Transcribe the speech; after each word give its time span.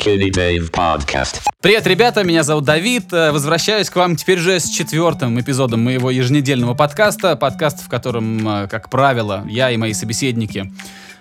Skinny 0.00 0.30
Dave 0.30 0.70
Podcast. 0.70 1.40
Привет, 1.60 1.86
ребята, 1.86 2.24
меня 2.24 2.42
зовут 2.42 2.64
Давид. 2.64 3.12
Э, 3.12 3.32
Возвращаюсь 3.32 3.90
к 3.90 3.96
вам 3.96 4.16
теперь 4.16 4.38
же 4.38 4.58
с 4.58 4.68
четвертым 4.70 5.38
эпизодом 5.38 5.84
моего 5.84 6.10
еженедельного 6.10 6.72
подкаста. 6.72 7.36
Подкаст, 7.36 7.82
в 7.82 7.88
котором, 7.88 8.48
э, 8.48 8.68
как 8.68 8.88
правило, 8.88 9.44
я 9.46 9.70
и 9.70 9.76
мои 9.76 9.92
собеседники 9.92 10.72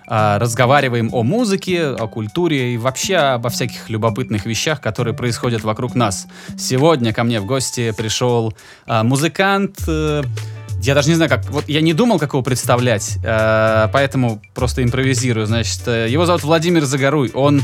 э, 0.10 0.38
разговариваем 0.38 1.10
о 1.14 1.24
музыке, 1.24 1.88
о 1.88 2.08
культуре 2.08 2.76
и 2.76 2.78
вообще 2.78 3.18
обо 3.18 3.50
всяких 3.50 3.90
любопытных 3.90 4.46
вещах, 4.46 4.80
которые 4.80 5.14
происходят 5.14 5.64
вокруг 5.64 5.96
нас. 5.96 6.28
Сегодня 6.58 7.12
ко 7.12 7.26
мне 7.26 7.42
в 7.42 7.46
гости 7.46 7.92
пришел 7.92 8.54
музыкант. 8.88 9.80
я 9.88 10.96
даже 10.96 11.10
не 11.10 11.16
знаю, 11.16 11.30
как. 11.30 11.50
Вот 11.50 11.68
я 11.68 11.82
не 11.82 11.94
думал, 11.94 12.18
как 12.18 12.32
его 12.32 12.44
представлять, 12.44 13.18
поэтому 13.24 14.42
просто 14.56 14.84
импровизирую. 14.84 15.48
Значит, 15.48 15.86
его 15.88 16.26
зовут 16.26 16.44
Владимир 16.44 16.86
Загоруй. 16.86 17.32
Он 17.34 17.62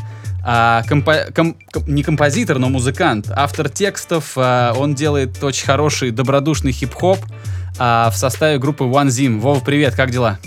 а, 0.48 0.84
компо- 0.88 1.34
ком- 1.34 1.58
ком- 1.72 1.84
не 1.88 2.04
композитор, 2.04 2.60
но 2.60 2.70
музыкант, 2.70 3.32
автор 3.36 3.68
текстов. 3.68 4.34
а, 4.36 4.74
он 4.74 4.94
делает 4.94 5.44
очень 5.44 5.66
хороший, 5.66 6.12
добродушный 6.12 6.72
хип-хоп 6.72 7.18
а, 7.80 8.10
в 8.12 8.16
составе 8.16 8.60
группы 8.60 8.84
One 8.84 9.08
Zim. 9.08 9.40
Вова, 9.40 9.60
привет, 9.60 9.96
как 9.96 10.12
дела? 10.12 10.38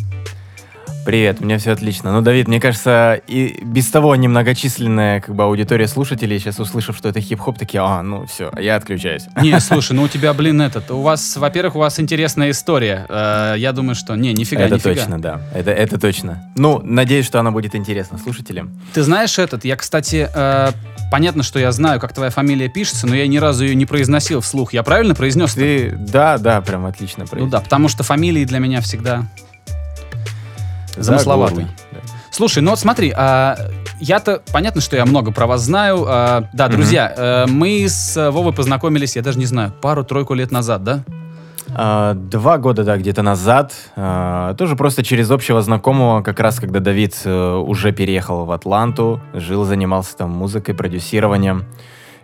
Привет, 1.04 1.38
у 1.40 1.44
меня 1.44 1.56
все 1.56 1.72
отлично. 1.72 2.12
Ну, 2.12 2.20
Давид, 2.20 2.48
мне 2.48 2.60
кажется, 2.60 3.14
и 3.26 3.64
без 3.64 3.86
того 3.90 4.14
немногочисленная 4.14 5.22
как 5.22 5.34
бы 5.34 5.44
аудитория 5.44 5.88
слушателей, 5.88 6.38
сейчас 6.38 6.58
услышав, 6.60 6.98
что 6.98 7.08
это 7.08 7.18
хип-хоп, 7.20 7.58
такие, 7.58 7.80
а, 7.82 8.02
ну 8.02 8.26
все, 8.26 8.50
я 8.60 8.76
отключаюсь. 8.76 9.22
Не, 9.42 9.58
слушай, 9.60 9.92
ну 9.92 10.02
у 10.02 10.08
тебя, 10.08 10.34
блин, 10.34 10.60
этот. 10.60 10.90
У 10.90 11.00
вас, 11.00 11.36
во-первых, 11.38 11.76
у 11.76 11.78
вас 11.78 11.98
интересная 11.98 12.50
история. 12.50 13.06
Э, 13.08 13.54
я 13.56 13.72
думаю, 13.72 13.94
что. 13.94 14.16
Не, 14.16 14.34
нифига, 14.34 14.64
это 14.64 14.74
нифига. 14.74 14.94
точно, 14.96 15.18
да. 15.22 15.40
Это, 15.54 15.70
это 15.70 15.98
точно. 15.98 16.52
Ну, 16.56 16.80
надеюсь, 16.84 17.24
что 17.24 17.40
она 17.40 17.52
будет 17.52 17.74
интересна 17.74 18.18
слушателям. 18.18 18.78
Ты 18.92 19.02
знаешь 19.02 19.38
этот? 19.38 19.64
Я, 19.64 19.76
кстати, 19.76 20.28
э, 20.34 20.72
понятно, 21.10 21.42
что 21.42 21.58
я 21.58 21.72
знаю, 21.72 22.00
как 22.00 22.12
твоя 22.12 22.30
фамилия 22.30 22.68
пишется, 22.68 23.06
но 23.06 23.14
я 23.14 23.26
ни 23.26 23.38
разу 23.38 23.64
ее 23.64 23.74
не 23.74 23.86
произносил 23.86 24.42
вслух. 24.42 24.74
Я 24.74 24.82
правильно 24.82 25.14
произнес? 25.14 25.54
Ты, 25.54 25.90
да, 25.90 26.36
да, 26.36 26.60
прям 26.60 26.84
отлично 26.84 27.22
Ну 27.22 27.28
произнес. 27.28 27.50
да, 27.52 27.60
потому 27.60 27.88
что 27.88 28.02
фамилии 28.02 28.44
для 28.44 28.58
меня 28.58 28.82
всегда 28.82 29.24
Да, 30.98 31.22
горлый, 31.24 31.66
да. 31.92 31.98
Слушай, 32.30 32.62
ну 32.62 32.70
вот 32.70 32.78
смотри, 32.78 33.12
а, 33.16 33.56
я-то, 34.00 34.42
понятно, 34.52 34.80
что 34.80 34.96
я 34.96 35.04
много 35.06 35.32
про 35.32 35.46
вас 35.46 35.62
знаю. 35.62 36.04
а, 36.06 36.44
да, 36.52 36.68
друзья, 36.68 37.12
э, 37.16 37.46
мы 37.48 37.86
с 37.88 38.30
Вовой 38.30 38.52
познакомились, 38.52 39.16
я 39.16 39.22
даже 39.22 39.38
не 39.38 39.46
знаю, 39.46 39.72
пару-тройку 39.80 40.34
лет 40.34 40.50
назад, 40.50 40.84
да? 40.84 41.04
А, 41.74 42.14
Два 42.14 42.58
года, 42.58 42.84
да, 42.84 42.96
где-то 42.96 43.22
назад, 43.22 43.72
а, 43.96 44.54
тоже 44.54 44.76
просто 44.76 45.02
через 45.02 45.30
общего 45.30 45.60
знакомого, 45.62 46.22
как 46.22 46.40
раз 46.40 46.60
когда 46.60 46.80
Давид 46.80 47.20
э, 47.24 47.54
уже 47.54 47.92
переехал 47.92 48.44
в 48.44 48.52
Атланту, 48.52 49.20
жил, 49.34 49.64
занимался 49.64 50.16
там 50.16 50.30
музыкой, 50.30 50.74
продюсированием. 50.74 51.64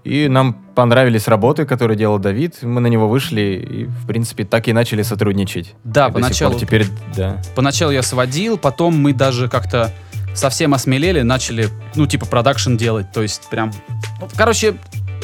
И 0.05 0.29
нам 0.29 0.53
понравились 0.75 1.29
работы, 1.29 1.65
которые 1.65 1.97
делал 1.97 2.19
Давид. 2.19 2.63
Мы 2.63 2.81
на 2.83 2.89
него 2.89 3.09
вышли 3.09 3.67
и, 3.67 3.85
в 3.87 4.07
принципе, 4.07 4.45
так 4.45 4.69
и 4.69 4.73
начали 4.75 5.03
сотрудничать. 5.03 5.75
Да, 5.83 6.09
И 6.09 6.13
поначалу, 6.13 6.59
теперь, 6.59 6.87
да. 7.17 7.41
поначалу 7.55 7.91
я 7.91 8.03
сводил, 8.03 8.59
потом 8.59 8.99
мы 8.99 9.15
даже 9.15 9.49
как-то 9.49 9.91
совсем 10.35 10.75
осмелели, 10.75 11.23
начали, 11.23 11.69
ну, 11.95 12.07
типа, 12.07 12.27
продакшн 12.27 12.77
делать, 12.77 13.13
то 13.13 13.23
есть 13.23 13.49
прям... 13.49 13.73
ну, 14.21 14.29
короче, 14.37 14.75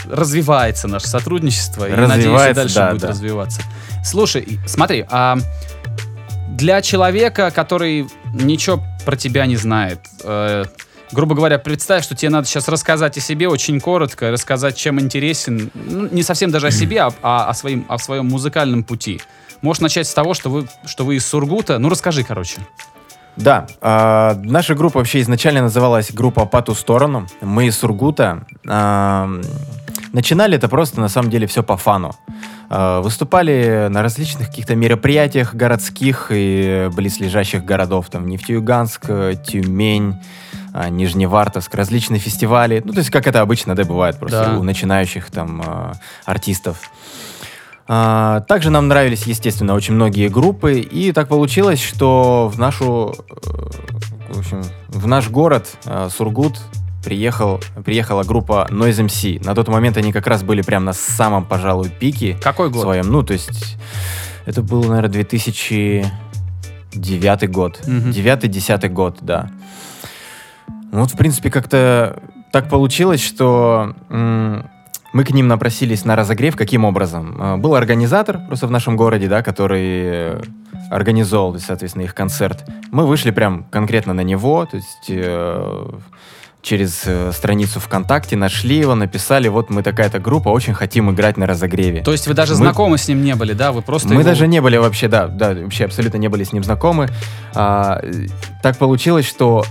развивается 0.08 0.89
наше 0.89 1.08
сотрудничество, 1.08 1.86
и, 1.86 1.91
надеюсь, 1.91 2.11
и 2.11 2.14
Развивается, 2.14 2.55
дальше 2.55 2.75
да, 2.77 2.91
будет 2.91 3.03
да. 3.03 3.08
развиваться. 3.08 3.62
Слушай, 4.05 4.58
смотри, 4.67 5.05
а 5.11 5.36
для 6.48 6.81
человека, 6.81 7.51
который 7.51 8.06
ничего 8.33 8.83
про 9.05 9.17
тебя 9.17 9.47
не 9.47 9.56
знает, 9.56 10.01
э, 10.25 10.64
грубо 11.12 11.34
говоря, 11.34 11.58
представь, 11.58 12.05
что 12.05 12.14
тебе 12.14 12.30
надо 12.30 12.47
сейчас 12.47 12.69
рассказать 12.69 13.16
о 13.16 13.20
себе 13.20 13.48
очень 13.48 13.80
коротко, 13.80 14.30
рассказать, 14.30 14.77
чем 14.77 15.00
интересен, 15.00 15.70
ну, 15.75 16.08
не 16.11 16.22
совсем 16.22 16.50
даже 16.50 16.69
о 16.69 16.70
себе, 16.70 17.02
а, 17.02 17.12
а 17.22 17.48
о, 17.48 17.55
своим, 17.55 17.84
о 17.89 17.98
своем 17.98 18.27
музыкальном 18.27 18.84
пути. 18.84 19.20
Можешь 19.62 19.80
начать 19.80 20.06
с 20.06 20.14
того, 20.14 20.35
что 20.35 20.51
вы, 20.51 20.68
что 20.86 21.05
вы 21.05 21.17
из 21.17 21.27
Сургута. 21.27 21.79
Ну, 21.79 21.89
расскажи, 21.89 22.24
короче. 22.24 22.61
Да, 23.36 23.67
а, 23.80 24.35
наша 24.42 24.74
группа 24.74 24.98
вообще 24.98 25.20
изначально 25.20 25.62
называлась 25.62 26.12
группа 26.12 26.46
«По 26.46 26.62
ту 26.62 26.74
сторону». 26.74 27.27
Мы 27.40 27.67
из 27.67 27.79
Сургута. 27.79 28.45
А, 28.67 29.29
начинали 30.12 30.56
это 30.56 30.68
просто, 30.68 31.01
на 31.01 31.08
самом 31.08 31.30
деле, 31.30 31.46
все 31.46 31.62
по 31.62 31.77
фану. 31.77 32.14
А, 32.68 33.01
выступали 33.01 33.89
на 33.90 34.02
различных 34.02 34.48
каких-то 34.48 34.74
мероприятиях 34.74 35.55
городских 35.55 36.29
и 36.30 36.89
близлежащих 36.92 37.64
городов. 37.64 38.08
Там 38.11 38.27
Нефтеюганск, 38.29 39.05
э, 39.08 39.35
Тюмень, 39.45 40.17
Нижневартовск, 40.91 41.75
различные 41.75 42.20
фестивали. 42.20 42.83
Ну, 42.85 42.92
то 42.92 42.98
есть, 42.98 43.11
как 43.11 43.27
это 43.27 43.41
обычно, 43.41 43.75
да, 43.75 43.85
бывает 43.85 44.19
просто 44.19 44.51
Да. 44.53 44.58
у 44.58 44.63
начинающих 44.63 45.31
там 45.31 45.63
а, 45.67 45.92
артистов. 46.25 46.91
А, 47.89 48.41
Также 48.42 48.70
нам 48.70 48.86
нравились, 48.89 49.25
естественно, 49.27 49.75
очень 49.75 49.95
многие 49.95 50.29
группы, 50.29 50.79
и 50.79 51.11
так 51.13 51.27
получилось, 51.29 51.83
что 51.83 52.48
в 52.53 52.59
нашу, 52.59 53.14
э, 53.47 53.51
в 54.33 54.39
общем, 54.39 54.63
в 54.89 55.07
наш 55.09 55.29
город 55.29 55.67
Сургут 56.17 56.61
приехал, 57.05 57.61
приехала 57.85 58.23
группа 58.23 58.69
Noise 58.70 59.07
MC. 59.07 59.45
На 59.45 59.55
тот 59.55 59.67
момент 59.69 59.97
они 59.97 60.13
как 60.13 60.27
раз 60.29 60.42
были 60.45 60.63
прям 60.63 60.85
на 60.85 60.92
самом, 60.92 61.45
пожалуй, 61.47 61.89
пике 61.89 62.36
Какой 62.42 62.70
год? 62.70 62.83
своем. 62.83 63.11
Ну, 63.11 63.23
то 63.25 63.33
есть 63.33 63.77
это 64.47 64.63
был, 64.63 64.85
наверное, 64.85 65.11
2009 65.11 67.51
год. 67.51 67.80
Мгм. 67.86 68.11
9-10 68.11 68.89
год, 68.92 69.19
да. 69.20 69.51
Ну, 70.92 71.01
Вот, 71.01 71.11
в 71.12 71.17
принципе, 71.17 71.51
как-то 71.51 72.20
так 72.52 72.68
получилось, 72.68 73.23
что 73.23 73.95
мы 74.08 75.24
к 75.24 75.30
ним 75.30 75.48
напросились 75.48 76.05
на 76.05 76.14
разогрев. 76.17 76.56
Каким 76.56 76.84
образом? 76.84 77.36
А, 77.40 77.56
Был 77.56 77.74
организатор 77.74 78.39
просто 78.46 78.67
в 78.68 78.70
нашем 78.70 78.96
городе, 78.96 79.27
да, 79.29 79.42
который 79.42 79.83
э, 80.05 80.42
организовал, 80.89 81.58
соответственно, 81.58 82.05
их 82.05 82.14
концерт. 82.14 82.64
Мы 82.92 83.06
вышли 83.06 83.33
прям 83.33 83.64
конкретно 83.70 84.14
на 84.14 84.20
него, 84.20 84.67
то 84.67 84.77
есть 84.77 85.06
э, 85.08 85.90
через 86.62 87.02
э, 87.06 87.33
страницу 87.33 87.80
ВКонтакте 87.80 88.36
нашли 88.36 88.77
его, 88.77 88.95
написали, 88.95 89.48
вот 89.48 89.68
мы 89.68 89.83
такая-то 89.83 90.20
группа, 90.20 90.48
очень 90.50 90.74
хотим 90.74 91.11
играть 91.11 91.36
на 91.36 91.46
разогреве. 91.46 92.02
То 92.02 92.12
есть 92.12 92.29
вы 92.29 92.34
даже 92.34 92.52
Мы- 92.52 92.58
знакомы 92.58 92.96
с 92.96 93.08
ним 93.08 93.24
не 93.24 93.34
были, 93.34 93.52
да? 93.52 93.73
Вы 93.73 93.83
просто 93.83 94.08
Мы 94.11 94.14
его- 94.14 94.23
даже 94.23 94.46
не 94.46 94.61
были 94.61 94.77
вообще, 94.77 95.08
да, 95.08 95.27
да, 95.27 95.55
вообще 95.55 95.86
абсолютно 95.86 96.18
не 96.18 96.29
были 96.29 96.45
с 96.45 96.52
ним 96.52 96.62
знакомы. 96.62 97.08
А, 97.52 98.00
так 98.62 98.77
получилось, 98.79 99.27
что 99.27 99.64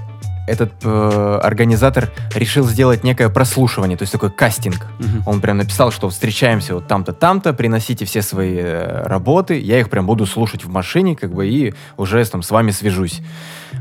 этот 0.50 0.72
э, 0.84 1.40
организатор 1.44 2.12
решил 2.34 2.68
сделать 2.68 3.04
некое 3.04 3.30
прослушивание, 3.30 3.98
то 3.98 4.04
есть 4.04 4.12
такой 4.12 4.32
кастинг. 4.32 4.88
Мгм. 5.00 5.24
Он 5.26 5.42
прям 5.42 5.58
написал, 5.58 5.92
что 5.92 6.10
встречаемся 6.10 6.76
вот 6.76 6.88
там-то, 6.88 7.14
там-то, 7.14 7.54
приносите 7.54 8.06
все 8.06 8.22
свои 8.22 8.58
э, 8.58 9.04
работы, 9.08 9.60
я 9.60 9.80
их 9.80 9.90
прям 9.90 10.06
буду 10.06 10.26
слушать 10.26 10.66
в 10.66 10.70
машине, 10.70 11.16
как 11.16 11.34
бы, 11.34 11.48
и 11.48 11.74
уже 11.98 12.24
там 12.26 12.44
с 12.44 12.52
вами 12.52 12.72
свяжусь. 12.72 13.22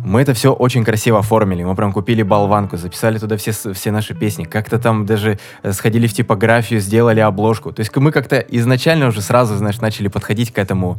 Мы 0.05 0.23
это 0.23 0.35
все 0.35 0.53
очень 0.53 0.85
красиво 0.85 1.19
оформили. 1.19 1.65
Мы 1.65 1.75
прям 1.75 1.93
купили 1.93 2.23
болванку, 2.23 2.77
записали 2.77 3.19
туда 3.19 3.37
все, 3.37 3.53
все 3.53 3.91
наши 3.91 4.15
песни. 4.15 4.45
Как-то 4.45 4.79
там 4.79 5.07
даже 5.07 5.39
э, 5.63 5.73
сходили 5.73 6.07
в 6.07 6.13
типографию, 6.13 6.81
сделали 6.81 7.21
обложку. 7.21 7.73
То 7.73 7.81
есть 7.81 7.95
мы 7.97 8.13
как-то 8.13 8.39
изначально 8.39 9.09
уже 9.09 9.23
сразу, 9.23 9.57
знаешь, 9.57 9.81
начали 9.81 10.09
подходить 10.09 10.53
к 10.53 10.59
этому 10.59 10.99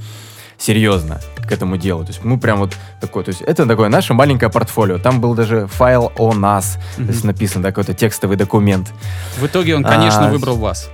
серьезно, 0.59 1.19
к 1.47 1.51
этому 1.51 1.77
делу. 1.77 2.03
То 2.03 2.09
есть 2.09 2.23
мы 2.23 2.37
прям 2.37 2.59
вот 2.59 2.75
такой, 3.01 3.23
то 3.23 3.29
есть 3.29 3.41
это 3.41 3.65
такое 3.65 3.89
наше 3.89 4.13
маленькое 4.13 4.51
портфолио. 4.51 4.99
Там 4.99 5.19
был 5.21 5.33
даже 5.33 5.67
файл 5.67 6.11
о 6.17 6.33
нас, 6.33 6.77
то 6.97 7.03
есть 7.03 7.23
написан 7.23 7.61
да, 7.61 7.69
какой-то 7.69 7.93
текстовый 7.93 8.37
документ. 8.37 8.91
В 9.39 9.45
итоге 9.45 9.75
он, 9.75 9.83
конечно, 9.83 10.27
А, 10.27 10.31
выбрал 10.31 10.57
вас. 10.57 10.89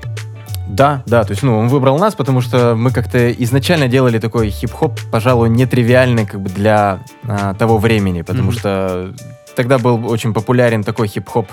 Да, 0.68 1.04
да, 1.06 1.24
то 1.24 1.32
есть, 1.32 1.44
ну, 1.44 1.58
он 1.60 1.68
выбрал 1.68 2.00
нас, 2.00 2.16
потому 2.16 2.42
что 2.42 2.76
мы 2.76 2.90
как-то 2.92 3.32
изначально 3.32 3.88
делали 3.88 4.18
такой 4.18 4.50
хип-хоп, 4.50 5.00
пожалуй, 5.12 5.50
нетривиальный 5.50 6.26
как 6.26 6.42
бы 6.42 6.50
для 6.50 7.00
а, 7.28 7.54
того 7.54 7.78
времени, 7.78 8.24
потому 8.24 8.50
Мгм. 8.50 8.58
что 8.60 9.14
тогда 9.56 9.78
был 9.78 10.08
очень 10.10 10.34
популярен 10.34 10.84
такой 10.84 11.08
хип-хоп, 11.08 11.48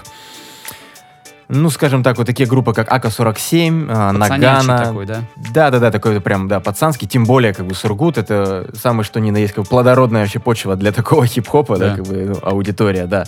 ну, 1.54 1.69
скажем 1.69 2.02
так, 2.02 2.16
вот 2.16 2.26
такие 2.26 2.49
группы, 2.49 2.72
как 2.72 2.90
АК-47, 2.90 3.87
а, 3.90 4.12
Нагана. 4.12 4.78
такой, 4.78 5.04
да? 5.06 5.20
Да-да-да, 5.52 5.90
такой 5.90 6.19
прям, 6.20 6.49
да, 6.49 6.60
пацанский, 6.60 7.06
тем 7.06 7.25
более, 7.25 7.52
как 7.52 7.66
бы, 7.66 7.75
Сургут, 7.75 8.16
это 8.16 8.70
самое 8.75 9.04
что 9.04 9.20
ни 9.20 9.31
на 9.31 9.37
есть, 9.37 9.52
как 9.52 9.64
бы, 9.64 9.69
плодородная 9.69 10.22
вообще 10.22 10.38
почва 10.38 10.76
для 10.76 10.93
такого 10.93 11.26
хип-хопа, 11.34 11.76
да, 11.76 11.90
Да. 11.90 11.96
как 11.96 12.06
бы, 12.06 12.14
ну, 12.25 12.38
аудитория, 12.43 13.06
да. 13.06 13.25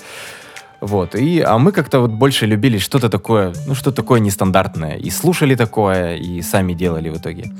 Вот, 0.80 1.14
и, 1.14 1.40
а 1.40 1.58
мы 1.58 1.72
как-то 1.72 2.00
вот 2.00 2.10
больше 2.12 2.46
любили 2.46 2.78
что-то 2.78 3.10
такое, 3.10 3.52
ну, 3.66 3.74
что 3.74 3.92
такое 3.92 4.20
нестандартное, 4.20 4.96
и 4.96 5.10
слушали 5.10 5.54
такое, 5.54 6.16
и 6.16 6.40
сами 6.40 6.72
делали 6.72 7.10
в 7.10 7.18
итоге. 7.18 7.52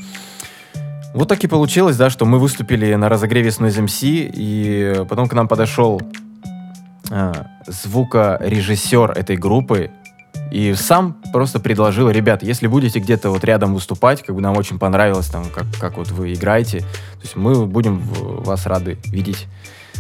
Вот 1.13 1.29
так 1.29 1.45
и 1.45 1.47
получилось, 1.47 1.97
да, 1.97 2.09
что 2.09 2.25
мы 2.25 2.39
выступили 2.39 2.95
на 2.95 3.09
разогреве 3.11 3.51
с 3.51 3.61
Noise 3.61 3.85
MC, 3.85 4.33
и 4.35 5.05
потом 5.09 5.29
к 5.29 5.35
нам 5.35 5.47
подошел 5.47 6.01
а, 7.11 7.47
звукорежиссер 7.67 9.13
этой 9.13 9.37
группы, 9.37 9.91
и 10.55 10.73
сам 10.75 11.17
просто 11.33 11.59
предложил, 11.59 12.09
ребят, 12.09 12.45
если 12.45 12.69
будете 12.69 13.01
где-то 13.01 13.31
вот 13.31 13.43
рядом 13.43 13.75
выступать, 13.75 14.23
как 14.23 14.37
бы 14.37 14.41
нам 14.41 14.57
очень 14.57 14.79
понравилось 14.79 15.27
там, 15.27 15.47
как, 15.51 15.65
как 15.81 15.97
вот 15.97 16.13
вы 16.13 16.33
играете, 16.33 16.79
то 16.79 17.23
есть 17.23 17.35
мы 17.35 17.67
будем 17.67 17.99
вас 17.99 18.65
рады 18.67 18.97
видеть 19.07 19.49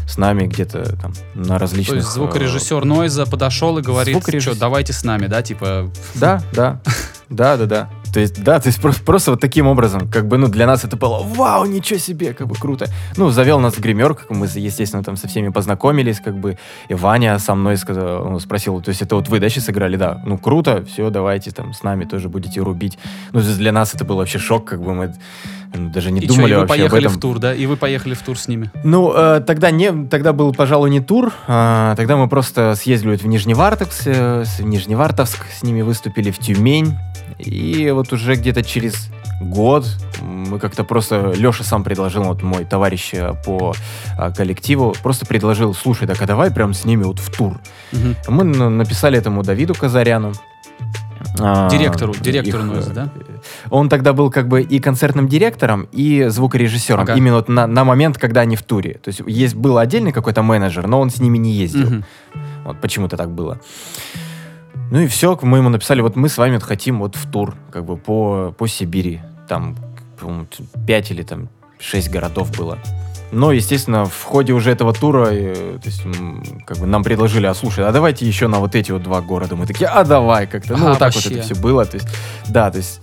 с 0.09 0.17
нами 0.17 0.47
где-то 0.47 0.97
там 0.97 1.13
на 1.35 1.59
различных... 1.59 1.89
То 1.89 1.97
есть 1.97 2.09
э, 2.09 2.13
звукорежиссер 2.13 2.85
Нойза 2.85 3.27
подошел 3.27 3.79
и 3.79 3.83
говорит, 3.83 4.23
что 4.41 4.57
давайте 4.57 4.93
с 4.93 5.03
нами, 5.03 5.27
да, 5.27 5.43
типа... 5.43 5.91
Да, 6.15 6.41
да, 6.53 6.81
да, 7.29 7.57
да, 7.57 7.67
да. 7.67 7.91
То 8.13 8.21
есть, 8.21 8.43
да, 8.43 8.61
то 8.61 8.69
есть 8.69 8.81
просто, 8.81 9.03
просто 9.03 9.31
вот 9.33 9.41
таким 9.41 9.67
образом, 9.67 10.09
как 10.09 10.29
бы, 10.29 10.39
ну, 10.39 10.49
для 10.49 10.67
нас 10.67 10.85
это 10.85 10.97
было, 10.97 11.21
вау, 11.23 11.65
ничего 11.65 11.99
себе, 11.99 12.33
как 12.33 12.47
бы 12.47 12.55
круто. 12.55 12.87
Ну, 13.17 13.31
завел 13.31 13.61
нас 13.61 13.75
в 13.75 13.81
гримерку, 13.81 14.23
как 14.29 14.31
мы, 14.31 14.47
естественно, 14.47 15.03
там 15.03 15.17
со 15.17 15.27
всеми 15.27 15.49
познакомились, 15.49 16.21
как 16.21 16.37
бы, 16.37 16.59
и 16.89 16.95
Ваня 16.95 17.39
со 17.39 17.55
мной 17.55 17.77
сказал, 17.77 18.29
ну, 18.29 18.39
спросил, 18.39 18.81
то 18.81 18.91
есть 18.91 19.03
это 19.03 19.17
вот 19.17 19.29
вы, 19.29 19.41
да, 19.41 19.49
сейчас 19.49 19.71
играли, 19.71 19.97
да, 19.97 20.23
ну, 20.25 20.39
круто, 20.39 20.85
все, 20.85 21.11
давайте 21.11 21.51
там 21.51 21.73
с 21.73 21.83
нами 21.83 22.05
тоже 22.05 22.29
будете 22.29 22.61
рубить. 22.61 22.99
Ну, 23.33 23.41
для 23.41 23.73
нас 23.73 23.95
это 23.95 24.05
был 24.05 24.17
вообще 24.17 24.39
шок, 24.39 24.65
как 24.65 24.83
бы 24.83 24.95
мы 24.95 25.15
даже 25.75 26.11
не 26.11 26.21
и 26.21 26.27
думали 26.27 26.53
и 26.53 26.55
вы 26.55 26.61
вообще 26.61 26.75
об 26.75 26.79
поехали 26.79 27.07
этом. 27.07 27.19
в 27.19 27.21
тур, 27.21 27.39
да? 27.39 27.55
И 27.55 27.67
вы 27.67 27.77
поехали 27.77 28.15
в 28.15 28.23
тур 28.23 28.39
с 28.39 28.49
ними. 28.49 28.71
Ну, 28.85 29.13
э, 29.15 29.41
тогда 29.41 29.71
не, 29.71 30.07
тогда 30.07 30.33
был, 30.33 30.53
пожалуй, 30.53 30.91
не 30.91 31.01
тур. 31.01 31.33
а, 31.47 31.95
тогда 31.97 32.17
мы 32.17 32.29
просто 32.29 32.75
съездили 32.77 33.13
вот 33.13 33.23
в 33.23 33.27
Нижневартовск, 33.27 34.03
э, 34.07 34.45
в 34.45 34.63
Нижневартовск, 34.65 35.45
с 35.53 35.63
ними 35.63 35.83
выступили 35.83 36.31
в 36.31 36.39
Тюмень. 36.39 36.97
И 37.39 37.91
вот 37.91 38.04
уже 38.13 38.35
где-то 38.35 38.63
через 38.63 39.09
год 39.41 39.87
мы 40.23 40.59
как-то 40.59 40.85
просто... 40.85 41.33
Леша 41.37 41.65
сам 41.65 41.85
предложил, 41.85 42.25
вот 42.25 42.43
мой 42.43 42.65
товарищ 42.65 43.11
э, 43.13 43.35
по 43.45 43.75
а, 44.17 44.31
коллективу, 44.31 44.95
просто 45.03 45.27
предложил, 45.27 45.75
слушай, 45.75 46.07
так 46.07 46.21
а 46.23 46.27
давай 46.27 46.51
прям 46.51 46.73
с 46.75 46.85
ними 46.85 47.05
вот 47.05 47.19
в 47.19 47.31
тур. 47.35 47.61
Мгм. 47.93 48.17
Мы 48.29 48.45
на- 48.45 48.71
написали 48.71 49.19
этому 49.19 49.43
Давиду 49.43 49.75
Казаряну. 49.75 50.33
а, 51.41 51.69
Директору, 51.69 52.15
директору 52.15 52.65
их, 52.65 52.73
Нойза, 52.73 52.91
э, 52.91 52.95
да? 52.95 53.09
Он 53.71 53.89
тогда 53.89 54.13
был 54.13 54.31
как 54.31 54.49
бы 54.49 54.63
и 54.63 54.79
концертным 54.79 55.29
директором, 55.29 55.89
и 55.93 56.27
звукорежиссером. 56.29 57.03
Ага. 57.03 57.15
Именно 57.15 57.37
вот 57.37 57.49
на, 57.49 57.67
на 57.67 57.85
момент, 57.85 58.19
когда 58.19 58.43
они 58.43 58.57
в 58.57 58.63
туре. 58.63 58.95
То 59.03 59.09
есть 59.09 59.21
есть 59.27 59.55
был 59.55 59.79
отдельный 59.79 60.13
какой-то 60.13 60.43
менеджер, 60.43 60.87
но 60.87 61.01
он 61.01 61.11
с 61.11 61.19
ними 61.19 61.39
не 61.39 61.53
ездил. 61.53 61.87
Мгм. 61.87 62.05
Вот 62.65 62.81
почему-то 62.81 63.17
так 63.17 63.31
было. 63.31 63.59
Ну 64.91 65.01
и 65.01 65.07
все, 65.07 65.39
мы 65.43 65.59
ему 65.59 65.69
написали, 65.71 66.01
вот 66.03 66.17
мы 66.17 66.29
с 66.29 66.39
вами 66.39 66.59
хотим 66.59 67.01
вот 67.01 67.17
в 67.17 67.31
тур, 67.31 67.57
как 67.71 67.85
бы 67.85 67.97
по, 67.97 68.55
по 68.57 68.67
Сибири. 68.67 69.21
Там, 69.49 69.77
по-моему, 70.21 70.47
5 70.87 71.11
или 71.11 71.23
там 71.23 71.49
6 71.79 72.11
городов 72.11 72.57
было. 72.57 72.79
Но, 73.33 73.51
естественно, 73.51 74.05
в 74.05 74.23
ходе 74.23 74.53
уже 74.53 74.71
этого 74.71 74.93
тура, 74.93 75.29
э, 75.33 75.79
то 75.83 75.89
есть, 75.89 76.03
как 76.67 76.79
бы 76.79 76.87
нам 76.87 77.03
предложили, 77.03 77.47
а 77.47 77.55
слушай, 77.55 77.85
а 77.85 77.91
давайте 77.91 78.27
еще 78.27 78.47
на 78.47 78.61
вот 78.61 78.77
эти 78.77 78.93
вот 78.93 79.03
два 79.03 79.21
города. 79.23 79.57
Мы 79.57 79.67
такие, 79.67 79.89
а 79.89 80.05
давай 80.05 80.47
как-то. 80.47 80.77
Ну, 80.77 80.87
А, 80.87 80.91
вот 80.91 80.99
так 80.99 81.15
вообще. 81.15 81.31
вот 81.31 81.39
это 81.39 81.45
все 81.47 81.55
было. 81.61 81.85
То 81.85 81.97
есть, 81.97 82.09
да, 82.49 82.71
то 82.71 82.79
есть 82.79 83.01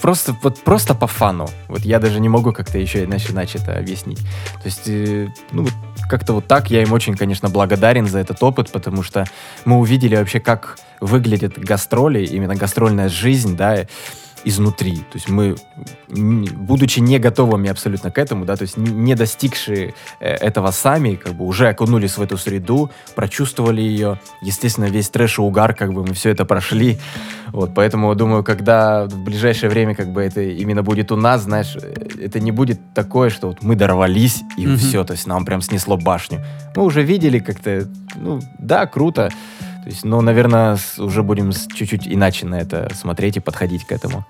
просто, 0.00 0.36
вот 0.42 0.60
просто 0.60 0.94
по 0.94 1.08
фану. 1.08 1.48
Вот 1.66 1.80
я 1.80 1.98
даже 1.98 2.20
не 2.20 2.28
могу 2.28 2.52
как-то 2.52 2.78
еще 2.78 3.04
иначе, 3.04 3.32
иначе 3.32 3.58
это 3.58 3.76
объяснить. 3.76 4.20
То 4.20 4.66
есть, 4.66 4.82
э, 4.86 5.28
ну, 5.50 5.64
вот 5.64 5.72
как-то 6.08 6.32
вот 6.32 6.46
так. 6.46 6.70
Я 6.70 6.82
им 6.82 6.92
очень, 6.92 7.14
конечно, 7.14 7.48
благодарен 7.48 8.06
за 8.06 8.18
этот 8.18 8.42
опыт, 8.42 8.70
потому 8.70 9.02
что 9.02 9.24
мы 9.64 9.78
увидели 9.78 10.16
вообще, 10.16 10.40
как 10.40 10.78
выглядят 11.00 11.58
гастроли, 11.58 12.24
именно 12.24 12.54
гастрольная 12.54 13.08
жизнь, 13.08 13.56
да, 13.56 13.86
изнутри. 14.46 14.96
То 14.98 15.14
есть 15.14 15.28
мы, 15.28 15.56
будучи 16.08 17.00
не 17.00 17.18
готовыми 17.18 17.68
абсолютно 17.68 18.10
к 18.12 18.18
этому, 18.18 18.44
да, 18.44 18.56
то 18.56 18.62
есть 18.62 18.76
не 18.76 19.14
достигшие 19.16 19.94
э, 20.20 20.28
этого 20.34 20.70
сами, 20.70 21.16
как 21.16 21.34
бы 21.34 21.44
уже 21.44 21.68
окунулись 21.68 22.16
в 22.16 22.22
эту 22.22 22.38
среду, 22.38 22.90
прочувствовали 23.16 23.80
ее. 23.82 24.20
Естественно, 24.40 24.86
весь 24.86 25.10
трэш 25.10 25.38
и 25.38 25.42
угар, 25.42 25.74
как 25.74 25.92
бы 25.92 26.04
мы 26.04 26.14
все 26.14 26.30
это 26.30 26.44
прошли. 26.44 26.98
Вот, 27.48 27.74
поэтому, 27.74 28.14
думаю, 28.14 28.44
когда 28.44 29.06
в 29.06 29.24
ближайшее 29.24 29.68
время, 29.68 29.94
как 29.94 30.12
бы 30.12 30.22
это 30.22 30.40
именно 30.40 30.82
будет 30.84 31.10
у 31.10 31.16
нас, 31.16 31.42
знаешь, 31.42 31.76
э, 31.76 31.94
это 32.22 32.38
не 32.38 32.52
будет 32.52 32.80
такое, 32.94 33.30
что 33.30 33.48
вот 33.48 33.62
мы 33.62 33.74
дорвались 33.74 34.42
и 34.56 34.66
Мгм. 34.66 34.76
все, 34.76 35.04
то 35.04 35.12
есть 35.12 35.26
нам 35.26 35.44
прям 35.44 35.60
снесло 35.60 35.96
башню. 35.96 36.44
Мы 36.76 36.84
уже 36.84 37.02
видели 37.02 37.40
как-то, 37.40 37.88
ну, 38.14 38.40
да, 38.60 38.86
круто. 38.86 39.30
То 39.82 39.90
есть, 39.90 40.04
но, 40.04 40.20
наверное, 40.20 40.78
уже 40.98 41.22
будем 41.22 41.52
чуть-чуть 41.52 42.08
иначе 42.08 42.44
на 42.44 42.56
это 42.56 42.90
смотреть 42.92 43.36
и 43.36 43.40
подходить 43.40 43.84
к 43.84 43.92
этому. 43.92 44.26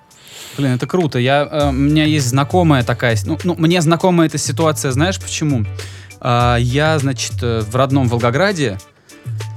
Блин, 0.56 0.72
это 0.72 0.86
круто. 0.86 1.18
Я, 1.18 1.48
э, 1.50 1.68
у 1.68 1.72
меня 1.72 2.04
есть 2.04 2.28
знакомая 2.28 2.82
такая... 2.82 3.16
Ну, 3.24 3.38
ну, 3.44 3.54
мне 3.56 3.80
знакома 3.80 4.24
эта 4.26 4.38
ситуация, 4.38 4.90
знаешь 4.92 5.20
почему? 5.20 5.64
А, 6.20 6.56
я, 6.56 6.98
значит, 6.98 7.34
э, 7.42 7.60
в 7.60 7.76
родном 7.76 8.08
Волгограде, 8.08 8.78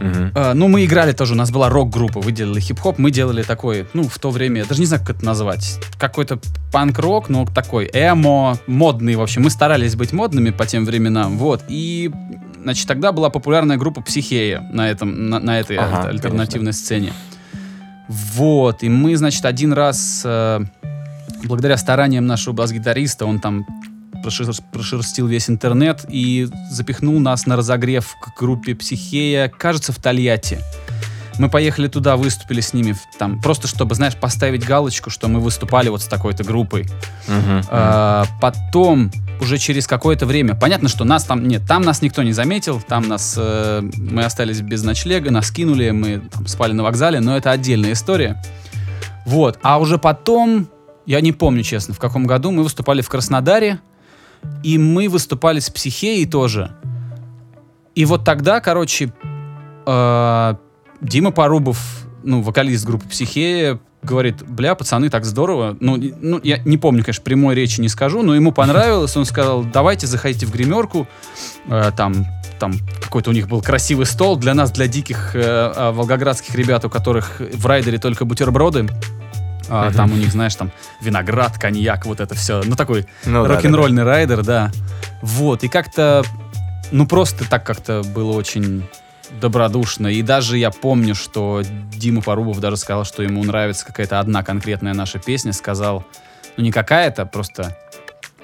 э, 0.02 0.54
ну, 0.54 0.68
мы 0.68 0.84
играли 0.86 1.14
тоже, 1.14 1.34
у 1.34 1.38
нас 1.38 1.52
была 1.52 1.70
рок-группа, 1.70 2.20
вы 2.20 2.32
делали 2.32 2.60
хип-хоп, 2.60 2.98
мы 2.98 3.12
делали 3.12 3.44
такой, 3.44 3.88
ну, 3.94 4.04
в 4.04 4.20
то 4.20 4.30
время, 4.30 4.62
я 4.62 4.66
даже 4.66 4.82
не 4.82 4.86
знаю, 4.86 5.02
как 5.06 5.18
это 5.18 5.26
назвать, 5.26 5.80
какой-то 5.98 6.40
панк-рок, 6.72 7.30
но 7.30 7.46
такой 7.46 7.90
эмо, 7.94 8.58
модный, 8.68 9.16
в 9.16 9.22
общем. 9.22 9.44
Мы 9.44 9.50
старались 9.50 9.96
быть 9.96 10.12
модными 10.12 10.50
по 10.50 10.66
тем 10.66 10.86
временам, 10.86 11.38
вот. 11.38 11.64
И, 11.70 12.12
значит, 12.62 12.88
тогда 12.88 13.12
была 13.12 13.30
популярная 13.30 13.78
группа 13.78 14.02
Психея 14.02 14.68
на, 14.72 14.90
этом, 14.90 15.30
на, 15.30 15.40
на 15.40 15.60
этой 15.60 15.78
Ага, 15.78 16.02
аль- 16.02 16.10
альтернативной 16.10 16.74
сцене. 16.74 17.14
Вот, 18.10 18.82
и 18.82 18.90
мы, 18.90 19.16
значит, 19.16 19.46
один 19.46 19.72
раз, 19.72 20.24
э, 20.26 20.60
благодаря 21.44 21.78
стараниям 21.78 22.26
нашего 22.26 22.54
бас-гитариста, 22.54 23.28
он 23.28 23.40
там 23.40 23.68
прошер- 24.24 24.64
прошерстил 24.74 25.28
весь 25.28 25.48
интернет 25.48 26.06
и 26.10 26.50
запихнул 26.72 27.20
нас 27.20 27.46
на 27.46 27.56
разогрев 27.56 28.16
к 28.20 28.40
группе 28.40 28.74
Психея, 28.74 29.48
кажется, 29.48 29.92
в 29.92 29.98
Тольятти. 29.98 30.60
Мы 31.40 31.50
поехали 31.50 31.88
туда, 31.88 32.18
выступили 32.18 32.60
с 32.60 32.74
ними, 32.74 32.96
там, 33.18 33.42
просто 33.42 33.68
чтобы, 33.68 33.96
знаешь, 33.96 34.16
поставить 34.16 34.66
галочку, 34.66 35.10
что 35.10 35.30
мы 35.30 35.40
выступали 35.40 35.88
вот 35.88 36.02
с 36.02 36.06
такой-то 36.06 36.44
группой. 36.44 36.86
Мгм. 37.28 37.64
А, 37.70 38.26
потом, 38.42 39.10
уже 39.40 39.58
через 39.58 39.88
какое-то 39.88 40.26
время, 40.26 40.54
понятно, 40.54 40.90
что 40.90 41.06
нас 41.06 41.24
там, 41.24 41.48
нет, 41.48 41.62
там 41.66 41.82
нас 41.82 42.02
никто 42.02 42.24
не 42.24 42.34
заметил, 42.34 42.82
там 42.82 43.08
нас, 43.08 43.36
э, 43.38 43.82
мы 43.98 44.26
остались 44.26 44.60
без 44.60 44.84
ночлега, 44.84 45.32
нас 45.32 45.50
кинули, 45.50 45.92
мы 45.92 46.20
там 46.20 46.46
спали 46.46 46.74
на 46.74 46.84
вокзале, 46.84 47.22
но 47.22 47.38
это 47.38 47.52
отдельная 47.52 47.94
история. 47.94 48.42
Вот, 49.26 49.60
а 49.64 49.80
уже 49.80 49.98
потом, 49.98 50.68
я 51.06 51.22
не 51.22 51.32
помню, 51.32 51.64
честно, 51.64 51.94
в 51.94 52.00
каком 52.00 52.28
году, 52.28 52.52
мы 52.52 52.64
выступали 52.64 53.02
в 53.02 53.08
Краснодаре, 53.08 53.80
и 54.62 54.78
мы 54.78 55.08
выступали 55.08 55.60
с 55.60 55.70
Психеей 55.70 56.26
тоже. 56.26 56.76
И 57.96 58.04
вот 58.04 58.26
тогда, 58.26 58.60
короче, 58.60 59.14
э, 59.86 60.56
Дима 61.02 61.32
Порубов, 61.32 61.80
ну, 62.24 62.42
вокалист 62.42 62.86
группы 62.86 63.08
Психея, 63.08 63.80
говорит, 64.02 64.44
бля, 64.48 64.76
пацаны, 64.76 65.10
так 65.10 65.26
здорово. 65.26 65.76
Ну, 65.80 65.98
ну, 66.22 66.40
я 66.44 66.58
не 66.60 66.78
помню, 66.78 67.04
конечно, 67.04 67.24
прямой 67.24 67.56
речи 67.56 67.82
не 67.82 67.90
скажу, 67.90 68.22
но 68.22 68.36
ему 68.36 68.52
понравилось. 68.52 69.16
Он 69.18 69.26
сказал, 69.26 69.64
давайте 69.64 70.08
заходите 70.08 70.46
в 70.46 70.52
гримерку. 70.52 71.08
Э, 71.68 71.92
там, 71.96 72.26
там 72.60 72.74
какой-то 73.02 73.30
у 73.30 73.34
них 73.34 73.48
был 73.48 73.62
красивый 73.62 74.06
стол 74.06 74.38
для 74.38 74.54
нас, 74.54 74.72
для 74.72 74.88
диких 74.88 75.36
э, 75.36 75.40
э, 75.76 75.92
волгоградских 75.92 76.56
ребят, 76.56 76.86
у 76.86 76.90
которых 76.90 77.40
в 77.40 77.66
райдере 77.66 77.98
только 77.98 78.26
бутерброды. 78.26 78.88
А, 79.72 79.88
Мгм. 79.88 79.94
Там 79.96 80.14
у 80.14 80.16
них, 80.16 80.32
знаешь, 80.32 80.56
там 80.56 80.72
виноград, 81.02 81.60
коньяк, 81.60 82.06
вот 82.06 82.20
это 82.22 82.34
все. 82.36 82.64
Ну, 82.66 82.76
такой 82.76 83.06
Ну 83.26 83.44
да, 83.44 83.56
рок-н-ролльный 83.56 84.04
райдер, 84.04 84.44
да. 84.44 84.72
Вот, 85.22 85.64
и 85.64 85.68
как-то, 85.68 86.24
ну 86.92 87.06
просто 87.06 87.48
так 87.48 87.66
как-то 87.66 88.02
было 88.16 88.32
очень 88.32 88.84
добродушно. 89.42 90.08
И 90.08 90.22
даже 90.22 90.58
я 90.58 90.72
помню, 90.72 91.16
что 91.16 91.62
Дима 91.96 92.22
Порубов 92.22 92.60
даже 92.60 92.78
сказал, 92.78 93.06
что 93.06 93.24
ему 93.24 93.44
нравится 93.44 93.86
какая-то 93.86 94.20
одна 94.20 94.44
конкретная 94.44 94.94
наша 94.94 95.20
песня. 95.20 95.54
Сказал, 95.54 96.06
ну 96.58 96.64
не 96.64 96.72
какая-то, 96.72 97.26
просто, 97.26 97.78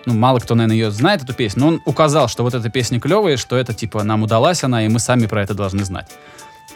ну 0.06 0.14
мало 0.14 0.40
кто, 0.40 0.56
наверное, 0.56 0.76
ее 0.76 0.92
знает, 0.92 1.24
эту 1.24 1.34
песню, 1.34 1.62
но 1.62 1.68
он 1.68 1.82
указал, 1.86 2.28
что 2.28 2.44
вот 2.44 2.54
эта 2.54 2.70
песня 2.70 3.00
клевая, 3.00 3.38
что 3.38 3.58
это 3.58 3.74
типа 3.74 4.04
нам 4.04 4.24
удалась 4.24 4.64
она, 4.64 4.86
и 4.86 4.88
мы 4.88 5.00
сами 5.00 5.26
про 5.26 5.42
это 5.42 5.54
должны 5.54 5.84
знать. 5.84 6.10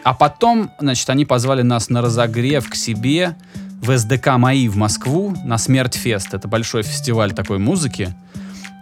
А 0.02 0.14
потом, 0.14 0.70
значит, 0.78 1.08
они 1.10 1.24
позвали 1.24 1.62
нас 1.62 1.90
на 1.90 2.00
разогрев 2.00 2.68
к 2.68 2.74
себе 2.74 3.36
в 3.82 3.96
СДК 3.96 4.36
«Мои» 4.36 4.68
в 4.68 4.76
Москву 4.76 5.34
на 5.44 5.58
«Смерть 5.58 5.94
Фест». 5.94 6.34
Это 6.34 6.48
большой 6.48 6.82
фестиваль 6.82 7.32
такой 7.32 7.58
музыки. 7.58 8.14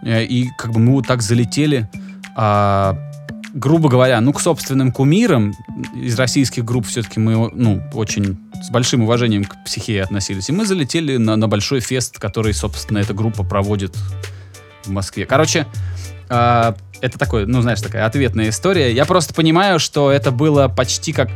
Э, 0.03 0.23
И 0.23 0.49
как 0.57 0.71
бы 0.71 0.79
мы 0.79 0.93
вот 0.93 1.07
так 1.07 1.21
залетели, 1.21 1.89
а, 2.35 2.97
грубо 3.53 3.89
говоря, 3.89 4.21
ну, 4.21 4.33
к 4.33 4.39
собственным 4.39 4.91
кумирам. 4.91 5.53
Из 5.95 6.17
российских 6.17 6.65
групп 6.65 6.87
все-таки 6.87 7.19
мы, 7.19 7.49
ну, 7.53 7.81
очень 7.93 8.37
с 8.61 8.69
большим 8.69 9.03
уважением 9.03 9.45
к 9.45 9.63
психее 9.63 10.03
относились. 10.03 10.49
И 10.49 10.51
мы 10.51 10.65
залетели 10.65 11.17
на, 11.17 11.35
на 11.35 11.47
большой 11.47 11.79
фест, 11.79 12.19
который, 12.19 12.53
собственно, 12.53 12.99
эта 12.99 13.13
группа 13.13 13.43
проводит 13.43 13.95
в 14.83 14.89
Москве. 14.89 15.25
Короче, 15.25 15.65
а, 16.29 16.75
это 17.01 17.17
такой, 17.17 17.45
ну, 17.45 17.61
знаешь, 17.61 17.81
такая 17.81 18.05
ответная 18.05 18.49
история. 18.49 18.93
Я 18.93 19.05
просто 19.05 19.33
понимаю, 19.33 19.79
что 19.79 20.11
это 20.11 20.31
было 20.31 20.67
почти 20.67 21.13
как 21.13 21.29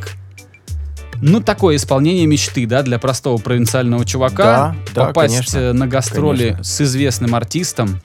ну, 1.22 1.40
такое 1.40 1.78
исполнение 1.78 2.26
мечты, 2.26 2.66
да, 2.66 2.84
для 2.84 3.00
простого 3.00 3.38
провинциального 3.38 4.04
чувака. 4.06 4.44
Да, 4.44 4.76
да, 4.94 5.06
попасть 5.08 5.36
конечно, 5.36 5.58
э, 5.58 5.74
на 5.74 5.88
гастроли 5.88 6.50
конечно. 6.50 6.64
с 6.64 6.82
известным 6.82 7.34
артистом. 7.34 8.02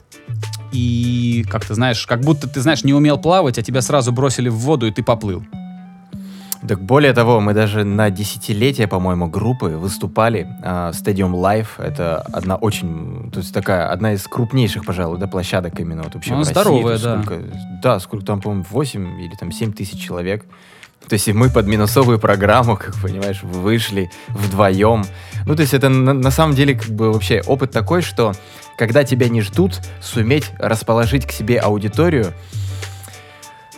И, 0.73 1.45
как 1.51 1.65
ты 1.65 1.75
знаешь, 1.75 2.07
как 2.07 2.21
будто 2.21 2.49
ты, 2.49 2.61
знаешь, 2.61 2.85
не 2.85 2.93
умел 2.95 3.19
плавать, 3.19 3.59
а 3.59 3.63
тебя 3.63 3.81
сразу 3.83 4.13
бросили 4.13 4.49
в 4.49 4.57
воду, 4.57 4.87
и 4.87 4.91
ты 4.91 5.03
поплыл. 5.03 5.43
Так 6.67 6.83
более 6.83 7.13
того, 7.13 7.41
мы 7.41 7.55
даже 7.55 7.85
на 7.85 8.11
десятилетие, 8.11 8.89
по-моему, 8.89 9.29
группы 9.29 9.67
выступали. 9.77 10.49
а, 10.65 10.91
Stadium 10.91 11.33
Live— 11.33 11.69
это 11.79 12.21
одна 12.33 12.57
очень, 12.57 13.31
то 13.33 13.39
есть 13.39 13.55
такая, 13.55 13.89
одна 13.91 14.15
из 14.15 14.25
крупнейших, 14.25 14.85
пожалуй, 14.85 15.19
да, 15.19 15.29
площадок 15.29 15.79
именно 15.79 16.03
вот 16.03 16.15
вообще 16.15 16.31
Ну, 16.33 16.37
в 16.37 16.41
России. 16.41 16.53
здоровая, 16.53 16.99
да. 16.99 17.23
сколько- 17.23 17.45
да, 17.83 18.01
сколько 18.01 18.27
там, 18.27 18.41
по-моему, 18.41 18.65
8 18.71 19.21
или 19.21 19.35
там 19.37 19.53
7 19.53 19.73
тысяч 19.73 20.01
человек. 20.05 20.45
То 21.09 21.15
есть 21.15 21.29
мы 21.29 21.49
под 21.49 21.67
минусовую 21.69 22.19
программу, 22.19 22.77
как 22.77 22.93
понимаешь, 23.01 23.43
вышли 23.45 24.11
вдвоем. 24.29 25.05
Ну, 25.47 25.55
то 25.55 25.63
есть 25.63 25.73
это 25.75 25.89
на, 25.89 26.13
на 26.13 26.31
самом 26.33 26.55
деле 26.57 26.75
как 26.75 26.91
бы 26.91 27.13
вообще 27.13 27.41
опыт 27.47 27.71
такой, 27.71 28.03
что 28.03 28.35
когда 28.79 29.05
тебя 29.05 29.29
не 29.29 29.43
ждут, 29.43 29.81
суметь 30.01 30.53
расположить 30.59 31.27
к 31.27 31.33
себе 31.33 31.59
аудиторию, 31.59 32.33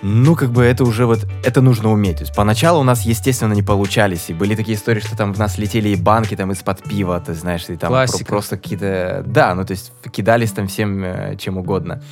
ну, 0.02 0.34
как 0.34 0.50
бы 0.50 0.62
это 0.62 0.84
уже 0.84 1.06
вот, 1.06 1.26
это 1.44 1.60
нужно 1.60 1.90
уметь. 1.90 2.18
То 2.18 2.22
есть 2.22 2.34
поначалу 2.34 2.80
у 2.80 2.84
нас, 2.84 3.02
естественно, 3.02 3.52
не 3.52 3.62
получались. 3.62 4.30
И 4.30 4.34
были 4.34 4.54
такие 4.54 4.76
истории, 4.76 5.00
что 5.00 5.16
там 5.16 5.34
в 5.34 5.38
нас 5.38 5.58
летели 5.58 5.90
и 5.90 5.96
банки 5.96 6.36
там 6.36 6.52
из-под 6.52 6.82
пива, 6.82 7.20
ты 7.20 7.34
знаешь, 7.34 7.68
и 7.68 7.76
там 7.76 7.92
про- 7.92 8.24
просто 8.26 8.56
какие-то... 8.56 9.22
Да, 9.26 9.54
ну, 9.54 9.64
то 9.64 9.72
есть 9.72 9.92
кидались 10.10 10.52
там 10.52 10.68
всем 10.68 11.02
э, 11.04 11.36
чем 11.36 11.58
угодно. 11.58 12.02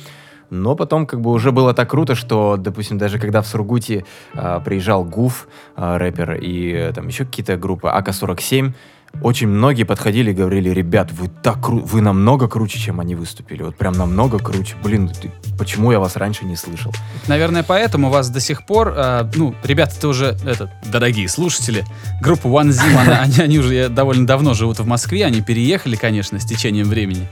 Но 0.49 0.75
потом 0.75 1.05
как 1.05 1.21
бы 1.21 1.31
уже 1.31 1.51
было 1.51 1.73
так 1.73 1.89
круто, 1.89 2.15
что, 2.15 2.57
допустим, 2.57 2.97
даже 2.97 3.19
когда 3.19 3.41
в 3.41 3.47
Сургуте 3.47 4.05
а, 4.33 4.59
приезжал 4.59 5.03
Гуф, 5.03 5.47
а, 5.75 5.97
рэпер, 5.99 6.35
и 6.41 6.71
э, 6.71 6.91
там 6.91 7.07
еще 7.07 7.25
какие-то 7.25 7.55
группы, 7.55 7.87
АК-47, 7.87 8.73
очень 9.21 9.47
многие 9.47 9.83
подходили 9.83 10.31
и 10.31 10.33
говорили, 10.33 10.69
ребят, 10.69 11.11
вы 11.11 11.27
так 11.27 11.57
кру- 11.57 11.83
вы 11.85 12.01
намного 12.01 12.47
круче, 12.47 12.79
чем 12.79 12.99
они 12.99 13.15
выступили. 13.15 13.63
Вот 13.63 13.75
прям 13.75 13.93
намного 13.93 14.39
круче. 14.39 14.75
Блин, 14.83 15.09
ты- 15.09 15.31
почему 15.57 15.91
я 15.91 15.99
вас 15.99 16.15
раньше 16.15 16.45
не 16.45 16.55
слышал? 16.55 16.93
Наверное, 17.27 17.63
поэтому 17.63 18.09
вас 18.09 18.29
до 18.29 18.39
сих 18.39 18.65
пор, 18.65 18.93
э, 18.95 19.29
ну, 19.35 19.53
ребята, 19.63 19.95
это 19.97 20.07
уже, 20.07 20.37
это, 20.45 20.71
дорогие 20.91 21.27
слушатели, 21.27 21.83
группа 22.21 22.47
One 22.47 22.69
Zim, 22.69 23.41
они 23.41 23.59
уже 23.59 23.89
довольно 23.89 24.25
давно 24.25 24.53
живут 24.53 24.79
в 24.79 24.85
Москве, 24.85 25.25
они 25.25 25.41
переехали, 25.41 25.95
конечно, 25.95 26.39
с 26.39 26.45
течением 26.45 26.87
времени. 26.87 27.27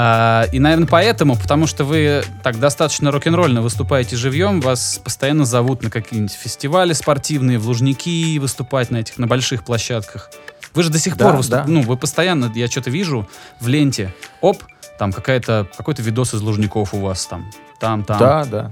А, 0.00 0.44
и, 0.52 0.60
наверное, 0.60 0.86
поэтому, 0.86 1.34
потому 1.36 1.66
что 1.66 1.84
вы 1.84 2.22
так 2.42 2.60
достаточно 2.60 3.10
рок-н-ролльно 3.10 3.62
выступаете 3.62 4.16
живьем, 4.16 4.60
вас 4.60 5.00
постоянно 5.02 5.44
зовут 5.44 5.82
на 5.82 5.90
какие-нибудь 5.90 6.32
фестивали 6.32 6.92
спортивные, 6.92 7.58
в 7.58 7.66
Лужники 7.66 8.38
выступать 8.38 8.90
на 8.92 8.98
этих, 8.98 9.18
на 9.18 9.26
больших 9.26 9.64
площадках. 9.64 10.30
Вы 10.78 10.84
же 10.84 10.90
до 10.90 10.98
сих 11.00 11.16
Да, 11.16 11.24
пор 11.26 11.36
выступ- 11.38 11.50
да. 11.50 11.64
ну, 11.66 11.82
вы 11.82 11.96
постоянно, 11.96 12.52
я 12.54 12.68
что-то 12.68 12.88
вижу 12.90 13.26
в 13.60 13.66
ленте, 13.66 14.14
оп, 14.40 14.62
там 14.96 15.12
какая-то, 15.12 15.66
какой-то 15.76 16.02
видос 16.02 16.34
из 16.34 16.40
Лужников 16.40 16.94
у 16.94 17.00
вас 17.00 17.26
там, 17.26 17.46
там, 17.80 18.04
там. 18.04 18.18
Да, 18.20 18.44
да. 18.44 18.70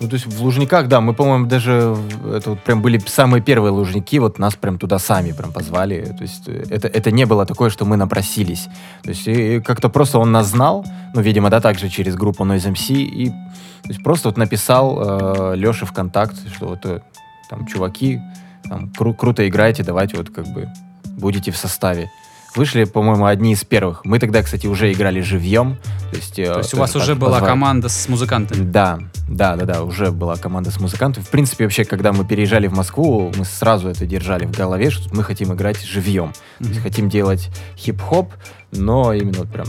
Ну, 0.00 0.08
то 0.08 0.14
есть 0.14 0.26
в 0.26 0.42
Лужниках, 0.42 0.88
да, 0.88 1.00
мы, 1.00 1.14
по-моему, 1.14 1.46
даже 1.46 1.96
это 2.34 2.50
вот 2.50 2.64
прям 2.64 2.82
были 2.82 2.98
самые 3.06 3.40
первые 3.42 3.70
Лужники, 3.70 4.18
вот 4.18 4.40
нас 4.40 4.56
прям 4.56 4.76
туда 4.78 4.98
сами 4.98 5.30
прям 5.30 5.52
позвали. 5.52 6.04
То 6.18 6.22
есть 6.22 6.48
э, 6.48 6.64
это, 6.68 6.88
это 6.88 7.12
не 7.12 7.26
было 7.26 7.46
такое, 7.46 7.70
что 7.70 7.84
мы 7.84 7.96
напросились. 7.96 8.66
То 9.04 9.10
есть 9.10 9.28
и 9.28 9.60
как-то 9.60 9.88
просто 9.88 10.18
он 10.18 10.32
нас 10.32 10.48
знал, 10.48 10.84
ну, 11.14 11.20
видимо, 11.20 11.48
да, 11.48 11.60
также 11.60 11.88
через 11.88 12.16
группу 12.16 12.44
Noise 12.44 12.72
MC, 12.72 12.94
и 12.96 13.28
то 13.28 13.88
есть 13.90 14.02
просто 14.02 14.28
вот 14.28 14.36
написал 14.36 14.98
э, 15.00 15.56
Леше 15.56 15.86
ВКонтакт, 15.86 16.34
что 16.54 16.66
вот 16.66 16.84
э, 16.86 17.00
там, 17.48 17.66
чуваки, 17.68 18.20
там, 18.68 18.90
кру- 18.98 19.14
круто 19.14 19.48
играете, 19.48 19.84
давайте 19.84 20.16
вот 20.16 20.28
как 20.30 20.46
бы 20.48 20.68
будете 21.16 21.50
в 21.50 21.56
составе. 21.56 22.10
Вышли, 22.54 22.84
по-моему, 22.84 23.26
одни 23.26 23.52
из 23.52 23.64
первых. 23.64 24.02
Мы 24.04 24.18
тогда, 24.18 24.42
кстати, 24.42 24.66
уже 24.66 24.90
играли 24.90 25.20
живьем. 25.20 25.76
То 26.10 26.16
есть, 26.16 26.38
э, 26.38 26.50
То 26.52 26.58
есть 26.60 26.72
у 26.72 26.78
вас 26.78 26.96
уже 26.96 27.14
была 27.14 27.32
позвали. 27.32 27.50
команда 27.50 27.88
с 27.90 28.08
музыкантами. 28.08 28.62
Да, 28.62 28.98
да, 29.28 29.56
да, 29.56 29.66
да, 29.66 29.82
уже 29.82 30.10
была 30.10 30.36
команда 30.36 30.70
с 30.70 30.80
музыкантами. 30.80 31.22
В 31.22 31.28
принципе, 31.28 31.64
вообще, 31.64 31.84
когда 31.84 32.12
мы 32.14 32.24
переезжали 32.24 32.66
в 32.66 32.72
Москву, 32.72 33.30
мы 33.36 33.44
сразу 33.44 33.88
это 33.88 34.06
держали 34.06 34.46
в 34.46 34.52
голове, 34.52 34.88
что 34.88 35.14
мы 35.14 35.22
хотим 35.22 35.52
играть 35.52 35.82
живьем. 35.84 36.32
То 36.58 36.68
есть 36.68 36.80
хотим 36.80 37.10
делать 37.10 37.50
хип-хоп, 37.76 38.32
но 38.72 39.12
именно 39.12 39.40
вот 39.40 39.52
прям 39.52 39.66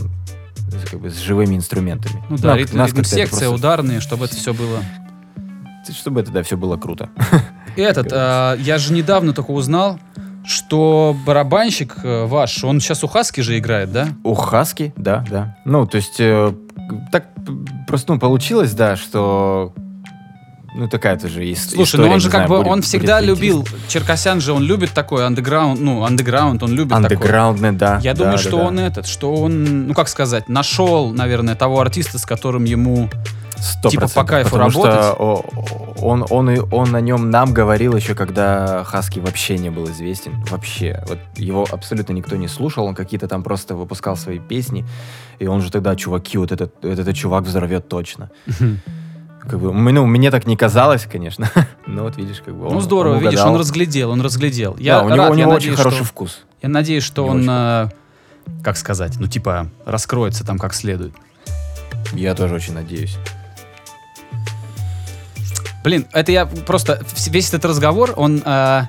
как 0.90 1.00
бы 1.00 1.10
с 1.10 1.18
живыми 1.18 1.56
инструментами. 1.56 2.24
Ну 2.30 2.38
да, 2.38 2.48
Нам- 2.48 2.58
ритм, 2.58 2.78
нас 2.78 2.92
это 2.92 3.04
секция, 3.04 3.48
просто- 3.48 3.50
ударные, 3.50 4.00
чтобы 4.00 4.24
это 4.24 4.34
все 4.36 4.54
было. 4.54 4.82
Чтобы 5.90 6.20
это, 6.20 6.30
да, 6.30 6.42
все 6.42 6.56
было 6.56 6.76
круто. 6.78 7.10
Этот, 7.76 8.08
а, 8.12 8.54
я 8.56 8.78
же 8.78 8.92
недавно 8.94 9.32
только 9.32 9.50
узнал, 9.50 9.98
что 10.48 11.14
барабанщик 11.26 11.96
э, 12.02 12.24
ваш, 12.24 12.64
он 12.64 12.80
сейчас 12.80 13.04
у 13.04 13.06
Хаски 13.06 13.42
же 13.42 13.58
играет, 13.58 13.92
да? 13.92 14.08
У 14.24 14.34
Хаски, 14.34 14.94
да, 14.96 15.24
да. 15.30 15.56
Ну, 15.64 15.86
то 15.86 15.96
есть, 15.96 16.16
э, 16.18 16.52
так 17.12 17.26
просто, 17.86 18.14
ну, 18.14 18.18
получилось, 18.18 18.72
да, 18.72 18.96
что... 18.96 19.74
Ну, 20.74 20.88
такая 20.88 21.18
тоже 21.18 21.44
есть 21.44 21.70
Слушай, 21.70 21.84
история, 21.84 22.08
ну 22.08 22.14
он 22.14 22.20
же 22.20 22.30
как 22.30 22.46
знаю, 22.46 22.48
бы, 22.50 22.56
будет- 22.58 22.68
он 22.68 22.82
всегда 22.82 23.20
любил, 23.20 23.60
интересно. 23.60 23.88
Черкасян 23.88 24.40
же, 24.40 24.52
он 24.52 24.62
любит 24.62 24.90
такой 24.92 25.26
андеграунд, 25.26 25.80
ну, 25.80 26.04
андеграунд, 26.04 26.62
он 26.62 26.72
любит 26.72 26.90
такой. 26.90 27.16
Андеграундный, 27.16 27.72
да. 27.72 27.98
Я 28.02 28.14
да, 28.14 28.18
думаю, 28.18 28.36
да, 28.36 28.42
что 28.42 28.56
да. 28.58 28.64
он 28.64 28.78
этот, 28.78 29.06
что 29.06 29.34
он, 29.34 29.88
ну 29.88 29.94
как 29.94 30.08
сказать, 30.08 30.48
нашел, 30.48 31.10
наверное, 31.10 31.56
того 31.56 31.80
артиста, 31.80 32.18
с 32.18 32.24
которым 32.24 32.64
ему 32.64 33.08
Сто 33.60 33.88
Типа 33.88 34.08
по 34.08 34.24
кайфу 34.24 34.50
потому 34.50 34.70
что 34.70 34.84
работать? 34.84 35.16
о- 35.18 35.44
он, 36.00 36.24
он, 36.30 36.50
и- 36.50 36.60
он 36.70 36.94
о 36.94 37.00
нем 37.00 37.30
нам 37.30 37.52
говорил 37.52 37.96
еще, 37.96 38.14
когда 38.14 38.84
Хаски 38.84 39.18
вообще 39.18 39.58
не 39.58 39.70
был 39.70 39.86
известен. 39.90 40.44
Вообще. 40.50 41.02
Вот 41.08 41.18
его 41.36 41.66
абсолютно 41.70 42.12
никто 42.12 42.36
не 42.36 42.46
слушал, 42.48 42.84
он 42.86 42.94
какие-то 42.94 43.26
там 43.26 43.42
просто 43.42 43.74
выпускал 43.74 44.16
свои 44.16 44.38
песни. 44.38 44.86
И 45.40 45.46
он 45.46 45.60
же 45.60 45.70
тогда, 45.72 45.96
чуваки, 45.96 46.38
вот 46.38 46.52
этот, 46.52 46.72
этот, 46.84 47.00
этот 47.00 47.16
чувак 47.16 47.44
взорвет 47.44 47.88
точно. 47.88 48.30
Как 49.40 49.58
бы, 49.60 49.72
ну, 49.72 50.06
мне 50.06 50.30
так 50.30 50.46
не 50.46 50.56
казалось, 50.56 51.06
конечно. 51.10 51.50
Но 51.86 52.02
вот 52.04 52.16
видишь, 52.16 52.42
как 52.44 52.54
бы 52.54 52.66
он 52.66 52.74
Ну 52.74 52.80
здорово, 52.80 53.14
он 53.16 53.20
видишь, 53.22 53.40
он 53.40 53.56
разглядел, 53.56 54.10
он 54.10 54.20
разглядел. 54.20 54.74
Да, 54.74 54.80
Я 54.82 55.02
у 55.02 55.06
него, 55.08 55.16
рад, 55.16 55.30
у 55.30 55.34
я 55.34 55.40
него 55.40 55.50
очень 55.52 55.70
надеюсь, 55.70 55.76
хороший 55.78 55.96
что- 55.96 56.04
вкус. 56.04 56.40
Я 56.62 56.68
надеюсь, 56.68 57.02
что 57.04 57.24
он, 57.26 57.46
э, 57.48 57.88
как 58.62 58.76
сказать, 58.76 59.14
ну 59.18 59.26
типа 59.26 59.68
раскроется 59.86 60.44
там 60.44 60.58
как 60.58 60.74
следует. 60.74 61.14
Я 62.12 62.34
тоже 62.34 62.54
очень 62.54 62.74
надеюсь. 62.74 63.16
Блин, 65.84 66.06
это 66.12 66.32
я 66.32 66.46
просто 66.46 67.02
весь 67.28 67.48
этот 67.48 67.64
разговор, 67.64 68.12
он, 68.16 68.42
э, 68.44 68.82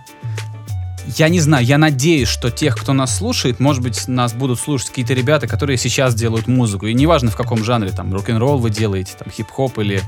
я 1.17 1.29
не 1.29 1.39
знаю, 1.39 1.65
я 1.65 1.77
надеюсь, 1.77 2.27
что 2.27 2.49
тех, 2.51 2.75
кто 2.75 2.93
нас 2.93 3.15
слушает, 3.15 3.59
может 3.59 3.81
быть, 3.81 4.07
нас 4.07 4.33
будут 4.33 4.59
слушать 4.59 4.89
какие-то 4.89 5.13
ребята, 5.13 5.47
которые 5.47 5.77
сейчас 5.77 6.15
делают 6.15 6.47
музыку, 6.47 6.87
и 6.87 6.93
неважно 6.93 7.31
в 7.31 7.35
каком 7.35 7.63
жанре, 7.63 7.91
там 7.91 8.13
рок-н-ролл 8.13 8.57
вы 8.57 8.69
делаете, 8.69 9.13
там 9.17 9.31
хип-хоп 9.31 9.77
или, 9.79 10.01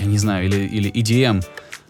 я 0.00 0.06
не 0.06 0.18
знаю, 0.18 0.46
или, 0.46 0.66
или 0.66 0.90
EDM. 0.90 1.44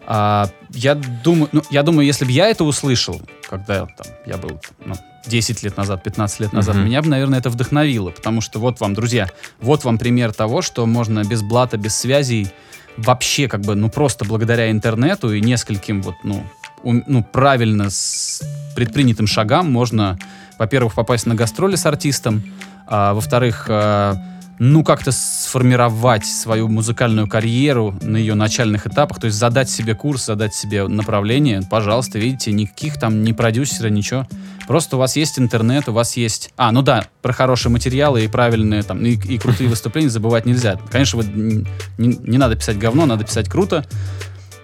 А, 0.07 0.49
я 0.69 0.93
думаю, 0.95 1.49
ну, 1.51 1.63
я 1.71 1.81
думаю, 1.81 2.05
если 2.05 2.25
бы 2.25 2.31
я 2.31 2.47
это 2.47 2.63
услышал, 2.63 3.19
когда 3.49 3.85
там, 3.87 4.07
я 4.27 4.37
был 4.37 4.59
ну, 4.85 4.93
10 5.25 5.63
лет 5.63 5.77
назад, 5.77 6.03
15 6.03 6.39
лет 6.41 6.53
назад, 6.53 6.75
Мгм. 6.75 6.85
меня 6.85 7.01
бы, 7.01 7.09
наверное, 7.09 7.39
это 7.39 7.49
вдохновило, 7.49 8.11
потому 8.11 8.41
что 8.41 8.59
вот 8.59 8.79
вам, 8.79 8.93
друзья, 8.93 9.29
вот 9.59 9.83
вам 9.83 9.97
пример 9.97 10.33
того, 10.33 10.61
что 10.61 10.85
можно 10.85 11.23
без 11.23 11.41
блата, 11.41 11.77
без 11.77 11.95
связей 11.95 12.49
вообще 12.97 13.47
как 13.47 13.61
бы, 13.61 13.75
ну 13.75 13.89
просто 13.89 14.25
благодаря 14.25 14.71
интернету 14.71 15.33
и 15.33 15.41
нескольким 15.41 16.01
вот, 16.01 16.15
ну, 16.23 16.43
ум- 16.83 17.03
ну 17.07 17.23
правильно 17.23 17.89
с 17.89 18.41
предпринятым 18.75 19.27
шагам 19.27 19.71
можно, 19.71 20.17
во-первых, 20.57 20.93
попасть 20.93 21.25
на 21.25 21.35
гастроли 21.35 21.75
с 21.75 21.85
артистом, 21.85 22.43
а 22.87 23.13
во-вторых, 23.13 23.67
а, 23.69 24.15
ну 24.59 24.83
как-то 24.83 25.11
сформировать 25.11 26.25
свою 26.25 26.67
музыкальную 26.67 27.27
карьеру 27.27 27.97
на 28.01 28.17
ее 28.17 28.35
начальных 28.35 28.87
этапах, 28.87 29.19
то 29.19 29.25
есть 29.25 29.37
задать 29.37 29.69
себе 29.69 29.95
курс, 29.95 30.25
задать 30.25 30.55
себе 30.55 30.87
направление, 30.87 31.61
пожалуйста, 31.69 32.19
видите, 32.19 32.51
никаких 32.51 32.99
там 32.99 33.23
ни 33.23 33.31
продюсера, 33.31 33.89
ничего. 33.89 34.27
Просто 34.67 34.95
у 34.95 34.99
вас 34.99 35.15
есть 35.15 35.37
интернет, 35.37 35.87
у 35.89 35.93
вас 35.93 36.17
есть... 36.17 36.51
А, 36.57 36.71
ну 36.71 36.81
да, 36.81 37.05
про 37.21 37.33
хорошие 37.33 37.71
материалы 37.71 38.23
и 38.25 38.27
правильные 38.27 38.81
там, 38.81 39.05
и, 39.05 39.11
и 39.11 39.37
крутые 39.37 39.69
выступления 39.69 40.09
забывать 40.09 40.45
нельзя. 40.45 40.79
Конечно, 40.89 41.21
н- 41.21 41.67
не, 41.97 42.07
не 42.07 42.37
надо 42.37 42.55
писать 42.55 42.79
говно, 42.79 43.05
надо 43.05 43.25
писать 43.25 43.47
круто. 43.47 43.85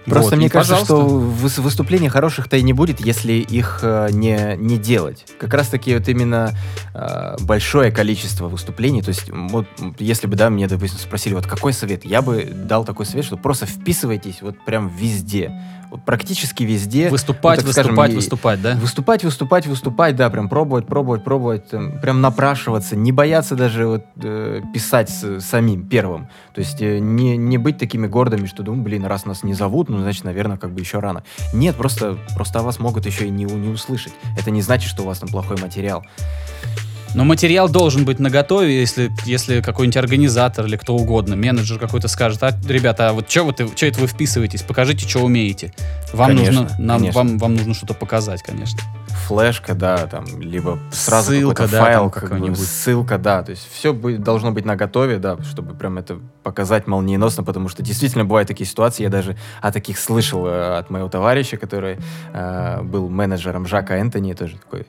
Просто 0.04 0.30
Вот, 0.30 0.36
мне 0.38 0.50
кажется, 0.50 0.80
пожалуйста. 0.86 1.08
что 1.08 1.46
выс- 1.46 1.60
выступлений 1.60 2.08
хороших-то 2.08 2.56
и 2.56 2.62
не 2.62 2.72
будет, 2.72 3.00
если 3.00 3.32
их 3.34 3.80
э, 3.82 4.08
не, 4.12 4.56
не 4.56 4.76
делать. 4.78 5.24
Как 5.38 5.54
раз-таки 5.54 5.94
вот 5.96 6.08
именно 6.08 6.52
э, 6.94 7.36
большое 7.40 7.90
количество 7.92 8.48
выступлений, 8.48 9.02
то 9.02 9.10
есть 9.10 9.30
вот 9.30 9.66
если 9.98 10.26
бы, 10.26 10.36
да, 10.36 10.50
мне, 10.50 10.66
допустим, 10.66 10.98
спросили, 10.98 11.34
вот 11.34 11.46
какой 11.46 11.72
совет, 11.72 12.04
я 12.04 12.22
бы 12.22 12.44
дал 12.44 12.84
такой 12.84 13.06
совет, 13.06 13.24
что 13.24 13.36
просто 13.36 13.66
вписывайтесь 13.66 14.42
вот 14.42 14.56
прям 14.64 14.88
везде. 14.88 15.52
Вот 15.90 16.06
практически 16.06 16.62
везде. 16.62 17.10
Выступать, 17.10 17.58
ну, 17.58 17.64
так 17.64 17.72
скажем, 17.74 17.90
выступать, 17.90 18.14
выступать, 18.14 18.62
да? 18.62 18.74
Выступать, 18.76 19.24
выступать, 19.24 19.66
выступать, 19.66 20.16
да, 20.16 20.30
прям 20.30 20.48
пробовать, 20.48 20.86
пробовать, 20.86 21.22
пробовать, 21.22 21.68
там, 21.68 22.00
прям 22.00 22.22
напрашиваться, 22.22 22.96
не 22.96 23.12
бояться 23.12 23.56
даже 23.56 23.86
вот, 23.86 24.06
э, 24.22 24.62
писать 24.72 25.10
с- 25.10 25.40
самим 25.40 25.86
первым. 25.86 26.28
То 26.54 26.60
есть 26.62 26.80
э, 26.80 26.98
не, 26.98 27.36
не 27.36 27.58
быть 27.58 27.76
такими 27.76 28.06
гордыми, 28.06 28.46
что, 28.46 28.62
думаю, 28.62 28.82
блин, 28.82 29.04
раз 29.04 29.26
нас 29.26 29.42
не 29.42 29.52
зовут, 29.52 29.90
ну, 29.92 30.02
значит, 30.02 30.24
наверное, 30.24 30.56
как 30.56 30.72
бы 30.72 30.80
еще 30.80 30.98
рано. 30.98 31.22
Нет, 31.52 31.76
просто, 31.76 32.18
просто 32.34 32.60
о 32.60 32.62
вас 32.62 32.78
могут 32.78 33.06
еще 33.06 33.26
и 33.26 33.30
не, 33.30 33.44
не 33.44 33.68
услышать. 33.68 34.12
Это 34.38 34.50
не 34.50 34.62
значит, 34.62 34.88
что 34.88 35.02
у 35.02 35.06
вас 35.06 35.18
там 35.18 35.28
плохой 35.28 35.56
материал. 35.60 36.04
Но 37.14 37.24
материал 37.24 37.68
должен 37.68 38.04
быть 38.04 38.18
наготове, 38.18 38.78
если, 38.80 39.10
если 39.24 39.60
какой-нибудь 39.60 39.96
организатор 39.98 40.64
или 40.64 40.76
кто 40.76 40.94
угодно, 40.94 41.36
менеджер 41.36 41.78
какой-то 41.78 42.08
скажет, 42.08 42.42
а, 42.42 42.58
ребята, 42.66 43.10
а 43.10 43.12
вот 43.12 43.30
что 43.30 43.44
вы, 43.44 43.54
чё 43.74 43.86
это 43.86 44.00
вы 44.00 44.06
вписываетесь, 44.06 44.62
покажите, 44.62 45.06
что 45.06 45.20
умеете. 45.20 45.74
Вам 46.12 46.28
Конечно, 46.30 46.62
нужно, 46.62 46.76
нам, 46.78 46.98
конечно. 47.00 47.18
Вам, 47.18 47.38
вам 47.38 47.54
нужно 47.56 47.74
что-то 47.74 47.94
показать, 47.94 48.42
конечно. 48.42 48.80
Флешка, 49.26 49.74
да, 49.74 50.06
там, 50.06 50.24
либо 50.40 50.78
сразу 50.90 51.32
Ссылка, 51.32 51.68
да, 51.68 51.84
файл, 51.84 52.10
какой-нибудь. 52.10 52.58
ссылка, 52.58 53.18
да, 53.18 53.42
то 53.42 53.50
есть 53.50 53.68
все 53.70 53.92
должно 53.92 54.50
быть 54.50 54.64
наготове, 54.64 55.18
да, 55.18 55.36
чтобы 55.42 55.74
прям 55.74 55.98
это 55.98 56.18
показать 56.42 56.86
молниеносно, 56.86 57.44
потому 57.44 57.68
что 57.68 57.82
действительно 57.82 58.24
бывают 58.24 58.48
такие 58.48 58.66
ситуации, 58.66 59.02
я 59.02 59.10
даже 59.10 59.36
о 59.60 59.70
таких 59.70 59.98
слышал 59.98 60.46
э, 60.46 60.78
от 60.78 60.90
моего 60.90 61.08
товарища, 61.08 61.56
который 61.56 61.98
э, 62.32 62.82
был 62.82 63.08
менеджером 63.08 63.66
Жака 63.66 63.96
Энтони, 63.96 64.32
тоже 64.32 64.56
такой 64.56 64.86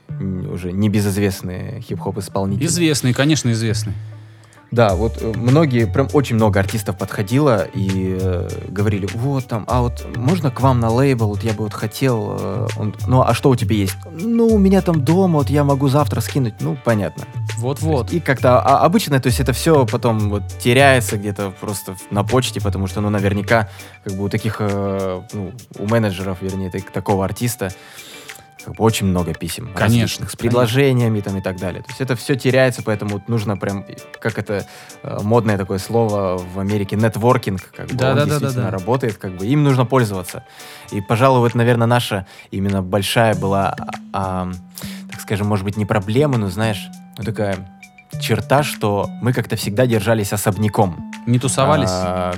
уже 0.50 0.72
небезызвестный 0.72 1.82
хип-хоп 1.82 2.13
исполнитель. 2.20 2.66
Известный, 2.66 3.14
конечно, 3.14 3.52
известный. 3.52 3.94
Да, 4.74 4.96
вот 4.96 5.20
э, 5.22 5.32
многие, 5.36 5.86
прям 5.86 6.08
очень 6.14 6.36
много 6.36 6.60
артистов 6.60 6.98
подходило 6.98 7.68
и 7.76 8.18
э, 8.20 8.50
говорили, 8.70 9.08
вот 9.14 9.46
там, 9.46 9.66
а 9.68 9.82
вот 9.84 10.04
можно 10.16 10.50
к 10.50 10.62
вам 10.62 10.80
на 10.80 10.90
лейбл, 10.90 11.28
вот 11.28 11.44
я 11.44 11.54
бы 11.54 11.66
вот 11.66 11.76
хотел, 11.76 12.38
э, 12.40 12.68
он, 12.78 12.96
ну 13.06 13.22
а 13.22 13.36
что 13.36 13.52
у 13.52 13.56
тебя 13.56 13.76
есть? 13.76 13.96
Ну, 14.12 14.48
у 14.48 14.58
меня 14.58 14.82
там 14.82 15.06
дома, 15.06 15.38
вот 15.38 15.52
я 15.52 15.64
могу 15.64 15.90
завтра 15.90 16.22
скинуть, 16.22 16.56
ну, 16.60 16.76
понятно. 16.84 17.26
Вот-вот. 17.60 18.14
И 18.14 18.20
как-то 18.20 18.60
а, 18.62 18.84
обычно, 18.84 19.20
то 19.20 19.28
есть 19.28 19.40
это 19.40 19.54
все 19.54 19.86
потом 19.86 20.32
вот 20.32 20.42
теряется 20.60 21.18
где-то 21.18 21.54
просто 21.62 21.96
на 22.10 22.24
почте, 22.24 22.60
потому 22.60 22.88
что, 22.88 23.00
ну, 23.00 23.12
наверняка, 23.12 23.70
как 24.04 24.14
бы 24.14 24.24
у 24.24 24.30
таких, 24.30 24.56
э, 24.58 25.22
ну, 25.34 25.52
у 25.78 25.88
менеджеров, 25.88 26.40
вернее, 26.42 26.72
так- 26.72 26.90
такого 26.90 27.26
артиста, 27.26 27.66
бы 27.68 27.76
очень 28.78 29.08
много 29.08 29.34
писем. 29.34 29.70
Конечно. 29.76 30.28
С 30.28 30.36
предложениями 30.36 31.20
там 31.22 31.38
и 31.38 31.42
так 31.42 31.58
далее. 31.58 31.82
То 31.84 31.90
есть 31.90 32.02
это 32.02 32.16
все 32.16 32.36
теряется, 32.36 32.82
поэтому 32.84 33.24
нужно 33.28 33.58
прям, 33.58 33.86
как 34.20 34.38
это 34.38 34.66
э, 35.04 35.20
модное 35.22 35.58
такое 35.58 35.78
слово 35.80 36.38
в 36.38 36.60
Америке, 36.60 36.96
нетворкинг, 36.96 37.72
как 37.76 37.88
бы 37.88 37.96
Да, 37.96 38.12
он 38.12 38.16
да, 38.16 38.26
да, 38.26 38.26
да, 38.26 38.40
действительно 38.40 38.66
да. 38.66 38.72
работает, 38.72 39.18
как 39.18 39.36
бы 39.38 39.46
им 39.46 39.64
нужно 39.64 39.86
пользоваться. 39.86 40.44
И, 40.92 41.02
пожалуй, 41.02 41.40
вот, 41.40 41.56
наверное, 41.56 41.88
наша 41.88 42.26
именно 42.52 42.82
большая 42.82 43.36
была, 43.36 43.76
а, 44.14 44.50
так 45.12 45.22
скажем, 45.22 45.48
может 45.48 45.66
быть, 45.66 45.78
не 45.78 45.86
проблема, 45.86 46.38
но, 46.38 46.50
знаешь, 46.50 46.88
ну, 47.18 47.24
такая 47.24 47.58
черта, 48.22 48.64
что 48.64 49.10
мы 49.22 49.34
как-то 49.34 49.56
всегда 49.56 49.86
держались 49.86 50.34
особняком. 50.34 51.12
Не 51.26 51.40
тусовались? 51.40 51.90
А, 51.92 52.34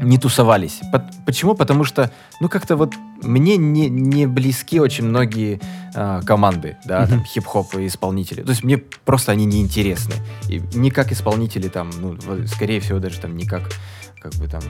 не 0.00 0.18
тусовались. 0.18 0.80
По- 0.90 1.04
Почему? 1.26 1.54
Потому 1.54 1.84
что, 1.84 2.10
ну, 2.40 2.48
как-то 2.48 2.76
вот 2.76 2.94
мне 3.22 3.56
не, 3.56 3.88
не 3.88 4.26
близки 4.26 4.80
очень 4.80 5.04
многие 5.04 5.60
а, 5.94 6.22
команды, 6.22 6.76
да, 6.84 7.06
там, 7.06 7.18
Мгм. 7.18 7.26
хип-хоп 7.26 7.76
и 7.76 7.86
исполнители. 7.86 8.42
То 8.42 8.50
есть 8.50 8.64
мне 8.64 8.78
просто 8.78 9.32
они 9.32 9.44
не 9.44 9.60
интересны. 9.60 10.14
И 10.48 10.62
не 10.74 10.90
как 10.90 11.12
исполнители, 11.12 11.68
там, 11.68 11.90
ну, 11.98 12.16
скорее 12.46 12.80
всего, 12.80 12.98
даже 12.98 13.20
там 13.20 13.36
не 13.36 13.44
как, 13.46 13.70
как 14.20 14.34
бы 14.34 14.48
там, 14.48 14.62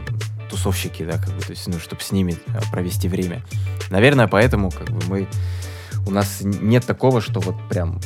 тусовщики, 0.51 1.05
да, 1.05 1.19
как 1.19 1.31
бы, 1.35 1.41
то 1.41 1.51
есть, 1.51 1.67
ну, 1.69 1.79
чтобы 1.79 2.03
с 2.03 2.13
ними 2.13 2.37
а, 2.49 2.61
провести 2.71 3.09
время. 3.09 3.43
Наверное, 3.91 4.29
поэтому, 4.29 4.71
как 4.71 4.91
бы, 4.91 5.01
мы, 5.09 5.29
у 6.07 6.11
нас 6.11 6.41
нет 6.43 6.85
такого, 6.87 7.21
что 7.21 7.41
вот 7.41 7.57
прям 7.69 8.01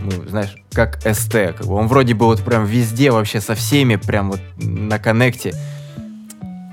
ну, 0.00 0.10
знаешь, 0.28 0.56
как 0.72 1.00
СТ, 1.02 1.32
как 1.56 1.66
бы 1.66 1.74
он 1.74 1.86
вроде 1.86 2.14
бы 2.14 2.26
вот 2.26 2.42
прям 2.42 2.64
везде 2.64 3.10
вообще 3.12 3.40
со 3.40 3.54
всеми 3.54 3.96
прям 3.96 4.32
вот 4.32 4.40
на 4.56 4.98
коннекте. 4.98 5.54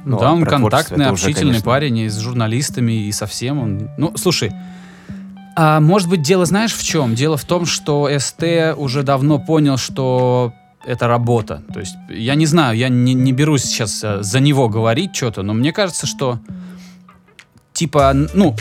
Ну, 0.05 0.19
да, 0.19 0.33
он 0.33 0.43
контактный, 0.45 1.05
это 1.05 1.13
уже, 1.13 1.25
общительный 1.25 1.51
конечно, 1.51 1.65
парень, 1.65 1.97
и 1.97 2.09
с 2.09 2.17
журналистами, 2.19 2.91
и 3.07 3.11
со 3.11 3.25
всем. 3.27 3.59
Он... 3.59 3.89
Ну, 3.97 4.13
слушай, 4.17 4.51
а 5.55 5.79
может 5.81 6.07
быть, 6.09 6.21
дело 6.21 6.45
знаешь 6.45 6.73
в 6.73 6.83
чем? 6.83 7.15
Дело 7.15 7.35
в 7.37 7.43
том, 7.43 7.65
что 7.65 8.09
СТ 8.17 8.43
уже 8.77 9.03
давно 9.03 9.39
понял, 9.39 9.77
что 9.77 10.53
это 10.85 11.07
работа. 11.07 11.63
То 11.73 11.81
есть, 11.81 11.95
я 12.09 12.35
не 12.35 12.45
знаю, 12.45 12.77
я 12.77 12.87
не, 12.89 13.13
не 13.13 13.33
берусь 13.33 13.63
сейчас 13.63 14.01
э, 14.03 14.23
за 14.23 14.39
него 14.39 14.69
говорить 14.69 15.13
что-то, 15.15 15.41
но 15.43 15.53
мне 15.53 15.73
кажется, 15.73 16.07
что 16.07 16.39
типа, 17.73 18.13
ну, 18.33 18.55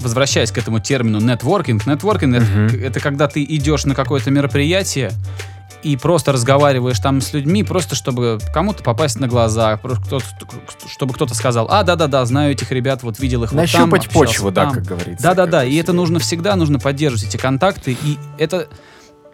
возвращаясь 0.00 0.50
к 0.50 0.58
этому 0.58 0.80
термину 0.80 1.20
нетворкинг, 1.20 1.86
нетворкинг 1.86 2.36
это- 2.36 2.46
Мгм. 2.46 2.82
это 2.82 3.00
когда 3.00 3.28
ты 3.28 3.44
идешь 3.44 3.84
на 3.84 3.94
какое-то 3.94 4.30
мероприятие, 4.30 5.10
и 5.82 5.96
просто 5.96 6.32
разговариваешь 6.32 6.98
там 6.98 7.20
с 7.20 7.32
людьми, 7.32 7.62
просто 7.64 7.94
чтобы 7.94 8.38
кому-то 8.52 8.82
попасть 8.82 9.18
на 9.18 9.28
глаза, 9.28 9.76
просто 9.78 10.04
кто-то- 10.04 10.24
чтобы 10.88 11.14
кто-то 11.14 11.34
сказал, 11.34 11.66
а, 11.70 11.82
да-да-да, 11.82 12.24
знаю 12.26 12.52
этих 12.52 12.70
ребят, 12.72 13.02
вот 13.02 13.18
видел 13.18 13.44
их 13.44 13.52
вот 13.52 13.56
там, 13.56 13.62
Нащупать 13.90 14.08
почву, 14.10 14.50
да, 14.50 14.64
там». 14.66 14.74
как 14.74 14.84
говорится. 14.84 15.22
Да-да-да, 15.22 15.64
и 15.64 15.74
это 15.76 15.92
нужно 15.92 16.18
всегда, 16.18 16.56
нужно 16.56 16.78
поддерживать 16.78 17.24
эти 17.28 17.36
контакты, 17.36 17.96
и 18.02 18.18
это 18.38 18.68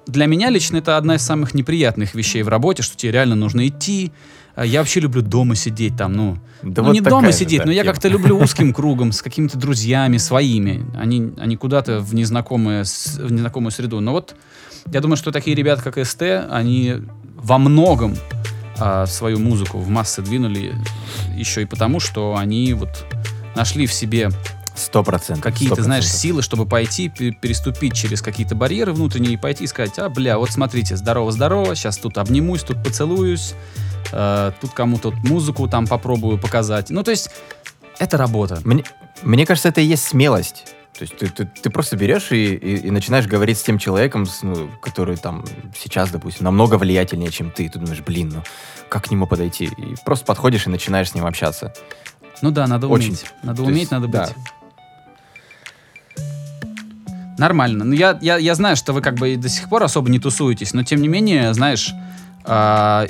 для 0.07 0.27
меня 0.27 0.51
лично 0.51 0.77
это 0.77 0.97
одна 0.97 1.17
из 1.17 1.23
самых 1.23 1.53
неприятных 1.55 2.15
вещей 2.15 2.43
в 2.43 2.49
работе, 2.49 2.83
что 2.83 2.97
тебе 2.97 3.11
реально 3.13 3.35
нужно 3.35 3.67
идти. 3.67 4.13
А 4.55 4.65
Я 4.65 4.79
вообще 4.79 5.01
люблю 5.01 5.21
дома 5.21 5.55
сидеть 5.55 5.97
там, 5.99 6.15
ну, 6.15 6.39
Да 6.63 6.81
ну, 6.81 6.89
вот 6.89 6.93
не 6.95 7.01
дома 7.03 7.27
же, 7.27 7.33
сидеть, 7.35 7.59
да, 7.59 7.67
но 7.67 7.73
я 7.73 7.85
как-то 7.85 8.09
люблю 8.09 8.39
узким 8.43 8.73
кругом, 8.73 9.13
с 9.13 9.21
какими-то 9.21 9.59
друзьями 9.59 10.17
своими. 10.17 10.87
Они, 10.97 11.35
они 11.37 11.57
куда-то 11.57 12.01
в, 12.01 12.15
незнакомое, 12.15 12.85
с- 12.85 13.19
в 13.19 13.31
незнакомую 13.31 13.71
среду. 13.71 14.01
Но 14.01 14.13
вот 14.13 14.35
я 14.93 15.01
думаю, 15.01 15.17
что 15.17 15.33
такие 15.33 15.57
ребята, 15.57 15.83
как 15.83 16.05
СТ, 16.05 16.23
они 16.51 16.97
во 17.37 17.59
многом 17.59 18.17
а, 18.79 19.07
свою 19.07 19.39
музыку 19.39 19.79
в 19.79 19.89
массы 19.89 20.23
двинули 20.23 20.75
еще 21.37 21.63
и 21.63 21.65
потому, 21.65 22.01
что 22.01 22.37
они 22.37 22.73
вот 22.75 23.05
нашли 23.55 23.87
в 23.87 23.93
себе 23.93 24.31
Сто 24.75 25.03
процентов. 25.03 25.43
какие-то, 25.43 25.83
знаешь, 25.83 26.07
силы, 26.07 26.43
чтобы 26.43 26.67
пойти, 26.67 27.09
пе- 27.09 27.31
переступить 27.33 27.95
через 27.95 28.21
какие-то 28.21 28.55
барьеры 28.55 28.93
внутренние 28.93 29.33
и 29.35 29.37
пойти 29.37 29.65
и 29.65 29.67
сказать, 29.67 29.99
а, 29.99 30.09
бля, 30.09 30.39
вот 30.39 30.51
смотрите, 30.51 30.97
здорово-здорово, 30.97 31.75
сейчас 31.75 31.97
тут 31.99 32.19
обнимусь, 32.19 32.63
тут 32.63 32.83
поцелуюсь, 32.83 33.55
э, 34.13 34.53
тут 34.61 34.73
кому-то 34.73 35.13
музыку 35.25 35.69
там 35.69 35.87
попробую 35.87 36.39
показать. 36.39 36.91
Ну, 36.91 37.03
то 37.03 37.11
есть, 37.11 37.31
это 37.99 38.19
работа. 38.19 38.61
Мне, 38.65 38.85
мне 39.23 39.47
кажется, 39.47 39.69
это 39.71 39.81
и 39.81 39.85
есть 39.87 40.05
смелость. 40.05 40.65
То 40.97 41.03
есть 41.03 41.17
ты, 41.17 41.29
ты, 41.29 41.45
ты 41.45 41.71
просто 41.71 41.97
берешь 41.97 42.33
и, 42.33 42.55
и, 42.55 42.87
и 42.87 42.91
начинаешь 42.91 43.27
говорить 43.27 43.59
с 43.59 43.63
тем 43.63 43.79
человеком, 43.79 44.25
с, 44.25 44.43
ну, 44.43 44.71
который 44.81 45.17
там 45.17 45.45
сейчас, 45.79 46.11
допустим, 46.11 46.45
намного 46.45 46.79
влиятельнее, 46.79 47.31
чем 47.31 47.51
ты. 47.51 47.67
И 47.67 47.69
ты 47.69 47.79
думаешь, 47.79 48.01
блин, 48.01 48.31
ну 48.35 48.43
как 48.89 49.05
к 49.05 49.11
нему 49.11 49.27
подойти? 49.27 49.67
И 49.67 49.95
просто 50.05 50.25
подходишь 50.25 50.67
и 50.67 50.71
начинаешь 50.71 51.11
с 51.11 51.15
ним 51.15 51.27
общаться. 51.27 51.75
Ну 52.43 52.51
да, 52.51 52.67
надо 52.67 52.89
Очень. 52.89 53.09
уметь. 53.09 53.27
Надо 53.43 53.59
То 53.59 53.65
уметь, 53.65 53.79
есть, 53.81 53.91
надо 53.91 54.09
да. 54.09 54.27
быть. 54.27 54.37
Нормально. 57.39 57.85
Ну, 57.85 57.93
я, 57.93 58.19
я, 58.23 58.39
я 58.39 58.55
знаю, 58.55 58.77
что 58.77 58.93
вы 58.95 59.03
как 59.03 59.17
бы 59.17 59.37
до 59.37 59.49
сих 59.49 59.69
пор 59.69 59.83
особо 59.83 60.09
не 60.11 60.19
тусуетесь, 60.19 60.73
но 60.73 60.83
тем 60.83 61.03
не 61.03 61.09
менее, 61.09 61.53
знаешь, 61.53 61.93
а, 62.45 63.07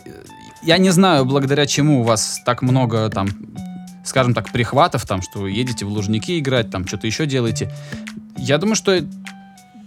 я 0.64 0.78
не 0.78 0.90
знаю, 0.90 1.24
благодаря 1.24 1.66
чему 1.66 2.00
у 2.00 2.02
вас 2.02 2.40
так 2.44 2.62
много 2.62 3.08
там, 3.10 3.28
скажем 4.06 4.34
так, 4.34 4.50
прихватов, 4.52 5.04
там, 5.06 5.20
что 5.22 5.40
вы 5.40 5.50
едете 5.50 5.84
в 5.84 5.88
Лужники 5.88 6.38
играть, 6.38 6.70
там, 6.70 6.86
что-то 6.86 7.06
еще 7.06 7.26
делаете. 7.26 7.70
Я 8.38 8.58
думаю, 8.58 8.76
что, 8.76 9.04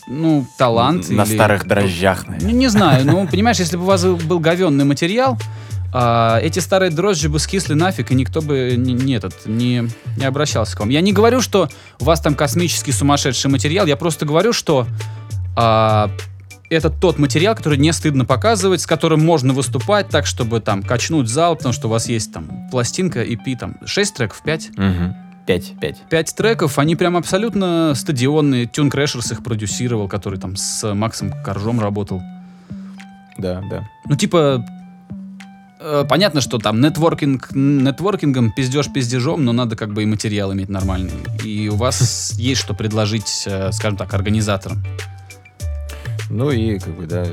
ну, 0.08 0.46
талант 0.58 1.10
На 1.10 1.24
или- 1.24 1.36
старых 1.36 1.66
дрожжах, 1.68 2.26
ну, 2.26 2.32
наверное. 2.34 2.54
не 2.54 2.68
знаю, 2.68 3.06
ну, 3.06 3.28
понимаешь, 3.28 3.58
если 3.60 3.78
бы 3.78 3.84
у 3.84 3.86
вас 3.88 4.04
был 4.04 4.40
говенный 4.40 4.86
материал, 4.86 5.38
а, 5.92 6.40
эти 6.40 6.60
старые 6.60 6.92
дрожжи 6.92 7.30
бы 7.30 7.40
скисли 7.40 7.74
нафиг, 7.74 8.12
и 8.12 8.16
никто 8.16 8.42
бы 8.42 8.76
не, 8.78 8.94
не 8.94 9.14
этот, 9.14 9.46
не, 9.48 9.88
не 10.18 10.26
обращался 10.26 10.76
к 10.78 10.80
вам. 10.82 10.90
Я 10.90 11.02
не 11.02 11.14
говорю, 11.14 11.42
что 11.42 11.68
у 12.00 12.06
вас 12.06 12.22
там 12.22 12.36
космический 12.36 12.92
сумасшедший 12.92 13.50
материал, 13.50 13.88
я 13.88 13.96
просто 13.96 14.26
говорю, 14.26 14.54
что 14.54 14.86
а, 15.56 16.12
это 16.70 16.90
тот 16.90 17.18
материал, 17.18 17.56
который 17.56 17.78
не 17.78 17.92
стыдно 17.92 18.26
показывать, 18.26 18.82
с 18.82 18.88
которым 18.88 19.26
можно 19.26 19.54
выступать 19.54 20.10
так, 20.10 20.26
чтобы 20.26 20.60
там 20.60 20.84
качнуть 20.84 21.28
зал, 21.28 21.56
потому 21.56 21.74
что 21.74 21.88
у 21.88 21.92
вас 21.92 22.08
есть 22.08 22.32
там 22.32 22.70
пластинка 22.70 23.24
EP, 23.24 23.58
там 23.58 23.78
6 23.86 24.16
треков, 24.16 24.42
5. 24.44 24.78
Мгм. 24.78 25.16
Пять, 25.48 25.74
пять. 25.82 25.98
Пять 26.10 26.36
треков, 26.36 26.78
они 26.78 26.96
прям 26.96 27.18
абсолютно 27.18 27.94
стадионные. 27.96 28.68
Tune 28.68 28.92
Crashers 28.92 29.32
их 29.32 29.44
продюсировал, 29.44 30.08
который 30.08 30.38
там 30.38 30.56
с 30.56 30.94
Максом 30.94 31.34
Коржом 31.44 31.80
работал. 31.80 32.22
Да, 33.40 33.64
да. 33.68 33.90
Ну, 34.08 34.16
типа, 34.16 34.64
э, 35.80 36.06
понятно, 36.08 36.42
что 36.42 36.60
там 36.60 36.82
нетворкинг, 36.82 37.50
нетворкингом 37.56 38.52
пиздеж 38.52 38.94
пиздежом, 38.94 39.44
но 39.44 39.52
надо 39.52 39.76
как 39.76 39.92
бы 39.92 40.04
и 40.04 40.06
материал 40.06 40.54
иметь 40.54 40.70
нормальный. 40.70 41.14
И 41.44 41.68
у 41.68 41.76
вас 41.76 42.34
есть 42.38 42.62
что 42.62 42.76
предложить, 42.76 43.46
э, 43.48 43.72
скажем 43.72 43.98
так, 43.98 44.14
организаторам. 44.14 44.84
Ну 46.30 46.52
и 46.52 46.80
как 46.80 46.94
бы, 46.96 47.06
да, 47.06 47.26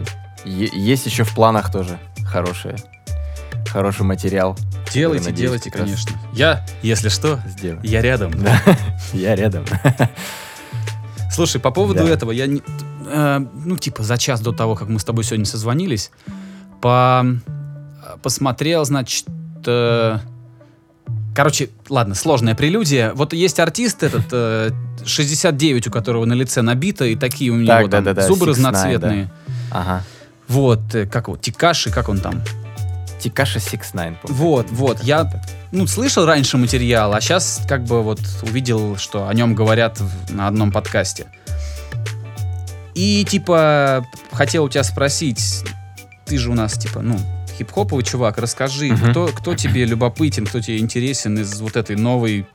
есть 0.44 1.06
еще 1.06 1.24
в 1.24 1.35
планах 1.35 1.70
тоже 1.70 1.98
хорошее, 2.24 2.76
хороший 3.68 4.02
материал. 4.04 4.56
Делайте, 4.92 5.26
надеюсь, 5.30 5.40
делайте, 5.40 5.70
конечно. 5.70 6.12
Я, 6.32 6.64
если 6.82 7.09
что, 7.09 7.40
Сделаем. 7.46 7.82
я 7.82 8.00
рядом. 8.00 8.32
Да, 8.42 8.59
я 9.12 9.35
рядом. 9.35 9.64
Слушай, 11.30 11.61
по 11.61 11.70
поводу 11.70 12.04
Да. 12.04 12.09
этого, 12.11 12.30
я 12.30 12.46
не- 12.46 12.62
э, 13.06 13.38
ну, 13.64 13.76
типа, 13.76 14.02
за 14.02 14.16
час 14.16 14.40
до 14.40 14.52
того, 14.52 14.74
как 14.76 14.88
мы 14.88 14.98
с 14.98 15.04
тобой 15.04 15.24
сегодня 15.24 15.44
созвонились, 15.44 16.11
по, 16.80 17.26
посмотрел, 18.22 18.85
значит, 18.85 19.26
э, 19.66 20.18
короче, 21.37 21.68
ладно, 21.90 22.14
сложная 22.14 22.55
прелюдия. 22.55 23.12
Вот 23.12 23.35
есть 23.35 23.61
артист 23.61 24.03
этот, 24.03 24.25
э, 24.33 24.70
69, 25.05 25.87
у 25.87 25.90
которого 25.90 26.25
на 26.25 26.33
лице 26.33 26.62
набито, 26.62 27.05
и 27.05 27.14
такие 27.14 27.51
у 27.51 27.57
него 27.57 27.66
Так, 27.66 27.90
там 27.90 28.05
да-да-да, 28.05 28.27
зубы 28.27 28.46
6ix9ine, 28.46 28.49
разноцветные. 28.49 29.31
Ага. 29.70 30.03
Вот, 30.49 30.94
э, 30.94 31.07
как 31.07 31.29
его, 31.29 31.37
Тикаши, 31.37 31.90
как 31.90 32.09
он 32.09 32.20
там? 32.20 32.42
Тикаша 33.20 33.61
69. 33.61 34.20
по-моему. 34.20 34.44
Вот, 34.44 34.66
вот, 34.70 35.03
я 35.03 35.31
ну, 35.72 35.87
слышал 35.87 36.25
раньше 36.25 36.57
материал, 36.57 37.12
а 37.12 37.20
сейчас 37.20 37.61
как 37.68 37.85
бы 37.85 38.03
вот 38.03 38.20
увидел, 38.42 38.96
что 38.96 39.29
о 39.29 39.35
нем 39.35 39.55
говорят 39.55 40.01
на 40.31 40.49
одном 40.49 40.72
подкасте. 40.72 41.27
И 42.94 43.27
типа 43.29 44.07
хотел 44.33 44.64
у 44.64 44.68
тебя 44.70 44.85
спросить, 44.85 45.64
ты 46.25 46.38
же 46.38 46.51
у 46.51 46.55
нас 46.55 46.79
типа, 46.79 47.03
ну, 47.03 47.18
хип-хоповый 47.56 48.04
чувак, 48.04 48.38
расскажи, 48.38 48.92
Мгм. 48.92 49.10
кто, 49.10 49.26
кто 49.28 49.54
тебе 49.54 49.84
любопытен, 49.84 50.46
кто 50.46 50.60
тебе 50.60 50.78
интересен 50.78 51.38
из 51.38 51.60
вот 51.60 51.76
этой 51.76 51.96
новой 51.96 52.46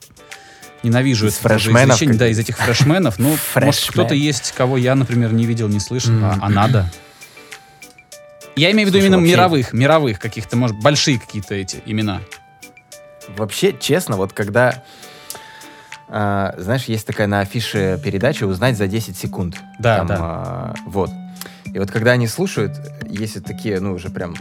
Ненавижу 0.83 1.27
Из 1.27 1.33
это 1.37 1.49
фрешменов, 1.49 1.99
как- 1.99 2.17
да, 2.17 2.27
из 2.27 2.39
этих 2.39 2.57
фрешменов. 2.57 3.19
Ну, 3.19 3.37
может, 3.55 3.89
кто-то 3.91 4.15
есть, 4.15 4.51
кого 4.57 4.77
я, 4.77 4.95
например, 4.95 5.31
не 5.31 5.45
видел, 5.45 5.67
не 5.67 5.79
слышал, 5.79 6.11
а, 6.23 6.33
М. 6.33 6.39
а 6.43 6.49
надо. 6.49 6.91
Я 8.55 8.71
имею 8.71 8.87
в 8.87 8.89
виду 8.89 8.97
Слушай, 8.99 9.05
именно 9.05 9.17
вообще- 9.17 9.31
мировых, 9.31 9.73
мировых 9.73 10.19
каких-то, 10.19 10.57
может, 10.57 10.75
большие 10.79 11.19
какие-то 11.19 11.53
эти 11.53 11.83
имена. 11.85 12.21
Вообще, 13.37 13.75
честно, 13.79 14.17
вот 14.17 14.33
когда... 14.33 14.83
а, 16.09 16.55
знаешь, 16.57 16.85
есть 16.85 17.05
такая 17.05 17.27
на 17.27 17.41
афише 17.41 17.99
передача 18.03 18.45
«Узнать 18.45 18.75
за 18.75 18.87
10 18.87 19.15
секунд». 19.17 19.57
Да, 19.79 19.97
Там, 19.99 20.07
да. 20.07 20.17
а, 20.19 20.73
вот. 20.87 21.09
И 21.73 21.77
вот 21.79 21.89
когда 21.91 22.11
они 22.11 22.27
слушают, 22.27 22.75
есть 23.07 23.35
вот 23.35 23.45
такие, 23.45 23.79
ну, 23.79 23.93
уже 23.93 24.09
прям, 24.09 24.35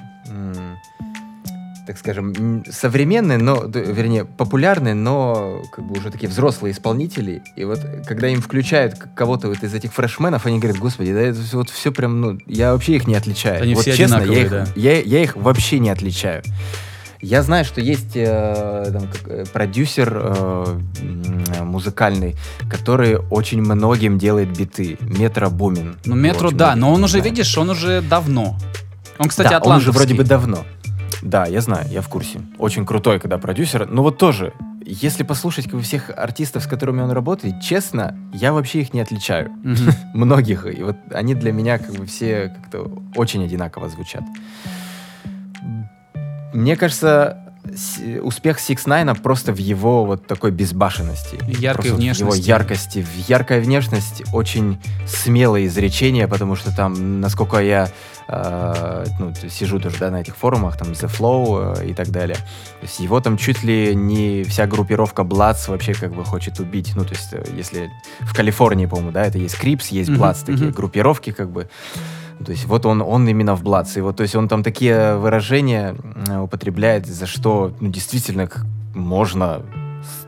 так 1.90 1.98
скажем, 1.98 2.64
современные, 2.70 3.37
но, 3.37 3.64
вернее, 3.64 4.24
популярные, 4.24 4.94
но 4.94 5.61
как 5.72 5.85
бы 5.85 5.98
уже 5.98 6.12
такие 6.12 6.29
взрослые 6.29 6.70
исполнители. 6.70 7.42
И 7.57 7.64
вот 7.64 7.81
когда 8.07 8.29
им 8.29 8.40
включают 8.40 8.94
кого-то 9.16 9.48
вот 9.48 9.64
из 9.64 9.74
этих 9.74 9.92
фрешменов, 9.92 10.46
они 10.46 10.61
говорят, 10.61 10.79
господи, 10.79 11.12
да 11.12 11.20
это 11.20 11.40
вот 11.53 11.68
все 11.68 11.90
прям, 11.90 12.20
ну, 12.20 12.38
я 12.46 12.74
вообще 12.74 12.94
их 12.94 13.09
не 13.09 13.16
отличаю. 13.16 13.61
Они 13.61 13.74
вот 13.74 13.83
все 13.83 13.96
честно, 13.96 14.22
я 14.22 14.40
их, 14.40 14.50
да. 14.50 14.66
я, 14.76 15.00
я 15.00 15.20
их 15.24 15.35
вообще 15.35 15.81
не 15.81 15.90
отличаю. 15.90 16.44
Я 17.20 17.42
знаю, 17.42 17.64
что 17.64 17.81
есть 17.81 18.12
э, 18.14 18.90
там, 18.92 19.09
как, 19.09 19.22
э, 19.26 19.44
продюсер 19.53 20.16
э, 20.16 20.79
музыкальный, 21.62 22.37
который 22.70 23.16
очень 23.16 23.62
многим 23.62 24.16
делает 24.16 24.57
биты. 24.57 24.96
Метро 25.00 25.50
Бумин. 25.50 25.96
Ну, 26.05 26.14
метро, 26.14 26.53
да, 26.53 26.76
но 26.76 26.92
он 26.92 27.03
уже, 27.03 27.18
видишь, 27.18 27.59
он 27.59 27.70
уже 27.70 28.00
давно. 28.00 28.57
Он, 29.18 29.29
кстати, 29.29 29.50
да, 29.50 29.59
он 29.59 29.76
уже 29.76 29.90
атлантовский. 29.90 29.92
вроде 29.92 30.14
бы 30.14 30.24
давно. 30.24 30.64
Да, 31.22 31.46
я 31.46 31.61
знаю, 31.61 31.87
я 31.90 32.00
в 32.00 32.09
курсе. 32.09 32.40
Очень 32.59 32.87
крутой, 32.87 33.20
когда 33.20 33.38
продюсер. 33.38 33.87
Но 33.87 34.02
вот 34.02 34.18
тоже, 34.18 34.52
если 34.85 35.22
послушать 35.22 35.64
как 35.64 35.74
бы, 35.74 35.83
всех 35.83 36.11
артистов, 36.16 36.64
с 36.64 36.66
которыми 36.66 37.02
он 37.02 37.11
работает, 37.11 37.61
честно, 37.61 38.18
я 38.33 38.52
вообще 38.52 38.80
их 38.80 38.94
не 38.94 39.00
отличаю. 39.00 39.50
Многих. 40.14 40.66
И 40.66 40.83
вот 40.83 40.96
они 41.11 41.35
для 41.35 41.52
меня 41.52 41.78
как 41.78 41.94
бы 41.94 42.06
все 42.06 42.48
как-то 42.48 42.90
очень 43.14 43.44
одинаково 43.44 43.88
звучат. 43.88 44.22
Мне 46.52 46.76
кажется, 46.76 47.49
успех 48.22 48.59
Six 48.59 48.87
Nine 48.87 49.20
просто 49.20 49.52
в 49.52 49.59
его 49.59 50.04
вот 50.04 50.26
такой 50.26 50.50
безбашенности. 50.50 51.38
Яркой 51.61 51.92
вот 51.92 51.98
В 52.00 52.02
его 52.02 52.30
внешности. 52.30 52.48
яркости. 52.48 53.02
В 53.02 53.28
яркая 53.28 53.61
внешность 53.61 54.22
очень 54.33 54.78
смелое 55.06 55.66
изречение, 55.66 56.28
потому 56.28 56.56
что 56.56 56.74
там, 56.74 57.20
насколько 57.20 57.59
я 57.59 57.90
э, 58.28 59.04
ну, 59.18 59.33
сижу 59.48 59.80
тоже 59.80 59.98
да, 59.98 60.11
на 60.11 60.20
этих 60.20 60.37
форумах, 60.37 60.76
там 60.76 60.88
The 60.88 61.11
Flow 61.11 61.80
э, 61.80 61.90
и 61.90 61.94
так 61.94 62.09
далее. 62.11 62.37
То 62.37 62.83
есть 62.83 63.00
его 63.00 63.20
там 63.20 63.37
чуть 63.37 63.62
ли 63.62 63.94
не 63.94 64.44
вся 64.44 64.66
группировка 64.66 65.22
Bloods 65.22 65.68
вообще 65.70 65.94
как 65.94 66.14
бы 66.14 66.24
хочет 66.24 66.61
убить. 66.61 66.92
Ну, 66.94 67.04
то 67.04 67.14
есть, 67.14 67.33
э, 67.33 67.44
если 67.56 67.90
в 68.20 68.35
Калифорнии, 68.35 68.87
по-моему, 68.87 69.12
да, 69.12 69.26
это 69.26 69.38
есть 69.38 69.56
Крипс, 69.56 69.88
есть 69.88 70.11
Bloods, 70.11 70.44
такие 70.44 70.66
мгм. 70.66 70.72
группировки 70.72 71.33
как 71.33 71.50
бы. 71.50 71.68
То 72.44 72.53
есть 72.53 72.64
вот 72.64 72.87
он, 72.87 73.03
он 73.03 73.29
именно 73.29 73.55
в 73.55 73.62
Блац. 73.62 73.96
И 73.96 74.00
вот, 74.00 74.16
то 74.16 74.22
есть 74.22 74.35
он 74.35 74.48
там 74.48 74.62
такие 74.62 75.16
выражения 75.16 75.94
употребляет, 76.42 77.07
за 77.07 77.26
что 77.26 77.72
ну, 77.81 77.90
действительно 77.90 78.48
можно, 78.94 79.62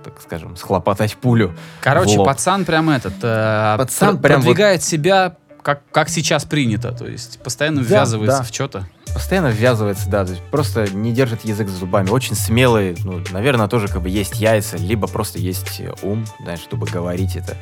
так 0.05 0.15
скажем, 0.23 0.57
схлопотать 0.57 1.17
пулю. 1.17 1.53
Короче, 1.81 2.23
пацан 2.23 2.65
прям 2.65 2.91
этот, 2.91 3.15
э, 3.23 3.77
Пацан 3.79 4.19
пр- 4.19 4.23
прям 4.23 4.41
вот- 4.41 4.45
продвигает 4.47 4.83
себя, 4.83 5.37
как, 5.63 5.83
как 5.93 6.09
сейчас 6.09 6.45
принято, 6.45 6.93
то 6.93 7.07
есть 7.07 7.39
постоянно 7.43 7.83
Да, 7.83 7.87
ввязывается 7.89 8.39
да. 8.39 8.45
в 8.45 8.49
что-то. 8.55 8.89
Постоянно 9.15 9.49
ввязывается, 9.49 10.09
да, 10.09 10.25
то 10.25 10.31
есть 10.33 10.43
просто 10.51 10.87
не 10.93 11.13
держит 11.13 11.45
язык 11.45 11.69
за 11.69 11.77
зубами. 11.77 12.09
Очень 12.11 12.35
смелый, 12.35 12.97
ну, 13.05 13.21
наверное, 13.31 13.69
тоже 13.69 13.89
как 13.89 14.03
бы 14.03 14.09
есть 14.09 14.41
яйца, 14.41 14.77
либо 14.79 15.07
просто 15.07 15.39
есть 15.39 15.81
э, 15.81 15.93
ум, 16.03 16.25
знаешь, 16.41 16.61
чтобы 16.61 16.87
говорить 16.87 17.37
это. 17.37 17.57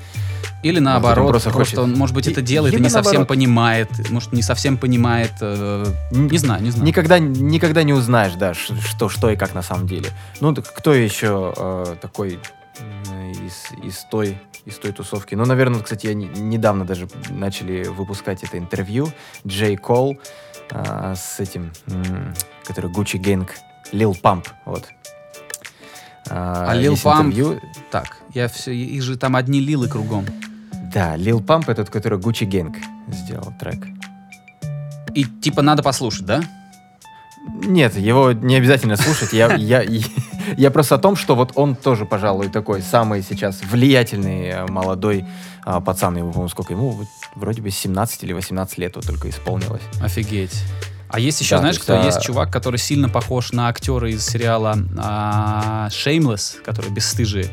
Или 0.63 0.79
наоборот, 0.79 1.25
он 1.27 1.31
просто, 1.33 1.51
просто 1.51 1.77
хочет- 1.77 1.79
он, 1.93 1.99
может 1.99 2.15
быть, 2.15 2.27
это 2.29 2.41
делает 2.43 2.75
и 2.75 2.77
не 2.81 2.89
совсем 2.89 3.13
наоборот. 3.21 3.29
понимает, 3.29 4.11
может, 4.11 4.33
не 4.33 4.43
совсем 4.43 4.77
понимает, 4.77 5.33
э, 5.41 5.87
не 6.13 6.39
знаю, 6.39 6.63
не 6.63 6.71
знаю. 6.71 6.87
Никогда, 6.87 7.19
никогда 7.19 7.83
не 7.83 7.93
узнаешь, 7.95 8.35
да, 8.35 8.55
что, 8.55 9.09
что 9.09 9.31
и 9.31 9.37
как 9.37 9.55
на 9.55 9.63
самом 9.63 9.87
деле. 9.89 10.11
Ну, 10.41 10.55
кто 10.55 10.95
еще 10.95 11.53
э, 11.57 11.97
такой 12.01 12.39
м, 12.79 13.31
из, 13.33 13.85
из 13.85 14.05
той 14.11 14.39
из 14.71 14.79
той 14.79 14.93
тусовки. 14.93 15.35
Ну, 15.35 15.45
наверное, 15.45 15.81
кстати, 15.83 16.07
я 16.07 16.15
не- 16.15 16.27
недавно 16.27 16.85
даже 16.85 17.09
начали 17.29 17.85
выпускать 17.85 18.43
это 18.43 18.57
интервью. 18.59 19.09
Джей 19.47 19.77
Кол 19.77 20.19
э, 20.71 21.15
с 21.17 21.41
этим, 21.41 21.73
который 22.65 22.91
Gucci 22.91 23.21
Gang, 23.21 23.49
Lil 23.93 24.21
Pump, 24.21 24.47
вот. 24.65 24.85
А 26.29 26.75
есть 26.75 27.05
Pump- 27.05 27.27
интервью. 27.27 27.61
Так, 27.91 28.19
я 28.35 28.49
все, 28.49 28.73
их 28.75 29.03
же 29.03 29.17
там 29.17 29.37
одни 29.37 29.61
лилы 29.61 29.89
кругом. 29.89 30.25
Да, 30.93 31.17
Lil 31.17 31.45
Pump 31.45 31.71
этот, 31.71 31.91
который 31.91 32.19
Gucci 32.19 32.49
Gang 32.49 32.77
сделал 33.09 33.53
трек. 33.59 33.85
И 35.15 35.25
типа 35.25 35.63
надо 35.63 35.83
послушать, 35.83 36.27
да? 36.27 36.41
Нет, 37.49 37.97
его 37.97 38.33
не 38.33 38.57
обязательно 38.57 38.97
слушать. 38.97 39.33
Я, 39.33 39.55
я, 39.55 39.83
я 40.57 40.71
просто 40.71 40.97
о 40.97 40.99
том, 40.99 41.17
что 41.17 41.35
вот 41.35 41.53
он 41.55 41.75
тоже, 41.75 42.05
пожалуй, 42.05 42.49
такой 42.49 42.83
самый 42.83 43.23
сейчас 43.23 43.61
влиятельный 43.63 44.49
э, 44.49 44.67
молодой 44.67 45.25
а, 45.65 45.81
пацан. 45.81 46.17
Ему, 46.17 46.31
по-моему, 46.33 46.49
сколько 46.51 46.75
ему? 46.75 47.03
Вроде 47.35 47.63
бы 47.63 47.71
17 47.71 48.25
или 48.25 48.33
18 48.35 48.79
лет 48.79 48.97
вот 48.97 49.07
только 49.07 49.31
исполнилось. 49.31 49.83
Офигеть. 50.03 50.63
А 51.09 51.19
есть 51.19 51.41
еще, 51.41 51.57
Да, 51.57 51.61
знаешь, 51.61 51.77
есть, 51.77 51.85
кто? 51.85 52.01
а- 52.01 52.05
Есть 52.05 52.23
чувак, 52.23 52.53
который 52.53 52.79
сильно 52.79 53.09
похож 53.09 53.53
на 53.53 53.69
актера 53.69 54.09
из 54.11 54.25
сериала 54.25 54.77
а, 54.99 55.89
Shameless, 55.91 56.63
который 56.63 56.91
бесстыжие. 56.93 57.49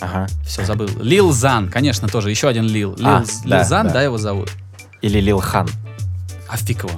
Ага. 0.00 0.26
Все, 0.44 0.64
забыл. 0.64 0.88
Лил 1.00 1.32
Зан, 1.32 1.70
конечно, 1.70 2.06
тоже. 2.08 2.30
Еще 2.30 2.48
один 2.48 2.64
Лил. 2.66 2.94
Лил, 2.96 3.06
А, 3.06 3.20
Лил 3.20 3.28
да, 3.44 3.64
Зан, 3.64 3.86
да. 3.86 3.92
да. 3.94 4.02
его 4.02 4.18
зовут? 4.18 4.50
Или 5.00 5.20
Лил 5.20 5.38
Хан. 5.40 5.68
А 6.48 6.56
фиг 6.58 6.82
его. 6.84 6.92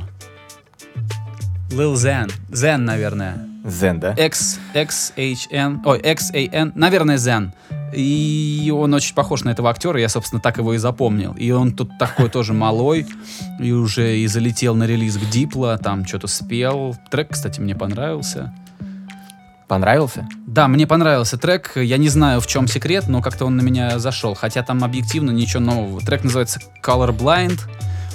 Лил 1.70 1.96
Зен. 1.96 2.30
Зен, 2.50 2.84
наверное. 2.84 3.46
Зен, 3.64 4.00
да? 4.00 4.12
X, 4.12 4.58
X-H-N, 4.74 5.82
ой, 5.84 5.98
X-A-N, 5.98 6.72
наверное, 6.74 7.18
Зен. 7.18 7.52
И 7.94 8.72
он 8.74 8.92
очень 8.94 9.14
похож 9.14 9.44
на 9.44 9.50
этого 9.50 9.70
актера, 9.70 10.00
я, 10.00 10.08
собственно, 10.08 10.40
так 10.40 10.58
его 10.58 10.74
и 10.74 10.78
запомнил. 10.78 11.32
И 11.32 11.50
он 11.50 11.72
тут 11.72 11.98
такой 11.98 12.30
тоже 12.30 12.52
малой, 12.52 13.06
и 13.60 13.72
уже 13.72 14.18
и 14.18 14.26
залетел 14.26 14.74
на 14.74 14.84
релиз 14.84 15.16
к 15.16 15.28
Дипло, 15.30 15.78
там 15.78 16.06
что-то 16.06 16.26
спел. 16.26 16.96
Трек, 17.10 17.30
кстати, 17.32 17.60
мне 17.60 17.74
понравился. 17.74 18.54
Понравился? 19.68 20.26
Да, 20.46 20.66
мне 20.66 20.86
понравился 20.86 21.36
трек. 21.36 21.72
Я 21.76 21.98
не 21.98 22.08
знаю, 22.08 22.40
в 22.40 22.46
чем 22.46 22.66
секрет, 22.66 23.06
но 23.06 23.20
как-то 23.20 23.44
он 23.44 23.56
на 23.56 23.60
меня 23.60 23.98
зашел. 23.98 24.34
Хотя 24.34 24.62
там 24.62 24.82
объективно 24.82 25.30
ничего 25.30 25.60
нового. 25.60 26.00
Трек 26.00 26.24
называется 26.24 26.60
Colorblind, 26.82 27.60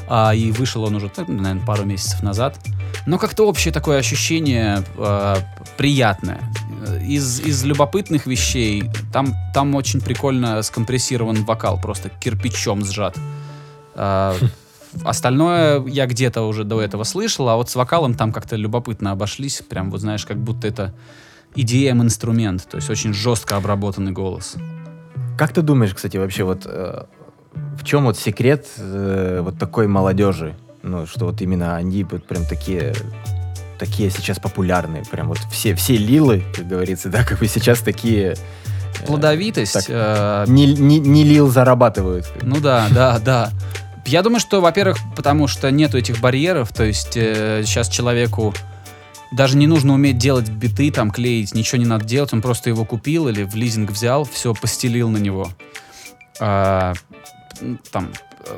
а, 0.07 0.33
и 0.33 0.51
вышел 0.51 0.83
он 0.83 0.95
уже, 0.95 1.11
наверное, 1.17 1.65
пару 1.65 1.85
месяцев 1.85 2.21
назад. 2.23 2.57
Но 3.05 3.17
как-то 3.17 3.47
общее 3.47 3.73
такое 3.73 3.99
ощущение 3.99 4.83
а, 4.97 5.37
приятное. 5.77 6.41
Из, 7.01 7.39
из 7.39 7.63
любопытных 7.63 8.25
вещей 8.25 8.83
там, 9.11 9.33
там 9.53 9.73
очень 9.75 10.01
прикольно 10.01 10.61
скомпрессирован 10.61 11.45
вокал, 11.45 11.79
просто 11.79 12.09
кирпичом 12.09 12.85
сжат. 12.85 13.17
А, 13.95 14.35
остальное 15.03 15.85
я 15.87 16.05
где-то 16.05 16.43
уже 16.43 16.63
до 16.63 16.81
этого 16.81 17.03
слышал, 17.03 17.49
а 17.49 17.55
вот 17.55 17.69
с 17.69 17.75
вокалом 17.75 18.13
там 18.13 18.31
как-то 18.31 18.55
любопытно 18.55 19.11
обошлись. 19.11 19.61
Прям 19.67 19.91
вот 19.91 20.01
знаешь, 20.01 20.25
как 20.25 20.37
будто 20.37 20.67
это 20.67 20.93
EDM-инструмент, 21.55 22.67
то 22.67 22.77
есть 22.77 22.89
очень 22.89 23.13
жестко 23.13 23.57
обработанный 23.57 24.11
голос. 24.11 24.55
Как 25.37 25.53
ты 25.53 25.61
думаешь, 25.61 25.93
кстати, 25.93 26.17
вообще 26.17 26.43
вот 26.43 26.63
э, 26.65 27.05
в 27.77 27.83
чем 27.83 28.05
вот 28.05 28.17
секрет 28.17 28.67
э, 28.77 29.41
вот 29.43 29.57
такой 29.57 29.87
молодежи? 29.87 30.55
Ну, 30.81 31.05
что 31.05 31.25
вот 31.25 31.41
именно 31.41 31.75
они 31.75 32.03
вот 32.03 32.25
прям 32.25 32.45
такие 32.45 32.93
такие 33.79 34.09
сейчас 34.09 34.39
популярные, 34.39 35.03
прям 35.03 35.27
вот 35.27 35.39
все 35.51 35.75
все 35.75 35.97
лилы, 35.97 36.43
как 36.55 36.67
говорится, 36.67 37.09
да, 37.09 37.23
как 37.23 37.39
бы 37.39 37.47
сейчас 37.47 37.79
такие 37.79 38.35
э, 39.01 39.05
Плодовитость. 39.05 39.73
так. 39.73 39.85
э, 39.87 40.45
не, 40.47 40.73
не, 40.73 40.99
не 40.99 41.23
лил 41.23 41.49
зарабатывают. 41.49 42.31
ну 42.41 42.59
да, 42.59 42.87
да, 42.91 43.19
да. 43.19 43.51
Я 44.05 44.21
думаю, 44.21 44.39
что, 44.39 44.61
во-первых, 44.61 44.97
потому 45.15 45.47
что 45.47 45.71
нету 45.71 45.97
этих 45.97 46.19
барьеров, 46.19 46.73
то 46.73 46.83
есть 46.83 47.15
э, 47.15 47.63
сейчас 47.65 47.87
человеку 47.89 48.53
даже 49.33 49.57
не 49.57 49.65
нужно 49.65 49.93
уметь 49.93 50.17
делать 50.17 50.49
биты, 50.49 50.91
там, 50.91 51.09
клеить, 51.09 51.55
ничего 51.55 51.79
не 51.79 51.87
надо 51.87 52.05
делать, 52.05 52.33
он 52.33 52.41
просто 52.41 52.69
его 52.69 52.85
купил 52.85 53.27
или 53.27 53.43
в 53.43 53.55
лизинг 53.55 53.91
взял, 53.91 54.25
все 54.25 54.53
постелил 54.53 55.09
на 55.09 55.17
него. 55.17 55.49
А, 56.39 56.93
там, 57.91 58.11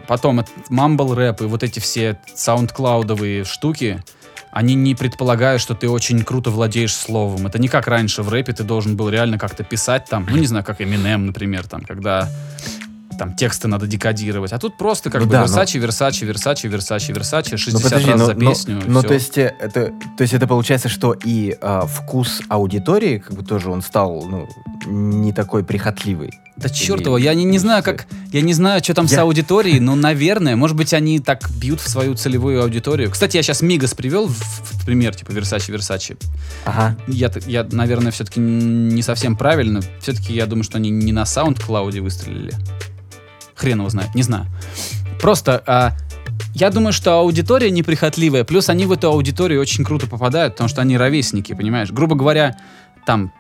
потом 0.08 0.42
mumble 0.70 1.14
рэп 1.14 1.42
и 1.42 1.46
вот 1.46 1.64
эти 1.64 1.80
все 1.80 2.20
саундклаудовые 2.34 3.44
штуки, 3.44 4.04
они 4.52 4.74
не 4.76 4.96
предполагают, 4.96 5.62
что 5.62 5.76
ты 5.76 5.90
очень 5.90 6.24
круто 6.24 6.50
владеешь 6.50 6.94
словом. 6.94 7.46
Это 7.46 7.60
не 7.60 7.68
как 7.68 7.88
раньше 7.88 8.24
в 8.24 8.30
рэпе 8.30 8.54
ты 8.54 8.64
должен 8.64 8.96
был 8.96 9.10
реально 9.10 9.38
как-то 9.38 9.64
писать 9.64 10.06
там, 10.10 10.26
ну 10.30 10.38
не 10.38 10.48
знаю, 10.48 10.64
как 10.64 10.80
Eminem, 10.80 11.18
например, 11.18 11.68
там, 11.68 11.82
когда 11.82 12.30
там 13.18 13.36
тексты 13.36 13.68
надо 13.68 13.88
декодировать. 13.88 14.52
А 14.54 14.60
тут 14.60 14.78
просто 14.78 15.10
как 15.10 15.22
Ну 15.22 15.28
бы 15.28 15.32
да, 15.34 15.40
но- 15.42 15.46
Версачи, 15.48 15.78
Версачи, 15.78 16.24
Версачи, 16.26 16.68
Версачи, 16.68 17.12
Версачи, 17.12 17.58
60 17.58 17.74
Ну 17.74 17.80
подожди, 17.90 18.12
раз 18.12 18.20
ну, 18.20 18.26
за 18.26 18.34
ну, 18.34 18.40
песню. 18.40 18.82
ну, 18.86 19.00
всё. 19.00 19.08
то 19.08 19.14
есть 19.14 19.38
э, 19.38 19.56
это, 19.60 19.92
то 20.18 20.22
есть 20.22 20.34
это 20.34 20.48
получается, 20.48 20.90
что 20.90 21.14
и 21.14 21.56
а, 21.62 21.86
вкус 21.86 22.42
аудитории, 22.50 23.20
как 23.20 23.34
бы 23.36 23.44
тоже 23.44 23.70
он 23.70 23.82
стал, 23.82 24.24
ну, 24.26 24.48
не 24.86 25.34
такой 25.34 25.64
прихотливый. 25.64 26.32
Да 26.58 26.70
черт 26.70 27.02
его, 27.02 27.18
я 27.18 27.34
не, 27.34 27.44
не 27.44 27.60
знаю, 27.60 27.84
как, 27.84 28.06
я 28.32 28.40
не 28.42 28.54
знаю, 28.54 28.82
что 28.82 28.94
там 28.94 29.10
с 29.10 29.12
Я- 29.12 29.24
аудиторией, 29.24 29.80
но, 29.82 29.96
наверное, 29.96 30.56
может 30.56 30.78
быть, 30.78 30.94
они 30.94 31.20
так 31.20 31.50
бьют 31.52 31.82
в 31.82 31.90
свою 31.90 32.16
целевую 32.16 32.62
аудиторию. 32.64 33.12
Кстати, 33.12 33.36
я 33.36 33.44
сейчас 33.44 33.62
Мигас 33.62 33.94
привел 33.94 34.28
в, 34.28 34.34
в 34.38 34.86
пример, 34.86 35.14
типа 35.16 35.32
Версачи, 35.32 35.72
Версачи. 35.72 36.16
Ага. 36.64 36.96
Я, 37.08 37.30
я, 37.46 37.66
наверное, 37.70 38.12
все-таки 38.14 38.40
не 38.40 39.02
совсем 39.02 39.36
правильно. 39.36 39.82
Все-таки 40.00 40.34
я 40.34 40.46
думаю, 40.46 40.64
что 40.64 40.78
они 40.78 40.90
не 40.92 41.12
на 41.12 41.24
SoundCloud 41.24 42.00
выстрелили. 42.00 42.54
Хрен 43.56 43.80
его 43.80 43.90
знает, 43.90 44.14
не 44.16 44.24
знаю. 44.24 44.46
Просто 45.22 45.64
а, 45.66 45.94
я 46.54 46.70
думаю, 46.70 46.94
что 46.94 47.20
аудитория 47.20 47.72
неприхотливая, 47.72 48.44
плюс 48.44 48.70
они 48.70 48.86
в 48.86 48.92
эту 48.92 49.10
аудиторию 49.10 49.62
очень 49.62 49.84
круто 49.86 50.08
попадают, 50.08 50.54
потому 50.56 50.68
что 50.68 50.82
они 50.82 50.98
ровесники, 50.98 51.54
понимаешь? 51.54 51.92
Грубо 51.92 52.16
говоря, 52.16 52.58
там 53.06 53.32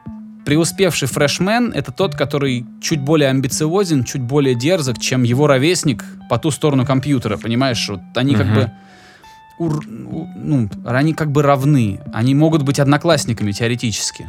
преуспевший 0.45 1.07
фрешмен— 1.07 1.71
это 1.75 1.91
тот, 1.91 2.15
который 2.15 2.65
чуть 2.81 3.01
более 3.01 3.29
амбициозен, 3.29 4.03
чуть 4.03 4.21
более 4.21 4.55
дерзок, 4.55 4.99
чем 4.99 5.23
его 5.23 5.47
ровесник 5.47 6.05
по 6.29 6.37
ту 6.37 6.51
сторону 6.51 6.85
компьютера, 6.85 7.37
понимаешь? 7.37 7.87
Вот 7.89 7.99
они 8.15 8.35
как 8.35 8.45
Мгм. 8.47 8.55
бы... 8.55 8.71
ур- 9.57 9.85
ну, 9.87 10.69
они 10.85 11.13
как 11.13 11.31
бы 11.31 11.41
равны. 11.41 11.99
Они 12.13 12.35
могут 12.35 12.61
быть 12.63 12.79
одноклассниками 12.79 13.51
теоретически. 13.53 14.27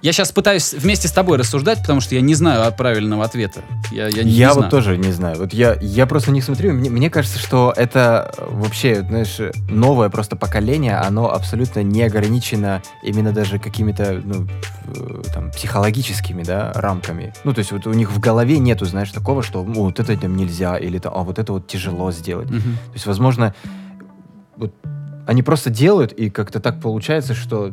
Я 0.00 0.12
сейчас 0.12 0.30
пытаюсь 0.30 0.74
вместе 0.74 1.08
с 1.08 1.12
тобой 1.12 1.38
рассуждать, 1.38 1.80
потому 1.80 2.00
что 2.00 2.14
я 2.14 2.20
не 2.20 2.34
знаю 2.34 2.72
правильного 2.72 3.24
ответа. 3.24 3.62
Я, 3.90 4.06
я 4.08 4.22
не, 4.22 4.30
Я 4.30 4.48
не 4.48 4.52
вот 4.54 4.58
знаю. 4.58 4.70
тоже 4.70 4.96
не 4.96 5.10
знаю. 5.10 5.38
Вот 5.38 5.52
я, 5.52 5.76
я 5.80 6.06
просто 6.06 6.30
не 6.30 6.40
смотрю. 6.40 6.72
Мне, 6.72 6.88
мне 6.88 7.10
кажется, 7.10 7.38
что 7.38 7.72
это 7.76 8.32
э, 8.38 8.44
вообще, 8.48 9.02
знаешь, 9.02 9.38
новое 9.68 10.08
просто 10.08 10.36
поколение, 10.36 10.96
оно 10.96 11.32
абсолютно 11.32 11.82
не 11.82 12.02
ограничено 12.02 12.80
именно 13.02 13.32
даже 13.32 13.58
какими-то, 13.58 14.20
ну, 14.24 14.46
э, 14.86 15.22
там, 15.34 15.50
психологическими, 15.50 16.44
да, 16.44 16.72
рамками. 16.74 17.32
Ну, 17.42 17.52
то 17.52 17.58
есть 17.58 17.72
вот 17.72 17.86
у 17.88 17.92
них 17.92 18.12
в 18.12 18.20
голове 18.20 18.58
нету, 18.60 18.84
знаешь, 18.84 19.10
такого, 19.10 19.42
что 19.42 19.64
ну, 19.64 19.84
вот 19.84 19.98
это 19.98 20.16
там 20.16 20.36
нельзя, 20.36 20.76
или 20.76 20.98
там, 20.98 21.12
а 21.16 21.22
вот 21.24 21.40
это 21.40 21.52
вот 21.52 21.66
тяжело 21.66 22.12
сделать. 22.12 22.48
Мгм. 22.50 22.60
То 22.60 22.94
есть, 22.94 23.06
возможно, 23.06 23.52
вот 24.56 24.72
они 25.26 25.42
просто 25.42 25.70
делают, 25.70 26.12
и 26.12 26.30
как-то 26.30 26.60
так 26.60 26.80
получается, 26.80 27.34
что 27.34 27.72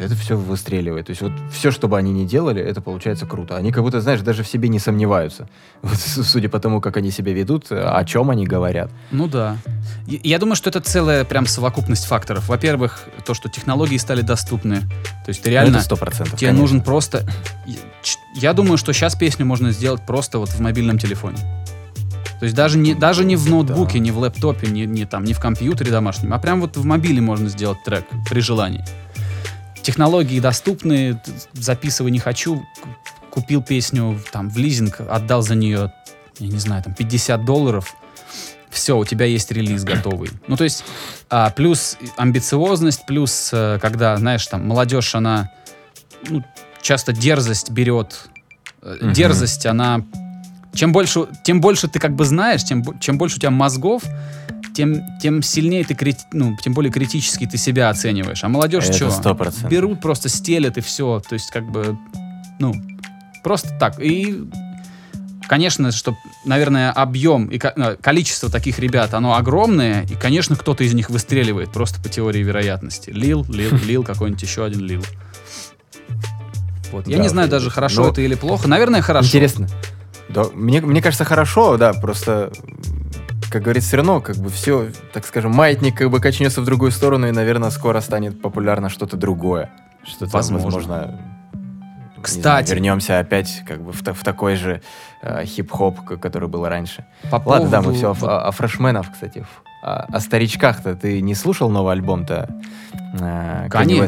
это 0.00 0.14
все 0.14 0.36
выстреливает. 0.36 1.06
То 1.06 1.10
есть 1.10 1.22
вот 1.22 1.32
все, 1.52 1.70
что 1.70 1.88
бы 1.88 1.98
они 1.98 2.12
ни 2.12 2.24
делали, 2.24 2.62
это 2.62 2.80
получается 2.80 3.26
круто. 3.26 3.56
Они 3.56 3.70
как 3.72 3.82
будто, 3.82 4.00
знаешь, 4.00 4.20
даже 4.20 4.42
в 4.42 4.48
себе 4.48 4.68
не 4.68 4.78
сомневаются. 4.78 5.48
Вот, 5.82 5.96
судя 5.96 6.48
по 6.48 6.60
тому, 6.60 6.80
как 6.80 6.96
они 6.96 7.10
себя 7.10 7.32
ведут, 7.32 7.66
о 7.70 8.04
чем 8.04 8.30
они 8.30 8.46
говорят. 8.46 8.90
Ну 9.10 9.28
да. 9.28 9.56
Я 10.06 10.38
думаю, 10.38 10.56
что 10.56 10.68
это 10.68 10.80
целая 10.80 11.24
прям 11.24 11.46
совокупность 11.46 12.04
факторов. 12.04 12.48
Во-первых, 12.48 13.04
то, 13.24 13.34
что 13.34 13.48
технологии 13.48 13.96
стали 13.96 14.20
доступны. 14.20 14.80
То 14.80 15.28
есть 15.28 15.42
ты 15.42 15.50
реально... 15.50 15.76
это 15.76 15.84
сто 15.84 15.96
процентов. 15.96 16.38
Тебе 16.38 16.52
нужен 16.52 16.82
просто... 16.82 17.26
Я 18.34 18.52
думаю, 18.52 18.76
что 18.76 18.92
сейчас 18.92 19.14
песню 19.14 19.46
можно 19.46 19.72
сделать 19.72 20.04
просто 20.06 20.38
вот 20.38 20.50
в 20.50 20.60
мобильном 20.60 20.98
телефоне. 20.98 21.38
То 22.40 22.44
есть 22.44 22.56
даже 22.56 22.78
не, 22.78 22.94
даже 22.94 23.24
не 23.24 23.36
в 23.36 23.48
ноутбуке, 23.50 23.98
Да. 23.98 24.04
не 24.04 24.10
в 24.10 24.18
лэптопе, 24.18 24.68
не, 24.68 24.86
не, 24.86 25.04
там, 25.04 25.24
не 25.24 25.34
в 25.34 25.40
компьютере 25.40 25.90
домашнем, 25.90 26.32
а 26.32 26.38
прям 26.38 26.62
вот 26.62 26.78
в 26.78 26.84
мобиле 26.86 27.20
можно 27.20 27.50
сделать 27.50 27.82
трек 27.84 28.06
при 28.30 28.40
желании. 28.40 28.82
Технологии 29.82 30.40
доступны, 30.40 31.20
записывай 31.52 32.10
не 32.10 32.18
хочу, 32.18 32.64
купил 33.30 33.62
песню 33.62 34.20
там 34.32 34.50
в 34.50 34.56
лизинг, 34.56 35.00
отдал 35.00 35.42
за 35.42 35.54
нее, 35.54 35.92
я 36.38 36.48
не 36.48 36.58
знаю, 36.58 36.82
там 36.82 36.94
50 36.94 37.44
долларов, 37.44 37.94
все, 38.70 38.96
у 38.96 39.04
тебя 39.04 39.26
есть 39.26 39.50
релиз 39.50 39.84
готовый. 39.84 40.30
Ну, 40.46 40.56
то 40.56 40.64
есть, 40.64 40.84
а, 41.28 41.50
плюс 41.50 41.98
амбициозность, 42.16 43.04
плюс, 43.04 43.50
э, 43.52 43.78
когда, 43.82 44.16
знаешь, 44.16 44.46
там, 44.46 44.66
молодежь, 44.66 45.14
она 45.14 45.50
ну, 46.28 46.44
часто 46.80 47.12
дерзость 47.12 47.70
берет. 47.70 48.28
Мгм. 48.82 49.12
Дерзость, 49.12 49.66
она... 49.66 50.04
Чем 50.74 50.92
больше, 50.92 51.26
тем 51.44 51.60
больше 51.60 51.88
ты 51.88 51.98
как 51.98 52.14
бы 52.14 52.24
знаешь, 52.24 52.62
тем, 52.64 52.84
чем 53.00 53.18
больше 53.18 53.36
у 53.36 53.38
тебя 53.40 53.50
мозгов, 53.50 54.02
тем, 54.74 55.02
тем 55.20 55.42
сильнее 55.42 55.84
ты, 55.84 55.94
крит- 55.94 56.26
ну, 56.32 56.56
тем 56.62 56.74
более 56.74 56.92
критически 56.92 57.46
ты 57.46 57.58
себя 57.58 57.90
оцениваешь. 57.90 58.42
А 58.44 58.48
молодежь 58.48 58.84
Это 58.84 58.92
что? 58.94 59.06
100%. 59.08 59.68
Берут, 59.68 60.00
просто 60.00 60.28
стелят 60.28 60.78
и 60.78 60.80
все. 60.80 61.20
То 61.28 61.34
есть 61.34 61.50
как 61.50 61.68
бы, 61.70 61.98
ну, 62.60 62.72
просто 63.42 63.76
так. 63.80 64.00
И, 64.00 64.44
конечно, 65.48 65.90
что, 65.90 66.16
наверное, 66.44 66.92
объем 66.92 67.46
и 67.48 67.58
э, 67.60 67.96
количество 68.00 68.48
таких 68.48 68.78
ребят, 68.78 69.12
оно 69.12 69.34
огромное, 69.34 70.04
и, 70.04 70.14
конечно, 70.14 70.54
кто-то 70.54 70.84
из 70.84 70.94
них 70.94 71.10
выстреливает 71.10 71.72
просто 71.72 72.00
по 72.00 72.08
теории 72.08 72.40
вероятности. 72.42 73.10
Лил, 73.10 73.44
лил, 73.48 73.70
лил, 73.86 74.04
какой-нибудь 74.04 74.42
еще 74.42 74.64
один 74.64 74.80
лил. 74.82 75.04
Вот. 76.92 77.06
Я 77.06 77.16
Да, 77.18 77.22
не 77.22 77.28
знаю 77.28 77.48
даже, 77.48 77.70
хорошо 77.70 78.02
Но- 78.04 78.08
это 78.10 78.20
или 78.20 78.34
плохо. 78.34 78.68
Наверное, 78.68 79.00
хорошо. 79.02 79.26
Интересно. 79.26 79.68
Да, 80.32 80.44
мне, 80.54 80.80
мне 80.80 81.02
кажется, 81.02 81.24
хорошо, 81.24 81.76
да, 81.76 81.92
просто, 81.92 82.52
как 83.50 83.62
говорится, 83.62 83.88
все 83.88 83.96
равно, 83.98 84.20
как 84.20 84.36
бы 84.36 84.48
все, 84.50 84.88
так 85.12 85.26
скажем, 85.26 85.52
маятник 85.52 85.96
как 85.96 86.10
бы 86.10 86.20
качнется 86.20 86.60
в 86.60 86.64
другую 86.64 86.90
сторону, 86.92 87.26
и, 87.28 87.32
наверное, 87.32 87.70
скоро 87.70 88.00
станет 88.00 88.40
популярно 88.40 88.88
что-то 88.88 89.16
другое. 89.16 89.70
Что-то, 90.04 90.30
Возможно. 90.32 90.64
возможно, 90.66 91.20
не 92.16 92.22
Кстати. 92.22 92.40
знаю, 92.42 92.66
вернемся 92.66 93.18
опять 93.18 93.62
как 93.66 93.82
бы 93.82 93.92
в, 93.92 94.02
в 94.02 94.24
такой 94.24 94.54
же 94.56 94.82
э, 95.22 95.44
хип-хоп, 95.44 96.04
который 96.20 96.48
был 96.48 96.66
раньше. 96.66 97.04
По 97.30 97.42
Ладно, 97.44 97.68
да, 97.68 97.78
мы 97.78 97.84
поводу 97.84 97.98
все 97.98 98.12
вот- 98.14 98.28
о, 98.28 98.46
о 98.46 98.50
фрешменах, 98.52 99.12
кстати. 99.12 99.44
О, 99.82 100.04
о 100.10 100.20
старичках-то 100.20 100.94
ты 100.94 101.20
не 101.22 101.34
слушал 101.34 101.70
новый 101.70 101.92
альбом-то 101.94 102.48
э, 103.20 103.68
Канье? 103.70 104.06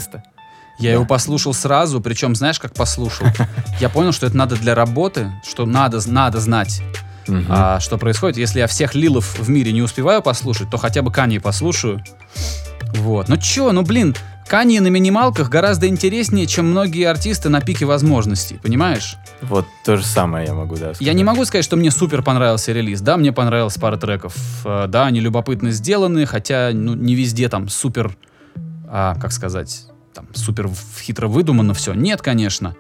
Я 0.79 0.89
Да. 0.91 0.95
его 0.95 1.05
послушал 1.05 1.55
сразу, 1.55 2.01
причем 2.01 2.35
знаешь, 2.35 2.59
как 2.59 2.73
послушал? 2.75 3.27
Я 3.81 3.89
понял, 3.89 4.13
что 4.13 4.27
это 4.27 4.37
надо 4.37 4.57
для 4.57 4.75
работы, 4.75 5.31
что 5.49 5.65
надо, 5.67 6.01
надо 6.11 6.41
знать, 6.41 6.83
Мгм. 7.29 7.47
а, 7.49 7.79
что 7.81 7.99
происходит. 7.99 8.37
Если 8.37 8.59
я 8.59 8.67
всех 8.67 8.95
лилов 8.97 9.39
в 9.39 9.49
мире 9.49 9.73
не 9.73 9.83
успеваю 9.83 10.23
послушать, 10.23 10.71
то 10.71 10.79
хотя 10.79 11.03
бы 11.03 11.13
Канье 11.13 11.41
послушаю. 11.41 12.03
Вот. 12.95 13.29
Ну 13.29 13.37
чё, 13.37 13.71
ну 13.73 13.83
блин, 13.83 14.15
Канье 14.49 14.81
на 14.81 14.89
минималках 14.89 15.49
гораздо 15.49 15.87
интереснее, 15.87 16.47
чем 16.47 16.71
многие 16.71 17.05
артисты 17.05 17.49
на 17.49 17.61
пике 17.61 17.87
возможностей, 17.87 18.59
понимаешь? 18.63 19.17
Вот 19.41 19.67
то 19.85 19.97
же 19.97 20.05
самое 20.05 20.47
я 20.49 20.55
могу, 20.55 20.75
да, 20.77 20.89
Я 20.89 20.95
сказать. 20.95 21.15
не 21.15 21.25
могу 21.25 21.45
сказать, 21.45 21.65
что 21.65 21.77
мне 21.77 21.91
супер 21.91 22.23
понравился 22.23 22.73
релиз. 22.73 23.01
Да, 23.01 23.17
мне 23.17 23.33
понравилась 23.33 23.77
пара 23.79 23.97
треков. 23.97 24.35
Э, 24.65 24.87
Да, 24.89 25.07
они 25.07 25.21
любопытно 25.21 25.71
сделаны, 25.71 26.27
хотя 26.27 26.71
ну, 26.75 26.95
не 26.95 27.15
везде 27.15 27.49
там 27.49 27.69
супер, 27.69 28.17
а, 28.89 29.15
как 29.21 29.33
сказать, 29.33 29.87
там 30.15 30.27
супер 30.35 30.69
хитро 31.01 31.29
выдумано 31.29 31.75
все. 31.75 31.95
Нет, 31.95 32.23
конечно. 32.23 32.77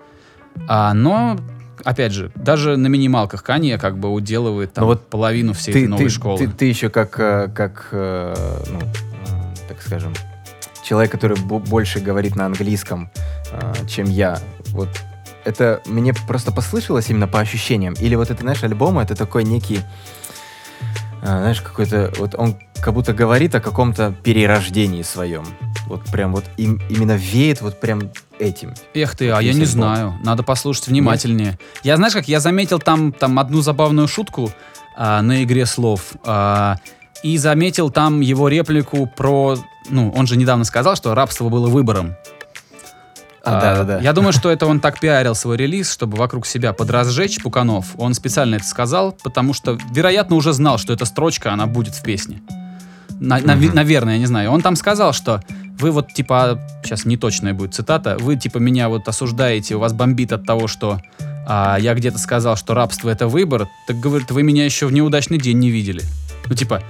А, 0.69 0.93
но, 0.95 1.39
опять 1.85 2.13
же, 2.13 2.31
даже 2.35 2.77
на 2.77 2.89
минималках 2.89 3.43
Канье 3.43 3.79
как 3.79 3.99
бы 3.99 4.11
уделывает 4.11 4.73
там 4.75 4.83
Ну 4.83 4.89
вот 4.89 5.09
половину 5.09 5.53
всей 5.55 5.73
ты, 5.73 5.79
этой 5.81 5.89
новой 5.89 6.05
ты- 6.05 6.11
школы. 6.11 6.39
Ты, 6.39 6.49
ты 6.49 6.65
еще 6.67 6.91
как, 6.91 7.19
э, 7.19 7.49
как 7.55 7.89
э, 7.93 8.35
ну, 8.71 8.79
м, 8.81 9.55
так 9.69 9.81
скажем, 9.83 10.13
человек, 10.85 11.11
который 11.13 11.39
бо- 11.41 11.59
больше 11.59 12.01
говорит 12.01 12.37
на 12.37 12.47
английском, 12.47 13.11
э, 13.51 13.73
чем 13.89 14.07
я. 14.11 14.39
Вот 14.69 14.89
это 15.45 15.81
мне 15.87 16.13
просто 16.29 16.53
послышалось 16.53 17.09
именно 17.11 17.27
по 17.29 17.41
ощущениям. 17.41 17.95
Или 17.95 18.15
вот 18.15 18.31
это, 18.31 18.43
знаешь, 18.43 18.63
альбом, 18.63 18.99
это 18.99 19.15
такой 19.17 19.45
некий, 19.45 19.81
э, 21.23 21.27
знаешь, 21.27 21.61
какой-то, 21.63 22.13
вот 22.19 22.35
он 22.37 22.57
как 22.83 22.95
будто 22.95 23.13
говорит 23.13 23.55
о 23.55 23.61
каком-то 23.61 24.13
перерождении 24.25 25.03
своем. 25.03 25.45
Вот 25.87 26.05
прям 26.07 26.33
вот 26.33 26.45
им, 26.57 26.81
именно 26.91 27.17
веет 27.17 27.61
вот 27.61 27.81
прям 27.81 28.11
этим. 28.41 28.75
Эх 28.93 29.17
ты, 29.17 29.31
а 29.31 29.41
я 29.41 29.53
не 29.53 29.65
знаю. 29.65 30.19
Надо 30.25 30.43
послушать 30.43 30.89
внимательнее. 30.89 31.59
Я 31.85 31.97
знаешь 31.97 32.13
как, 32.13 32.27
я 32.27 32.41
заметил 32.41 32.81
там, 32.81 33.13
там 33.13 33.39
одну 33.39 33.61
забавную 33.61 34.09
шутку 34.09 34.51
а, 34.97 35.23
на 35.23 35.45
игре 35.45 35.65
слов. 35.65 36.13
а, 36.25 36.77
и 37.23 37.39
заметил 37.39 37.91
там 37.91 38.21
его 38.21 38.49
реплику 38.49 39.07
про... 39.07 39.57
Ну, 39.89 40.11
он 40.11 40.27
же 40.27 40.37
недавно 40.37 40.65
сказал, 40.65 40.97
что 40.97 41.15
рабство 41.15 41.49
было 41.49 41.69
выбором. 41.69 42.17
А, 43.45 43.61
да-да-да. 43.61 44.01
Я 44.01 44.13
думаю, 44.13 44.33
что 44.33 44.51
это 44.51 44.67
он 44.67 44.81
так 44.81 44.99
пиарил 44.99 45.37
свой 45.37 45.57
релиз, 45.57 45.93
чтобы 45.93 46.17
вокруг 46.17 46.47
себя 46.47 46.73
подразжечь 46.73 47.41
Пуканов. 47.41 47.95
Он 47.97 48.15
специально 48.15 48.57
это 48.57 48.65
сказал, 48.65 49.13
потому 49.23 49.53
что, 49.53 49.79
вероятно, 49.93 50.35
уже 50.35 50.53
знал, 50.53 50.79
что 50.79 50.93
эта 50.93 51.05
строчка, 51.05 51.53
она 51.53 51.67
будет 51.67 51.95
в 51.95 52.03
песне. 52.03 52.43
На- 53.23 53.39
на- 53.39 53.55
Мгм. 53.57 53.75
Наверное, 53.75 54.15
я 54.15 54.19
не 54.19 54.27
знаю. 54.27 54.51
Он 54.51 54.61
там 54.63 54.77
сказал, 54.77 55.13
что 55.13 55.43
вы 55.79 55.91
вот, 55.91 56.13
типа, 56.13 56.59
сейчас 56.85 57.05
неточная 57.05 57.55
будет 57.55 57.75
цитата, 57.75 58.17
вы, 58.21 58.37
типа, 58.37 58.59
меня 58.59 58.89
вот 58.89 59.07
осуждаете, 59.09 59.77
у 59.77 59.79
вас 59.79 59.93
бомбит 59.93 60.33
от 60.33 60.45
того, 60.45 60.67
что 60.69 61.01
а 61.45 61.77
я 61.81 61.95
где-то 61.95 62.19
сказал, 62.19 62.57
что 62.57 62.73
рабство 62.73 63.11
это 63.11 63.27
выбор, 63.27 63.67
так 63.89 63.99
говорит, 63.99 64.31
вы 64.31 64.45
меня 64.45 64.65
еще 64.65 64.87
в 64.87 64.93
неудачный 64.93 65.39
день 65.39 65.59
не 65.59 65.71
видели. 65.71 66.03
Ну, 66.47 66.55
типа, 66.55 66.83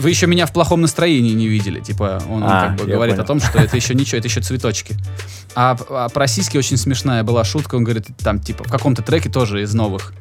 вы 0.00 0.10
еще 0.10 0.26
меня 0.26 0.46
в 0.46 0.52
плохом 0.52 0.80
настроении 0.80 1.32
не 1.34 1.46
видели. 1.48 1.78
Типа, 1.80 2.20
он 2.28 2.42
А, 2.44 2.68
как 2.68 2.76
бы 2.78 2.86
говорит 2.86 3.14
понял. 3.16 3.24
о 3.24 3.26
том, 3.26 3.40
что 3.40 3.58
это 3.58 3.76
еще 3.76 3.94
ничего, 3.94 4.18
это 4.18 4.26
еще 4.28 4.40
цветочки. 4.40 4.96
А, 5.54 5.76
а 5.90 6.08
про 6.08 6.26
сиськи 6.26 6.56
очень 6.56 6.76
смешная 6.76 7.22
была 7.22 7.44
шутка. 7.44 7.76
Он 7.76 7.84
говорит, 7.84 8.06
там, 8.18 8.40
типа, 8.40 8.64
в 8.64 8.70
каком-то 8.70 9.02
треке 9.02 9.28
тоже 9.30 9.62
из 9.62 9.72
новых, 9.74 10.12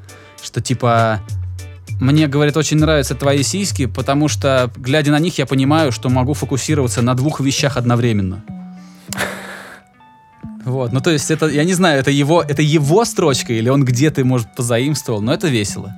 что, 0.44 0.62
типа, 0.62 1.22
мне, 2.02 2.28
говорит, 2.28 2.58
очень 2.58 2.78
нравятся 2.78 3.14
твои 3.14 3.44
сиськи, 3.44 3.86
потому 3.86 4.28
что, 4.28 4.72
глядя 4.76 5.12
на 5.12 5.20
них, 5.20 5.38
я 5.38 5.46
понимаю, 5.46 5.92
что 5.92 6.10
могу 6.10 6.34
фокусироваться 6.34 7.04
на 7.04 7.14
двух 7.14 7.40
вещах 7.40 7.78
одновременно. 7.78 8.44
Вот, 10.66 10.94
ну 10.94 11.00
то 11.00 11.12
есть 11.12 11.30
это, 11.32 11.48
я 11.48 11.64
не 11.64 11.74
знаю, 11.74 12.00
это 12.00 12.12
его, 12.12 12.42
это 12.42 12.62
его 12.62 13.06
строчка 13.06 13.54
или 13.54 13.70
он 13.70 13.84
где-то, 13.86 14.24
может, 14.26 14.56
позаимствовал, 14.56 15.22
но 15.22 15.34
это 15.34 15.48
весело. 15.48 15.94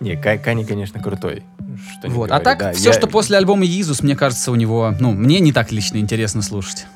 Не, 0.00 0.16
Ка- 0.16 0.38
Кани, 0.38 0.64
конечно, 0.64 1.00
крутой. 1.00 1.44
Что 1.98 2.08
Вот. 2.10 2.24
А 2.30 2.40
говори, 2.40 2.44
так, 2.44 2.58
да, 2.58 2.72
все, 2.72 2.88
я- 2.88 2.92
что 2.92 3.06
после 3.06 3.36
альбома 3.38 3.64
Иисус, 3.64 4.02
мне 4.02 4.14
кажется, 4.16 4.52
у 4.52 4.56
него, 4.56 4.94
ну, 5.00 5.12
мне 5.12 5.40
не 5.40 5.52
так 5.52 5.72
лично 5.72 5.98
интересно 5.98 6.42
слушать. 6.42 6.86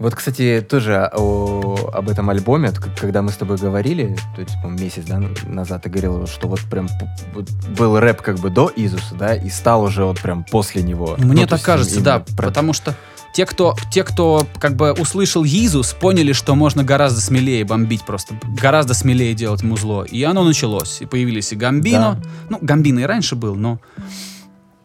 Вот, 0.00 0.14
кстати, 0.14 0.66
тоже 0.68 1.08
о- 1.12 1.90
об 1.92 2.08
этом 2.08 2.30
альбоме, 2.30 2.72
когда 2.98 3.20
мы 3.22 3.30
с 3.30 3.36
тобой 3.36 3.58
говорили, 3.58 4.16
то 4.34 4.40
есть, 4.40 4.54
по-моему, 4.62 4.82
месяц 4.82 5.04
да, 5.06 5.20
назад, 5.46 5.82
ты 5.82 5.90
говорил, 5.90 6.26
что 6.26 6.48
вот 6.48 6.60
прям 6.62 6.88
вот 7.34 7.48
был 7.78 8.00
рэп 8.00 8.22
как 8.22 8.38
бы 8.38 8.48
до 8.50 8.72
Изуса, 8.74 9.14
да, 9.14 9.34
и 9.34 9.48
стал 9.50 9.82
уже 9.84 10.04
вот 10.04 10.18
прям 10.18 10.42
после 10.50 10.82
него. 10.82 11.14
Ну, 11.18 11.26
Мне 11.26 11.42
Ну, 11.42 11.46
так 11.48 11.58
есть 11.58 11.64
кажется, 11.66 12.00
да, 12.00 12.20
про- 12.36 12.46
потому 12.48 12.72
что 12.72 12.94
те, 13.34 13.44
кто, 13.46 13.76
те, 13.92 14.02
кто 14.02 14.46
как 14.58 14.74
бы 14.74 14.92
услышал 14.92 15.44
Иисус, 15.44 15.92
поняли, 15.92 16.32
что 16.32 16.54
можно 16.54 16.82
гораздо 16.82 17.20
смелее 17.20 17.64
бомбить 17.66 18.02
просто, 18.02 18.34
гораздо 18.60 18.94
смелее 18.94 19.34
делать 19.34 19.62
музло. 19.62 20.02
И 20.02 20.22
оно 20.24 20.42
началось. 20.44 21.00
И 21.02 21.06
появились 21.06 21.52
и 21.52 21.56
Гамбино. 21.56 22.18
Да. 22.22 22.28
Ну, 22.48 22.58
Гамбино 22.62 23.00
и 23.00 23.04
раньше 23.04 23.36
был, 23.36 23.54
но 23.54 23.78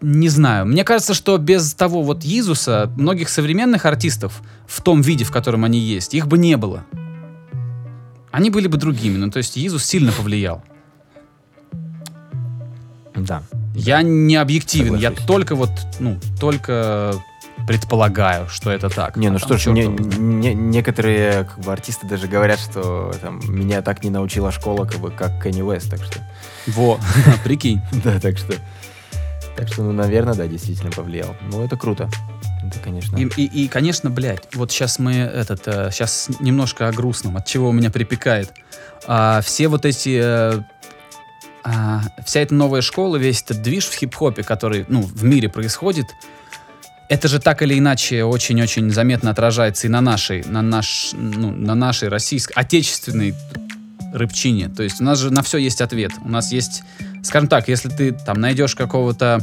не 0.06 0.30
знаю. 0.30 0.66
Мне 0.66 0.84
кажется, 0.84 1.14
что 1.14 1.38
без 1.38 1.74
того 1.74 2.04
вот 2.04 2.24
Иисуса 2.26 2.92
многих 2.98 3.30
современных 3.30 3.86
артистов 3.86 4.42
в 4.68 4.82
том 4.82 5.02
виде, 5.02 5.24
в 5.26 5.32
котором 5.32 5.64
они 5.64 5.80
есть, 5.80 6.14
их 6.14 6.28
бы 6.28 6.38
не 6.38 6.58
было. 6.58 6.84
Они 8.32 8.50
были 8.50 8.68
бы 8.68 8.78
другими. 8.78 9.18
Ну, 9.18 9.32
то 9.32 9.38
есть 9.38 9.58
Иисус 9.58 9.84
сильно 9.86 10.12
повлиял. 10.12 10.64
Да. 13.16 13.44
Я 13.74 14.02
не 14.02 14.36
объективен, 14.36 14.96
я 14.96 15.10
Соглашусь. 15.10 15.26
только 15.28 15.56
вот, 15.56 15.70
ну, 16.00 16.20
только 16.40 17.16
предполагаю, 17.68 18.48
что 18.50 18.70
это 18.72 18.90
так. 18.90 19.18
Не, 19.18 19.30
ну 19.30 19.36
А 19.38 19.40
что 19.40 19.50
там 19.50 19.58
ж, 19.58 19.66
не- 19.68 19.88
не- 19.88 20.54
некоторые 20.54 21.46
как 21.46 21.60
бы, 21.60 21.72
артисты 21.72 22.06
даже 22.08 22.28
говорят, 22.28 22.60
что 22.60 23.14
там, 23.22 23.40
меня 23.48 23.82
так 23.82 24.04
не 24.04 24.10
научила 24.10 24.52
школа, 24.52 24.86
как 24.86 25.00
бы, 25.00 25.10
как 25.12 25.42
Кенни 25.42 25.62
Уэст, 25.62 25.90
так 25.90 26.04
что... 26.04 26.20
Во, 26.68 27.00
прикинь. 27.44 27.82
Да, 28.04 28.20
так 28.20 28.38
что... 28.38 28.54
Так 29.56 29.68
что, 29.70 29.84
ну, 29.84 29.92
наверное, 29.94 30.36
да, 30.36 30.48
действительно 30.48 30.92
повлиял. 30.92 31.36
Ну, 31.50 31.64
это 31.64 31.78
круто. 31.78 32.10
Это, 32.64 32.80
конечно... 32.80 33.16
И, 33.18 33.26
и, 33.38 33.66
и, 33.66 33.68
конечно, 33.68 34.10
блядь, 34.10 34.54
вот 34.56 34.72
сейчас 34.72 35.00
мы 35.00 35.14
этот, 35.14 35.64
сейчас 35.94 36.30
немножко 36.40 36.88
о 36.88 36.92
грустном, 36.92 37.38
от 37.38 37.46
чего 37.46 37.70
у 37.70 37.72
меня 37.72 37.90
припекает. 37.90 38.52
А, 39.08 39.42
все 39.42 39.68
вот 39.68 39.86
эти, 39.86 40.20
э, 40.22 40.62
а, 41.64 42.02
вся 42.26 42.42
эта 42.42 42.54
новая 42.54 42.82
школа, 42.82 43.18
весь 43.18 43.42
этот 43.44 43.62
движ 43.62 43.86
в 43.86 43.94
хип-хопе, 43.96 44.44
который, 44.44 44.86
ну, 44.88 45.02
в 45.02 45.24
мире 45.24 45.48
происходит, 45.48 46.08
это 47.08 47.28
же 47.28 47.40
так 47.40 47.62
или 47.62 47.78
иначе 47.78 48.24
очень-очень 48.24 48.90
заметно 48.92 49.30
отражается 49.30 49.88
и 49.88 49.90
на 49.90 50.02
нашей, 50.02 50.44
на 50.44 50.62
наш, 50.62 51.12
ну, 51.14 51.52
на 51.52 51.76
нашей 51.76 52.10
российской, 52.10 52.54
отечественной 52.54 53.36
рыбчине. 54.14 54.70
То 54.70 54.84
есть 54.84 55.02
у 55.02 55.04
нас 55.04 55.20
же 55.20 55.32
на 55.32 55.44
все 55.44 55.58
есть 55.58 55.82
ответ. 55.82 56.12
У 56.24 56.30
нас 56.30 56.52
есть, 56.52 56.84
скажем 57.26 57.48
так, 57.50 57.68
если 57.68 57.90
ты 57.90 58.12
там 58.12 58.40
найдешь 58.40 58.76
какого-то 58.76 59.42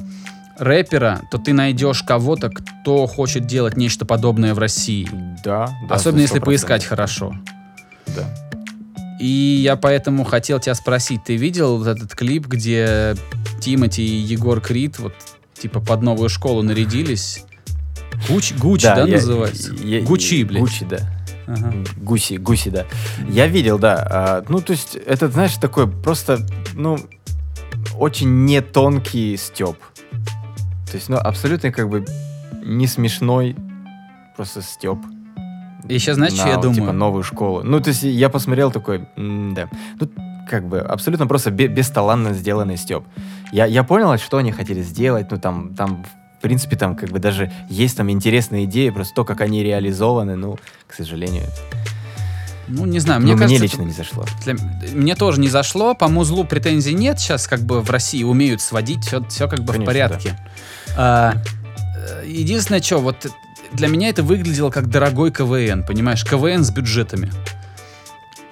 рэпера, 0.59 1.23
то 1.31 1.38
ты 1.38 1.53
найдешь 1.53 2.03
кого-то, 2.03 2.51
кто 2.51 3.07
хочет 3.07 3.47
делать 3.47 3.77
нечто 3.77 4.05
подобное 4.05 4.55
в 4.55 4.59
России. 4.59 5.09
Да, 5.45 5.68
да. 5.88 5.95
Особенно 5.95 6.21
если 6.21 6.40
100%. 6.40 6.45
поискать 6.45 6.85
хорошо. 6.85 7.35
Да. 8.07 8.25
И 9.21 9.27
я 9.62 9.77
поэтому 9.77 10.25
хотел 10.25 10.59
тебя 10.61 10.75
спросить, 10.75 11.25
ты 11.25 11.37
видел 11.37 11.79
вот 11.79 11.87
этот 11.87 12.14
клип, 12.14 12.47
где 12.47 13.14
Тимати 13.61 14.03
и 14.05 14.21
Егор 14.21 14.61
Крид 14.61 14.99
вот 14.99 15.14
типа 15.61 15.81
под 15.81 16.03
новую 16.03 16.29
школу 16.29 16.62
нарядились? 16.62 17.45
Гуч, 18.29 18.53
Гуччи, 18.55 18.85
да, 18.87 19.05
я- 19.05 19.14
называется? 19.16 19.73
я- 19.75 20.03
Гучи, 20.03 20.45
блядь. 20.45 20.62
Гучи, 20.62 20.85
да. 20.85 20.99
Ага. 21.47 21.75
Гуси, 21.97 22.35
гуси, 22.35 22.71
да. 22.71 22.87
Я 23.29 23.47
видел, 23.49 23.79
да. 23.79 24.07
А, 24.11 24.45
ну, 24.49 24.61
то 24.61 24.73
есть, 24.73 24.95
это, 24.95 25.29
знаешь, 25.29 25.55
такой 25.57 25.88
просто, 25.90 26.38
ну, 26.75 26.99
очень 27.99 28.45
не 28.45 28.61
тонкий 28.61 29.37
степ. 29.37 29.77
То 30.90 30.97
есть, 30.97 31.09
ну, 31.09 31.16
абсолютно 31.16 31.73
как 31.73 31.88
бы 31.88 32.05
не 32.64 32.87
смешной, 32.87 33.57
просто 34.37 34.62
степ. 34.62 34.99
И 35.88 35.99
сейчас 35.99 36.16
знаешь, 36.16 36.35
что 36.35 36.49
я 36.49 36.57
думаю? 36.57 36.75
Типа 36.75 36.92
новую 36.92 37.23
школу. 37.23 37.62
Ну, 37.62 37.81
то 37.81 37.88
есть, 37.88 38.03
я 38.03 38.29
посмотрел 38.29 38.71
такой, 38.71 39.09
да. 39.16 39.68
Ну, 40.01 40.09
как 40.49 40.68
бы 40.68 40.81
абсолютно 40.81 41.27
просто 41.27 41.51
бе- 41.51 41.68
бесталанно 41.68 42.35
сделанный 42.35 42.77
степ. 42.77 43.05
Я, 43.53 43.66
я 43.66 43.83
понял, 43.85 44.16
что 44.18 44.37
они 44.38 44.53
хотели 44.53 44.83
сделать. 44.83 45.31
Ну, 45.31 45.38
там, 45.38 45.75
там, 45.75 46.05
в 46.38 46.42
принципе, 46.42 46.77
там 46.77 46.95
как 46.97 47.11
бы 47.11 47.18
даже 47.18 47.51
есть 47.68 47.97
там 47.97 48.11
интересные 48.11 48.64
идеи, 48.64 48.90
просто 48.90 49.14
то, 49.14 49.25
как 49.25 49.40
они 49.40 49.62
реализованы, 49.62 50.37
ну, 50.37 50.59
к 50.87 50.95
сожалению, 50.95 51.45
Ну, 52.75 52.87
не 52.87 52.99
знаю, 53.01 53.21
ну, 53.21 53.27
мне 53.27 53.35
мне 53.35 53.43
кажется, 53.43 53.63
лично 53.63 53.83
не 53.83 53.93
зашло. 53.93 54.25
для- 54.45 54.55
мне 54.95 55.15
тоже 55.15 55.41
не 55.41 55.49
зашло, 55.49 55.95
по 55.95 56.09
музлу 56.09 56.45
претензий 56.45 56.95
нет, 56.95 57.21
сейчас 57.21 57.47
как 57.47 57.61
бы 57.61 57.81
в 57.81 57.91
России 57.91 58.23
умеют 58.25 58.61
сводить, 58.63 59.05
все, 59.05 59.23
все 59.29 59.47
как 59.49 59.61
бы 59.61 59.67
в 59.73 59.77
Конечно, 59.77 59.87
порядке. 59.87 60.39
А, 60.97 61.35
э, 61.97 62.25
единственное, 62.27 62.81
что, 62.81 62.99
вот 62.99 63.27
для 63.73 63.89
меня 63.89 64.09
это 64.09 64.23
выглядело 64.23 64.71
как 64.71 64.89
дорогой 64.89 65.31
КВН, 65.33 65.85
понимаешь, 65.85 66.25
КВН 66.25 66.65
с 66.65 66.71
бюджетами. 66.71 67.31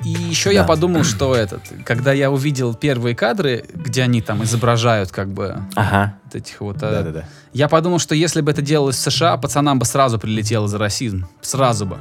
И 0.05 0.09
еще 0.09 0.53
я 0.53 0.63
Да. 0.63 0.69
подумал, 0.69 1.05
что 1.05 1.35
этот, 1.35 1.63
когда 1.85 2.13
я 2.15 2.31
увидел 2.31 2.73
первые 2.75 3.15
кадры, 3.15 3.67
где 3.75 4.03
они 4.03 4.23
там 4.23 4.43
изображают 4.45 5.11
как 5.13 5.29
бы 5.31 5.59
Ага. 5.75 6.15
вот 6.25 6.35
этих 6.35 6.61
вот... 6.63 6.77
э, 6.77 6.81
Да-да-да. 6.81 7.25
Я 7.53 7.69
подумал, 7.69 7.99
что 7.99 8.15
если 8.15 8.41
бы 8.41 8.51
это 8.51 8.63
делалось 8.63 8.97
в 8.97 9.01
США, 9.11 9.37
пацанам 9.37 9.79
бы 9.79 9.85
сразу 9.85 10.19
прилетело 10.19 10.69
за 10.69 10.79
расизм. 10.79 11.27
Сразу 11.43 11.85
бы. 11.85 11.99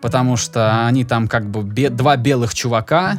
Потому 0.00 0.36
что 0.36 0.86
они 0.86 1.04
там 1.04 1.28
как 1.28 1.50
бы 1.50 1.62
бе- 1.62 1.90
два 1.90 2.16
белых 2.16 2.54
чувака. 2.54 3.18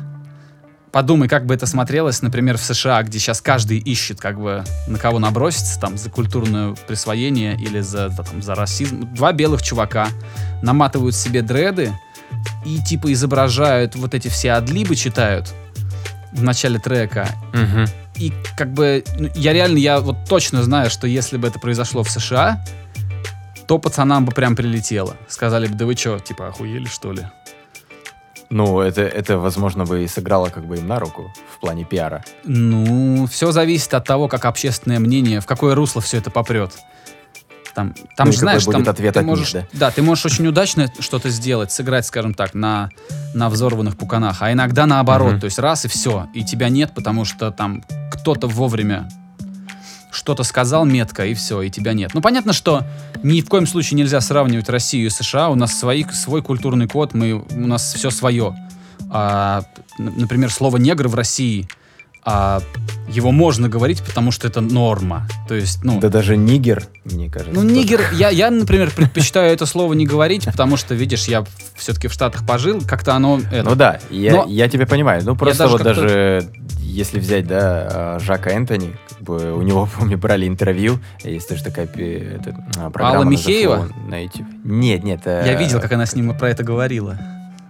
Подумай, 0.91 1.30
как 1.30 1.46
бы 1.46 1.54
это 1.54 1.65
смотрелось, 1.65 2.22
например, 2.22 2.58
в 2.58 2.62
США, 2.62 3.02
где 3.04 3.17
сейчас 3.17 3.39
каждый 3.39 3.78
ищет, 3.78 4.20
как 4.20 4.41
бы, 4.41 4.63
на 4.88 4.98
кого 4.98 5.20
наброситься, 5.20 5.80
там, 5.80 5.98
за 5.98 6.10
культурное 6.10 6.76
присвоение 6.86 7.56
или 7.56 7.80
за, 7.80 8.10
да, 8.10 8.24
там, 8.24 8.41
за 8.41 8.56
расизм. 8.56 9.08
Два 9.13 9.32
белых 9.32 9.62
чувака 9.62 10.08
наматывают 10.62 11.15
себе 11.15 11.44
дреды 11.44 11.94
и, 12.65 12.80
типа, 12.80 13.13
изображают 13.13 13.96
вот 13.96 14.13
эти 14.13 14.28
все 14.28 14.52
адлибы, 14.52 14.98
читают 14.98 15.54
в 16.34 16.44
начале 16.44 16.80
трека. 16.80 17.28
Мгм. 17.54 17.86
И 18.15 18.34
как 18.58 18.74
бы 18.74 19.04
ну, 19.17 19.30
я 19.36 19.54
реально, 19.54 19.78
я 19.78 20.00
вот 20.00 20.17
точно 20.28 20.62
знаю, 20.63 20.89
что 20.89 21.08
если 21.08 21.38
бы 21.38 21.48
это 21.48 21.60
произошло 21.60 22.04
в 22.04 22.10
США, 22.10 22.63
то 23.72 23.80
пацанам 23.80 24.26
бы 24.26 24.34
прям 24.34 24.58
прилетело. 24.58 25.16
Сказали 25.30 25.66
бы, 25.66 25.76
да 25.76 25.86
вы 25.86 25.96
что, 25.96 26.20
типа, 26.20 26.50
охуели, 26.50 26.88
что 26.88 27.14
ли? 27.14 27.26
Ну, 28.50 28.82
это, 28.82 29.02
это, 29.02 29.38
возможно, 29.38 29.86
бы 29.86 30.04
и 30.04 30.08
сыграло 30.08 30.50
как 30.50 30.66
бы 30.66 30.76
им 30.76 30.88
на 30.88 31.00
руку 31.00 31.32
в 31.56 31.62
плане 31.62 31.86
пиара. 31.86 32.22
Ну, 32.44 33.28
все 33.28 33.54
зависит 33.54 33.94
от 33.94 34.04
того, 34.04 34.28
как 34.28 34.44
общественное 34.44 35.00
мнение, 35.00 35.40
в 35.40 35.46
какое 35.46 35.74
русло 35.74 36.02
все 36.02 36.18
это 36.18 36.30
попрет. 36.30 36.74
Там, 37.74 37.94
там 38.18 38.28
Ну 38.28 38.34
же, 38.34 38.40
знаешь, 38.40 38.66
будет 38.66 38.84
там 38.84 38.90
ответ 38.90 39.14
ты 39.14 39.20
от 39.22 39.26
них, 39.26 39.38
можешь, 39.38 39.56
да? 39.72 39.90
ты 39.90 40.02
можешь 40.02 40.26
очень 40.26 40.46
удачно 40.48 40.92
что-то 41.00 41.30
сделать, 41.30 41.72
сыграть, 41.72 42.06
скажем 42.06 42.34
так, 42.34 42.54
на, 42.54 42.90
на 43.34 43.50
взорванных 43.50 43.96
пуканах, 43.98 44.42
а 44.42 44.52
иногда 44.52 44.86
наоборот, 44.86 45.32
Мгм. 45.32 45.40
то 45.40 45.46
есть 45.46 45.60
раз 45.60 45.86
и 45.86 45.88
все, 45.88 46.28
и 46.34 46.44
тебя 46.44 46.68
нет, 46.68 46.92
потому 46.94 47.24
что 47.24 47.52
там 47.52 47.86
кто-то 48.12 48.48
вовремя 48.48 49.08
что-то 50.12 50.43
сказал 50.43 50.86
метко, 50.86 51.26
и 51.26 51.34
все, 51.34 51.62
и 51.62 51.69
тебя 51.69 51.93
нет. 51.93 52.12
Ну, 52.13 52.21
понятно, 52.21 52.54
что 52.54 52.84
ни 53.24 53.41
в 53.41 53.47
коем 53.47 53.65
случае 53.65 53.97
нельзя 53.97 54.21
сравнивать 54.21 54.69
Россию 54.69 55.08
и 55.08 55.10
США. 55.10 55.50
У 55.50 55.56
нас 55.56 55.78
свои, 55.78 56.04
свой 56.12 56.41
культурный 56.41 56.88
код, 56.88 57.13
мы, 57.13 57.34
у 57.34 57.67
нас 57.67 57.93
все 57.93 58.10
свое. 58.10 58.56
А, 59.10 59.63
например, 59.97 60.52
слово 60.52 60.78
негр 60.78 61.08
в 61.08 61.15
России, 61.15 61.67
а, 62.24 62.62
его 63.08 63.32
можно 63.32 63.68
говорить, 63.68 64.02
потому 64.04 64.32
что 64.32 64.48
это 64.48 64.62
норма. 64.62 65.28
То 65.48 65.56
есть, 65.56 65.84
ну, 65.84 66.00
Да 66.00 66.10
даже 66.10 66.38
нигер, 66.38 66.84
мне 67.04 67.30
кажется. 67.30 67.54
ну, 67.54 67.64
нигер, 67.68 68.02
я, 68.14 68.30
я, 68.30 68.52
например, 68.52 68.92
предпочитаю 68.92 69.52
это 69.52 69.66
слово 69.66 69.94
не 69.94 70.06
говорить, 70.06 70.46
потому 70.46 70.78
что, 70.78 70.94
видишь, 70.94 71.26
я 71.26 71.44
все-таки 71.76 72.08
в 72.08 72.14
Штатах 72.14 72.46
пожил, 72.46 72.82
как-то 72.88 73.15
оно... 73.15 73.40
это, 73.52 73.69
Ну 73.69 73.76
да, 73.76 74.00
я, 74.10 74.34
Но- 74.34 74.46
я 74.48 74.69
тебя 74.69 74.86
понимаю. 74.86 75.24
Ну 75.26 75.36
просто 75.36 75.63
даже 75.63 75.72
вот 75.72 75.84
даже 75.84 76.50
если 76.80 77.19
взять, 77.19 77.48
да, 77.48 77.60
а, 77.60 78.19
Жака 78.19 78.52
Энтони, 78.52 78.96
как 79.10 79.22
бы 79.22 79.54
у 79.54 79.62
него, 79.62 79.90
помню, 79.98 80.17
брали 80.17 80.48
интервью, 80.48 81.00
есть 81.24 81.50
тоже 81.50 81.63
такая 81.63 81.86
это, 81.86 82.56
а, 82.78 82.90
программа 82.92 83.22
Алла 83.22 83.24
Михеева? 83.26 83.90
На 84.08 84.24
YouTube. 84.24 84.48
Нет, 84.63 85.04
нет. 85.04 85.22
я 85.26 85.56
видел, 85.56 85.82
как 85.82 85.92
она 85.92 86.06
с 86.06 86.15
ним 86.15 86.38
про 86.38 86.50
это 86.50 86.63
говорила. 86.63 87.17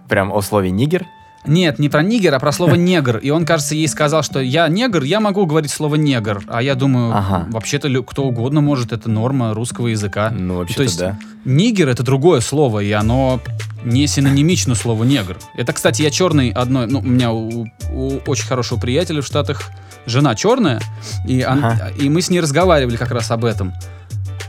прям 0.08 0.30
о 0.32 0.42
слове 0.42 0.70
нигер? 0.70 1.06
Нет, 1.44 1.78
не 1.78 1.88
про 1.88 2.02
нигер, 2.02 2.34
а 2.34 2.38
про 2.38 2.52
слово 2.52 2.74
негр. 2.76 3.18
И 3.18 3.30
он, 3.30 3.44
кажется, 3.44 3.74
ей 3.74 3.88
сказал, 3.88 4.22
что 4.22 4.40
я 4.40 4.68
негр, 4.68 5.02
я 5.02 5.20
могу 5.20 5.44
говорить 5.46 5.70
слово 5.70 5.96
негр. 5.96 6.42
А 6.48 6.62
я 6.62 6.74
думаю, 6.74 7.12
Ага. 7.16 7.46
вообще-то 7.50 7.88
кто 8.02 8.24
угодно 8.24 8.60
может, 8.60 8.92
это 8.92 9.10
норма 9.10 9.52
русского 9.54 9.88
языка. 9.88 10.30
Ну, 10.30 10.56
вообще-то 10.58 10.76
То 10.78 10.82
есть 10.84 10.98
да. 10.98 11.18
нигер 11.44 11.88
это 11.88 12.02
другое 12.02 12.40
слово, 12.40 12.80
и 12.80 12.92
оно 12.92 13.40
не 13.84 14.06
синонимично 14.06 14.74
слову 14.76 15.02
негр. 15.04 15.36
Это, 15.56 15.72
кстати, 15.72 16.02
я 16.02 16.10
черный 16.10 16.50
одной, 16.50 16.86
ну, 16.86 17.00
у 17.00 17.02
меня 17.02 17.32
у, 17.32 17.66
у 17.92 18.18
очень 18.26 18.46
хорошего 18.46 18.78
приятеля 18.78 19.22
в 19.22 19.26
Штатах 19.26 19.70
жена 20.06 20.34
черная, 20.36 20.80
и, 21.26 21.44
он- 21.44 21.64
Ага. 21.64 21.88
и 21.98 22.08
мы 22.08 22.22
с 22.22 22.30
ней 22.30 22.40
разговаривали 22.40 22.96
как 22.96 23.10
раз 23.10 23.30
об 23.32 23.44
этом. 23.44 23.72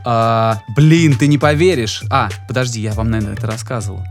А, 0.06 0.60
блин, 0.76 1.16
ты 1.16 1.28
не 1.28 1.38
поверишь. 1.38 2.04
А, 2.12 2.30
подожди, 2.48 2.82
я 2.82 2.94
вам, 2.94 3.10
наверное, 3.10 3.36
это 3.36 3.48
рассказывал. 3.48 4.02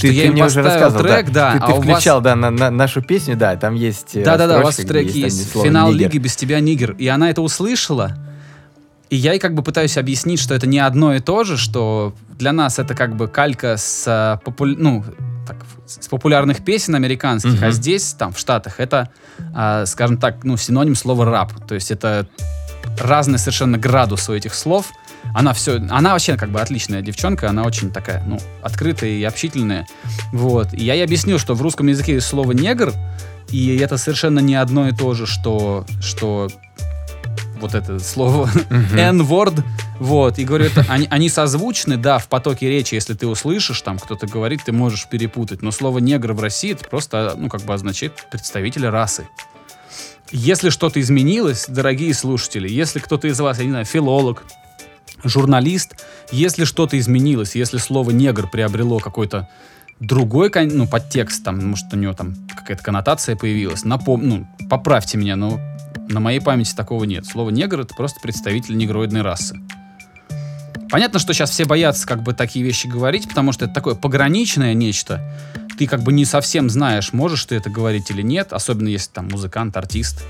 Что 0.00 0.08
Ты, 0.08 0.14
я 0.14 0.22
ты 0.22 0.26
им 0.28 0.32
мне 0.32 0.44
уже 0.44 0.62
рассказывал, 0.62 1.04
трек, 1.04 1.30
да, 1.30 1.52
Ты, 1.52 1.58
ты 1.58 1.64
а 1.64 1.68
у 1.68 1.76
вас- 1.76 1.84
включал, 1.84 2.20
да, 2.20 2.34
на, 2.34 2.50
на- 2.50 2.70
нашу 2.70 3.02
песню, 3.02 3.36
да, 3.36 3.54
там 3.56 3.74
есть 3.74 4.16
э, 4.16 4.24
Да-да-да, 4.24 4.60
у 4.60 4.62
вас 4.62 4.78
в 4.78 4.86
треке 4.86 5.20
есть 5.20 5.52
слово 5.52 5.66
финал 5.66 5.88
«нигер». 5.92 6.08
лиги 6.08 6.18
без 6.18 6.36
тебя 6.36 6.58
нигер. 6.60 6.92
И 6.92 7.06
она 7.08 7.28
это 7.30 7.42
услышала. 7.42 8.16
И 9.10 9.16
я 9.16 9.32
ей 9.32 9.38
как 9.38 9.54
бы 9.54 9.62
пытаюсь 9.62 9.96
объяснить, 9.98 10.40
что 10.40 10.54
это 10.54 10.66
не 10.66 10.78
одно 10.78 11.14
и 11.14 11.20
то 11.20 11.44
же, 11.44 11.56
что 11.58 12.14
для 12.38 12.52
нас 12.52 12.78
это 12.78 12.94
как 12.94 13.14
бы 13.16 13.28
калька 13.28 13.76
с, 13.76 14.04
а, 14.06 14.38
популь- 14.44 14.76
ну, 14.78 15.04
так, 15.46 15.56
с 15.86 16.06
популярных 16.08 16.64
песен 16.64 16.94
американских, 16.94 17.54
Мгм. 17.54 17.64
а 17.64 17.70
здесь, 17.72 18.14
там, 18.14 18.32
в 18.32 18.38
Штатах, 18.38 18.78
это, 18.78 19.10
а, 19.54 19.84
скажем 19.86 20.16
так, 20.16 20.44
ну, 20.44 20.56
синоним 20.56 20.94
слова 20.94 21.24
рап. 21.26 21.52
То 21.66 21.74
есть 21.74 21.90
это 21.90 22.26
разный 23.00 23.38
совершенно 23.38 23.76
градус 23.78 24.28
у 24.28 24.32
этих 24.34 24.54
слов. 24.54 24.86
Она 25.34 25.52
все, 25.52 25.76
она 25.90 26.12
вообще 26.12 26.36
как 26.36 26.50
бы 26.50 26.60
отличная 26.60 27.02
девчонка, 27.02 27.48
она 27.48 27.62
очень 27.64 27.90
такая, 27.90 28.22
ну, 28.26 28.38
открытая 28.62 29.10
и 29.10 29.22
общительная. 29.24 29.86
Вот. 30.32 30.72
И 30.74 30.84
я 30.84 30.94
ей 30.94 31.04
объяснил, 31.04 31.38
что 31.38 31.54
в 31.54 31.62
русском 31.62 31.86
языке 31.86 32.14
есть 32.14 32.26
слово 32.26 32.52
негр, 32.52 32.92
и 33.50 33.76
это 33.76 33.96
совершенно 33.96 34.40
не 34.40 34.54
одно 34.54 34.88
и 34.88 34.92
то 34.92 35.14
же, 35.14 35.26
что, 35.26 35.84
что 36.00 36.48
вот 37.60 37.74
это 37.74 37.98
слово. 37.98 38.48
N-word, 38.70 39.62
вот, 39.98 40.38
и 40.38 40.44
говорю, 40.44 40.66
это, 40.66 40.84
они, 40.88 41.06
они 41.10 41.28
созвучны, 41.28 41.96
да, 41.96 42.18
в 42.18 42.28
потоке 42.28 42.68
речи, 42.68 42.94
если 42.94 43.14
ты 43.14 43.26
услышишь, 43.26 43.80
там 43.82 43.98
кто-то 43.98 44.26
говорит, 44.26 44.62
ты 44.64 44.72
можешь 44.72 45.06
перепутать, 45.08 45.62
но 45.62 45.70
слово 45.70 45.98
негр 45.98 46.32
в 46.32 46.40
России, 46.40 46.72
это 46.72 46.84
просто, 46.84 47.34
ну, 47.36 47.48
как 47.48 47.62
бы 47.62 47.74
означает 47.74 48.12
представителя 48.30 48.90
расы. 48.90 49.28
Если 50.32 50.70
что-то 50.70 51.00
изменилось, 51.00 51.66
дорогие 51.68 52.14
слушатели, 52.14 52.68
если 52.68 53.00
кто-то 53.00 53.26
из 53.26 53.40
вас, 53.40 53.58
я 53.58 53.64
не 53.64 53.70
знаю, 53.70 53.84
филолог, 53.84 54.44
журналист, 55.24 56.04
если 56.32 56.64
что-то 56.64 56.98
изменилось, 56.98 57.54
если 57.54 57.78
слово 57.78 58.10
негр 58.10 58.48
приобрело 58.48 58.98
какой-то 58.98 59.48
другой 60.00 60.50
ну, 60.54 60.86
подтекст, 60.86 61.44
там, 61.44 61.68
может, 61.68 61.92
у 61.92 61.96
него 61.96 62.14
там 62.14 62.34
какая-то 62.56 62.82
коннотация 62.82 63.36
появилась, 63.36 63.84
напом... 63.84 64.26
ну, 64.26 64.46
поправьте 64.68 65.18
меня, 65.18 65.36
но 65.36 65.60
на 66.08 66.20
моей 66.20 66.40
памяти 66.40 66.74
такого 66.74 67.04
нет. 67.04 67.26
Слово 67.26 67.50
негр— 67.50 67.80
это 67.82 67.94
просто 67.94 68.20
представитель 68.20 68.76
негроидной 68.76 69.22
расы. 69.22 69.56
Понятно, 70.90 71.20
что 71.20 71.32
сейчас 71.32 71.50
все 71.50 71.66
боятся 71.66 72.06
как 72.06 72.22
бы 72.22 72.32
такие 72.32 72.64
вещи 72.64 72.88
говорить, 72.88 73.28
потому 73.28 73.52
что 73.52 73.66
это 73.66 73.74
такое 73.74 73.94
пограничное 73.94 74.74
нечто. 74.74 75.22
Ты 75.78 75.86
как 75.86 76.02
бы 76.02 76.12
не 76.12 76.24
совсем 76.24 76.68
знаешь, 76.68 77.12
можешь 77.12 77.44
ты 77.44 77.54
это 77.54 77.70
говорить 77.70 78.10
или 78.10 78.22
нет, 78.22 78.52
особенно 78.52 78.88
если 78.88 79.10
там 79.12 79.28
музыкант, 79.28 79.76
артист, 79.76 80.24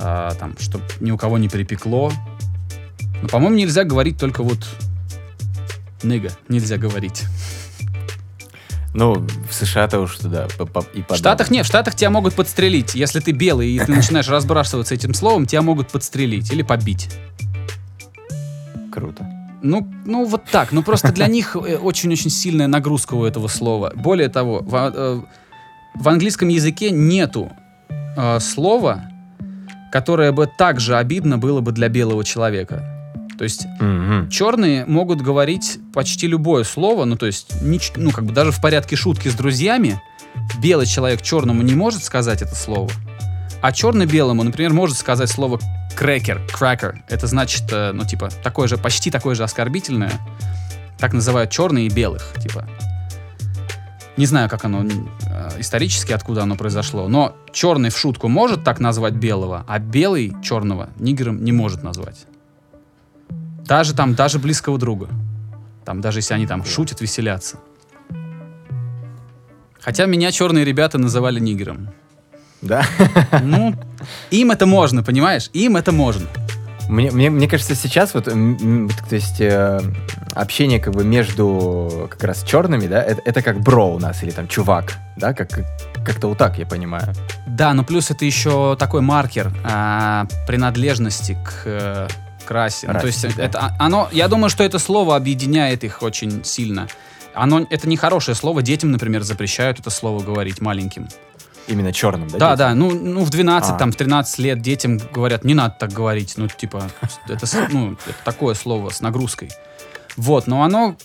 а, 0.00 0.34
там, 0.34 0.56
чтобы 0.58 0.84
ни 0.98 1.12
у 1.12 1.16
кого 1.16 1.38
не 1.38 1.48
припекло. 1.48 2.12
Но, 3.22 3.28
по-моему, 3.28 3.56
нельзя 3.56 3.84
говорить 3.84 4.18
только 4.18 4.42
вот 4.42 4.58
ныга, 6.02 6.30
нельзя 6.48 6.76
говорить. 6.78 7.24
Ну, 8.92 9.14
в 9.48 9.52
США-то 9.54 10.00
уж 10.00 10.16
туда 10.16 10.48
по- 10.58 10.66
по- 10.66 10.80
и 10.80 11.02
В 11.02 11.06
подавно. 11.06 11.16
Штатах 11.16 11.50
нет, 11.50 11.64
в 11.64 11.68
Штатах 11.68 11.94
тебя 11.94 12.10
могут 12.10 12.34
подстрелить. 12.34 12.94
Если 12.96 13.20
ты 13.20 13.30
белый 13.30 13.70
и 13.70 13.78
ты 13.78 13.92
начинаешь 13.92 14.28
разбрасываться 14.28 14.94
этим 14.94 15.14
словом, 15.14 15.46
тебя 15.46 15.62
могут 15.62 15.88
подстрелить 15.88 16.50
или 16.52 16.62
побить. 16.62 17.08
Круто. 18.92 19.24
Ну, 19.62 19.86
ну 20.04 20.24
вот 20.24 20.44
так. 20.50 20.72
Ну 20.72 20.82
просто 20.82 21.12
для 21.12 21.28
них 21.28 21.54
э, 21.54 21.76
очень-очень 21.76 22.30
сильная 22.30 22.66
нагрузка 22.66 23.14
у 23.14 23.24
этого 23.24 23.46
слова. 23.46 23.92
Более 23.94 24.28
того, 24.28 24.60
в, 24.60 24.74
а- 24.74 24.92
э, 24.92 25.20
в 25.94 26.08
английском 26.08 26.48
языке 26.48 26.90
нету 26.90 27.52
э, 28.16 28.40
слова, 28.40 29.04
которое 29.92 30.32
бы 30.32 30.48
так 30.58 30.80
же 30.80 30.96
обидно 30.96 31.38
было 31.38 31.60
бы 31.60 31.70
для 31.72 31.88
белого 31.88 32.24
человека. 32.24 32.99
То 33.40 33.44
есть 33.44 33.64
Мгм. 33.80 34.28
черные 34.28 34.84
могут 34.84 35.22
говорить 35.22 35.78
почти 35.94 36.26
любое 36.26 36.62
слово, 36.62 37.06
ну 37.06 37.16
то 37.16 37.24
есть, 37.24 37.54
нич- 37.62 37.94
ну 37.96 38.10
как 38.10 38.26
бы 38.26 38.34
даже 38.34 38.52
в 38.52 38.60
порядке 38.60 38.96
шутки 38.96 39.28
с 39.28 39.34
друзьями, 39.34 39.98
белый 40.58 40.84
человек 40.84 41.22
черному 41.22 41.62
не 41.62 41.72
может 41.72 42.04
сказать 42.04 42.42
это 42.42 42.54
слово, 42.54 42.90
а 43.62 43.72
черный 43.72 44.04
белому, 44.04 44.42
например, 44.42 44.74
может 44.74 44.98
сказать 44.98 45.30
слово 45.30 45.58
крекер, 45.96 46.42
крекер. 46.52 47.02
Это 47.08 47.26
значит, 47.26 47.64
э, 47.72 47.92
ну 47.94 48.04
типа, 48.04 48.28
такое 48.42 48.68
же, 48.68 48.76
почти 48.76 49.10
такое 49.10 49.34
же 49.34 49.42
оскорбительное. 49.42 50.12
Так 50.98 51.14
называют 51.14 51.50
черные 51.50 51.86
и 51.86 51.88
белых, 51.88 52.34
типа. 52.42 52.68
Не 54.18 54.26
знаю, 54.26 54.50
как 54.50 54.66
оно 54.66 54.84
э, 54.84 55.48
исторически, 55.60 56.12
откуда 56.12 56.42
оно 56.42 56.56
произошло, 56.56 57.08
но 57.08 57.34
черный 57.54 57.88
в 57.88 57.96
шутку 57.96 58.28
может 58.28 58.64
так 58.64 58.80
назвать 58.80 59.14
белого, 59.14 59.64
а 59.66 59.78
белый 59.78 60.36
черного 60.42 60.90
нигером 60.98 61.42
не 61.42 61.52
может 61.52 61.82
назвать. 61.82 62.26
Даже 63.70 63.94
там, 63.94 64.16
даже 64.16 64.40
близкого 64.40 64.78
друга. 64.78 65.08
Там, 65.84 66.00
даже 66.00 66.18
если 66.18 66.34
они 66.34 66.44
там 66.44 66.64
шутят, 66.64 67.00
веселятся. 67.00 67.58
Хотя 69.80 70.06
меня 70.06 70.32
черные 70.32 70.64
ребята 70.64 70.98
называли 70.98 71.38
нигером. 71.38 71.90
Да. 72.62 72.82
Ну, 73.40 73.76
им 74.32 74.50
это 74.50 74.66
можно, 74.66 75.04
понимаешь? 75.04 75.50
Им 75.52 75.76
это 75.76 75.92
можно. 75.92 76.26
Мне, 76.88 77.12
мне, 77.12 77.30
мне 77.30 77.46
кажется, 77.46 77.76
сейчас 77.76 78.12
вот, 78.12 78.24
то 78.24 78.34
есть, 79.14 79.40
э, 79.40 79.80
общение 80.32 80.80
как 80.80 80.92
бы 80.94 81.04
между 81.04 82.08
как 82.10 82.24
раз 82.24 82.42
черными, 82.42 82.88
да, 82.88 83.00
это, 83.00 83.22
это 83.24 83.40
как 83.40 83.60
бро 83.60 83.94
у 83.94 84.00
нас, 84.00 84.24
или 84.24 84.32
там 84.32 84.48
чувак, 84.48 84.94
да, 85.16 85.32
как, 85.32 85.48
как-то 86.04 86.26
вот 86.26 86.38
так, 86.38 86.58
я 86.58 86.66
понимаю. 86.66 87.12
Да, 87.46 87.72
но 87.72 87.84
плюс 87.84 88.10
это 88.10 88.24
еще 88.24 88.74
такой 88.76 89.00
маркер 89.00 89.52
а, 89.62 90.26
принадлежности 90.48 91.38
к, 91.44 92.08
расе. 92.50 92.88
Ну, 92.88 92.98
то 92.98 93.06
есть 93.06 93.36
да. 93.36 93.42
это 93.42 93.58
а- 93.58 93.76
оно, 93.78 94.08
я 94.12 94.28
думаю, 94.28 94.50
что 94.50 94.64
это 94.64 94.78
слово 94.78 95.16
объединяет 95.16 95.84
их 95.84 96.02
очень 96.02 96.44
сильно. 96.44 96.88
Оно, 97.34 97.66
это 97.70 97.88
не 97.88 97.96
хорошее 97.96 98.34
слово. 98.34 98.62
Детям, 98.62 98.90
например, 98.90 99.22
запрещают 99.22 99.78
это 99.78 99.90
слово 99.90 100.22
говорить 100.22 100.60
маленьким. 100.60 101.08
Именно 101.68 101.92
черным, 101.92 102.28
да? 102.28 102.38
Да, 102.38 102.50
детям? 102.52 102.58
да, 102.58 102.74
ну, 102.74 102.90
ну 102.90 103.24
в 103.24 103.30
12, 103.30 103.70
А. 103.70 103.74
там, 103.76 103.92
в 103.92 103.96
13 103.96 104.38
лет 104.40 104.60
детям 104.60 104.98
говорят, 104.98 105.44
не 105.44 105.54
надо 105.54 105.76
так 105.78 105.92
говорить. 105.92 106.34
Ну, 106.36 106.48
типа, 106.48 106.90
это, 107.28 107.46
ну, 107.70 107.92
это 107.92 108.16
такое 108.24 108.54
слово 108.54 108.90
с 108.90 109.00
нагрузкой. 109.00 109.50
Вот, 110.16 110.46
но 110.48 110.64
оно, 110.64 110.96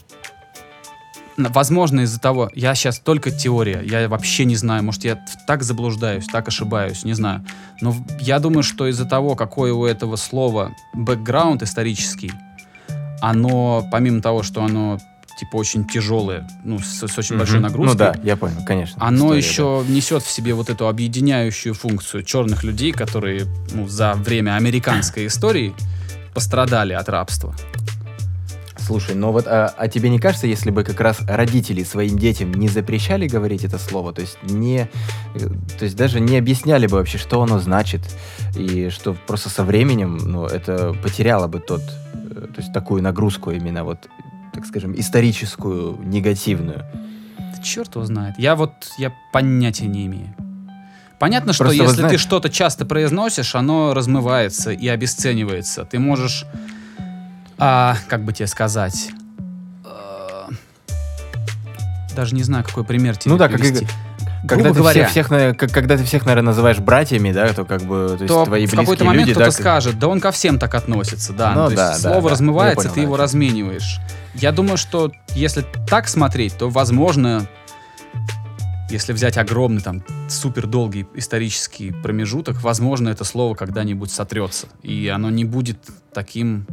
возможно, 1.38 2.02
из-за 2.02 2.20
того, 2.20 2.50
я 2.54 2.76
сейчас 2.76 3.00
только 3.00 3.32
теория, 3.32 3.82
я 3.84 4.08
вообще 4.08 4.46
не 4.46 4.56
знаю, 4.56 4.84
может, 4.84 5.04
я 5.04 5.20
так 5.48 5.64
заблуждаюсь, 5.64 6.26
так 6.28 6.48
ошибаюсь, 6.48 7.04
не 7.04 7.14
знаю. 7.14 7.46
Но 7.82 7.96
я 8.20 8.40
думаю, 8.40 8.64
что 8.64 8.88
из-за 8.88 9.06
того, 9.06 9.36
какой 9.36 9.72
у 9.72 9.86
этого 9.86 10.16
слова 10.16 10.72
бэкграунд 10.94 11.62
исторический, 11.64 12.32
оно, 13.22 13.86
помимо 13.92 14.22
того, 14.22 14.44
что 14.44 14.64
оно, 14.64 15.00
типа, 15.40 15.56
очень 15.58 15.86
тяжелое, 15.86 16.48
ну, 16.64 16.80
с, 16.80 17.08
с 17.08 17.18
очень 17.18 17.38
большой 17.38 17.60
Мгм. 17.60 17.64
нагрузкой, 17.68 18.08
Ну 18.08 18.14
да, 18.14 18.20
я 18.24 18.38
понял, 18.38 18.64
конечно. 18.66 18.96
оно 19.06 19.38
История, 19.38 19.40
еще 19.40 19.84
несет 19.90 20.24
в 20.24 20.30
себе 20.30 20.54
вот 20.54 20.70
эту 20.70 20.88
объединяющую 20.88 21.74
функцию 21.74 22.24
черных 22.24 22.64
людей, 22.64 22.92
которые 22.92 23.46
ну, 23.74 23.88
за 23.88 24.14
время 24.14 24.56
американской 24.56 25.28
истории 25.28 25.74
пострадали 26.34 26.94
от 26.94 27.08
рабства. 27.10 27.56
Слушай, 28.86 29.16
но 29.16 29.32
вот, 29.32 29.48
а, 29.48 29.74
а 29.78 29.88
тебе 29.88 30.10
не 30.10 30.20
кажется, 30.20 30.48
если 30.48 30.70
бы 30.70 30.84
как 30.84 31.00
раз 31.00 31.20
родители 31.28 31.84
своим 31.84 32.20
детям 32.20 32.54
не 32.54 32.68
запрещали 32.68 33.28
говорить 33.28 33.64
это 33.64 33.80
слово, 33.80 34.14
то 34.14 34.22
есть 34.22 34.38
не, 34.44 34.88
э, 35.34 35.40
то 35.80 35.86
есть 35.86 35.96
даже 35.96 36.20
не 36.20 36.38
объясняли 36.38 36.86
бы 36.86 36.98
вообще, 36.98 37.18
что 37.18 37.42
оно 37.42 37.58
значит, 37.60 38.02
и 38.56 38.90
что 38.90 39.16
просто 39.26 39.50
со 39.50 39.64
временем, 39.64 40.18
ну, 40.18 40.46
это 40.46 40.96
потеряло 41.02 41.48
бы 41.48 41.60
тот, 41.60 41.82
э, 41.82 42.48
то 42.54 42.62
есть 42.62 42.74
такую 42.74 43.02
нагрузку 43.02 43.52
именно 43.52 43.84
вот, 43.84 44.08
так 44.54 44.66
скажем, 44.66 44.94
историческую, 45.00 45.98
негативную. 46.04 46.86
Да 47.40 47.62
черт 47.64 47.96
его 47.96 48.06
знает. 48.06 48.36
Я 48.38 48.56
вот, 48.56 48.72
я 48.98 49.12
понятия 49.34 49.88
не 49.88 50.06
имею. 50.06 50.36
Понятно, 51.20 51.54
что 51.54 51.64
Просто 51.64 51.84
если 51.84 52.08
ты 52.08 52.18
что-то 52.18 52.50
часто 52.50 52.86
произносишь, 52.86 53.56
оно 53.56 53.94
размывается 53.94 54.72
и 54.72 54.88
обесценивается. 54.88 55.86
Ты 55.86 55.98
можешь, 55.98 56.46
а, 57.58 57.98
как 58.08 58.24
бы 58.24 58.34
тебе 58.34 58.48
сказать, 58.48 59.12
а, 59.84 60.50
даже 62.16 62.36
не 62.36 62.44
знаю, 62.44 62.64
какой 62.64 62.84
пример 62.84 63.18
тебе 63.18 63.32
Ну 63.32 63.38
да, 63.38 63.48
как 63.48 63.60
привести. 63.60 63.88
Когда 64.48 64.66
Грубо 64.66 64.76
ты, 64.76 64.80
говоря, 64.80 65.08
всех, 65.08 65.28
всех, 65.28 65.58
как- 65.58 65.72
когда 65.72 65.98
ты 65.98 66.04
всех, 66.04 66.26
наверное, 66.26 66.50
называешь 66.52 66.78
братьями, 66.78 67.32
да, 67.32 67.52
то 67.52 67.66
как 67.66 67.82
бы, 67.82 68.10
то 68.10 68.24
есть 68.24 68.28
то 68.28 68.46
твои 68.46 68.68
в 68.68 68.76
какой-то 68.76 69.04
момент 69.04 69.32
кто-то 69.32 69.40
да, 69.40 69.46
как- 69.46 69.54
скажет, 69.54 69.98
да 69.98 70.08
он 70.08 70.20
ко 70.20 70.32
всем 70.32 70.60
так 70.60 70.76
относится, 70.76 71.34
да. 71.34 71.50
Ну 71.50 71.56
то 71.56 71.72
есть 71.72 71.76
да, 71.76 71.92
да, 71.94 71.98
слово 71.98 72.22
да. 72.22 72.30
размывается, 72.30 72.84
понял, 72.84 72.94
ты 72.94 73.00
его 73.02 73.18
да. 73.18 73.24
размениваешь. 73.24 74.00
Я 74.36 74.52
думаю, 74.52 74.78
что 74.78 75.12
если 75.34 75.66
так 75.88 76.08
смотреть, 76.08 76.58
то, 76.58 76.70
возможно, 76.70 77.48
если 78.90 79.14
взять 79.14 79.38
огромный 79.38 79.82
там 79.82 80.04
супер 80.30 80.68
долгий 80.68 81.08
исторический 81.16 81.92
промежуток, 81.92 82.62
возможно, 82.62 83.10
это 83.10 83.24
слово 83.24 83.56
когда-нибудь 83.56 84.12
сотрется. 84.12 84.68
И 84.84 85.08
оно 85.08 85.32
не 85.32 85.44
будет 85.44 85.80
таким, 86.14 86.68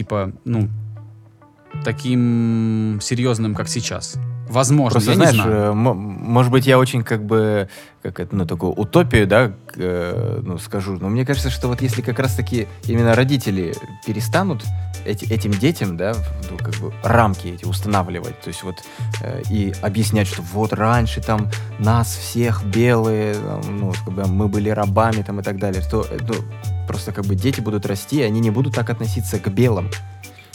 типа, 0.00 0.32
ну, 0.46 0.68
таким 1.84 2.98
серьезным, 3.02 3.54
как 3.54 3.68
сейчас. 3.68 4.16
Возможно, 4.48 4.94
Просто 4.94 5.10
я 5.10 5.16
знаешь, 5.16 5.34
не 5.36 5.42
знаю. 5.42 5.62
э, 5.70 5.72
может 5.74 6.50
быть, 6.50 6.66
я 6.66 6.78
очень 6.78 7.04
как 7.04 7.24
бы, 7.24 7.68
как 8.02 8.18
это, 8.18 8.34
ну, 8.34 8.46
такую 8.46 8.72
утопию, 8.72 9.26
да, 9.28 9.52
э, 9.76 10.40
ну, 10.42 10.58
скажу. 10.58 10.98
Но 11.00 11.08
мне 11.08 11.24
кажется, 11.24 11.50
что 11.50 11.68
вот 11.68 11.82
если 11.82 12.02
как 12.02 12.18
раз-таки 12.18 12.66
именно 12.84 13.14
родители 13.14 13.74
перестанут 14.06 14.64
эти- 15.06 15.26
этим 15.32 15.52
детям, 15.52 15.96
да, 15.96 16.14
ну, 16.50 16.56
как 16.56 16.74
бы 16.80 16.92
рамки 17.04 17.46
эти 17.48 17.64
устанавливать, 17.64 18.40
то 18.40 18.48
есть 18.48 18.64
вот 18.64 18.76
э, 19.22 19.42
и 19.50 19.72
объяснять, 19.82 20.26
что 20.26 20.42
вот 20.42 20.72
раньше 20.72 21.20
там 21.22 21.48
нас 21.78 22.08
всех 22.16 22.64
белые, 22.64 23.36
ну, 23.68 23.92
как 24.04 24.12
бы 24.14 24.26
мы 24.26 24.48
были 24.48 24.70
рабами 24.70 25.22
там 25.22 25.38
и 25.38 25.42
так 25.44 25.58
далее, 25.58 25.82
то 25.88 26.04
э, 26.10 26.18
ну, 26.26 26.34
просто 26.90 27.12
как 27.12 27.24
бы 27.24 27.36
дети 27.36 27.60
будут 27.60 27.86
расти, 27.86 28.16
и 28.16 28.22
они 28.22 28.40
не 28.40 28.50
будут 28.50 28.74
так 28.74 28.90
относиться 28.90 29.38
к 29.38 29.46
белым. 29.48 29.90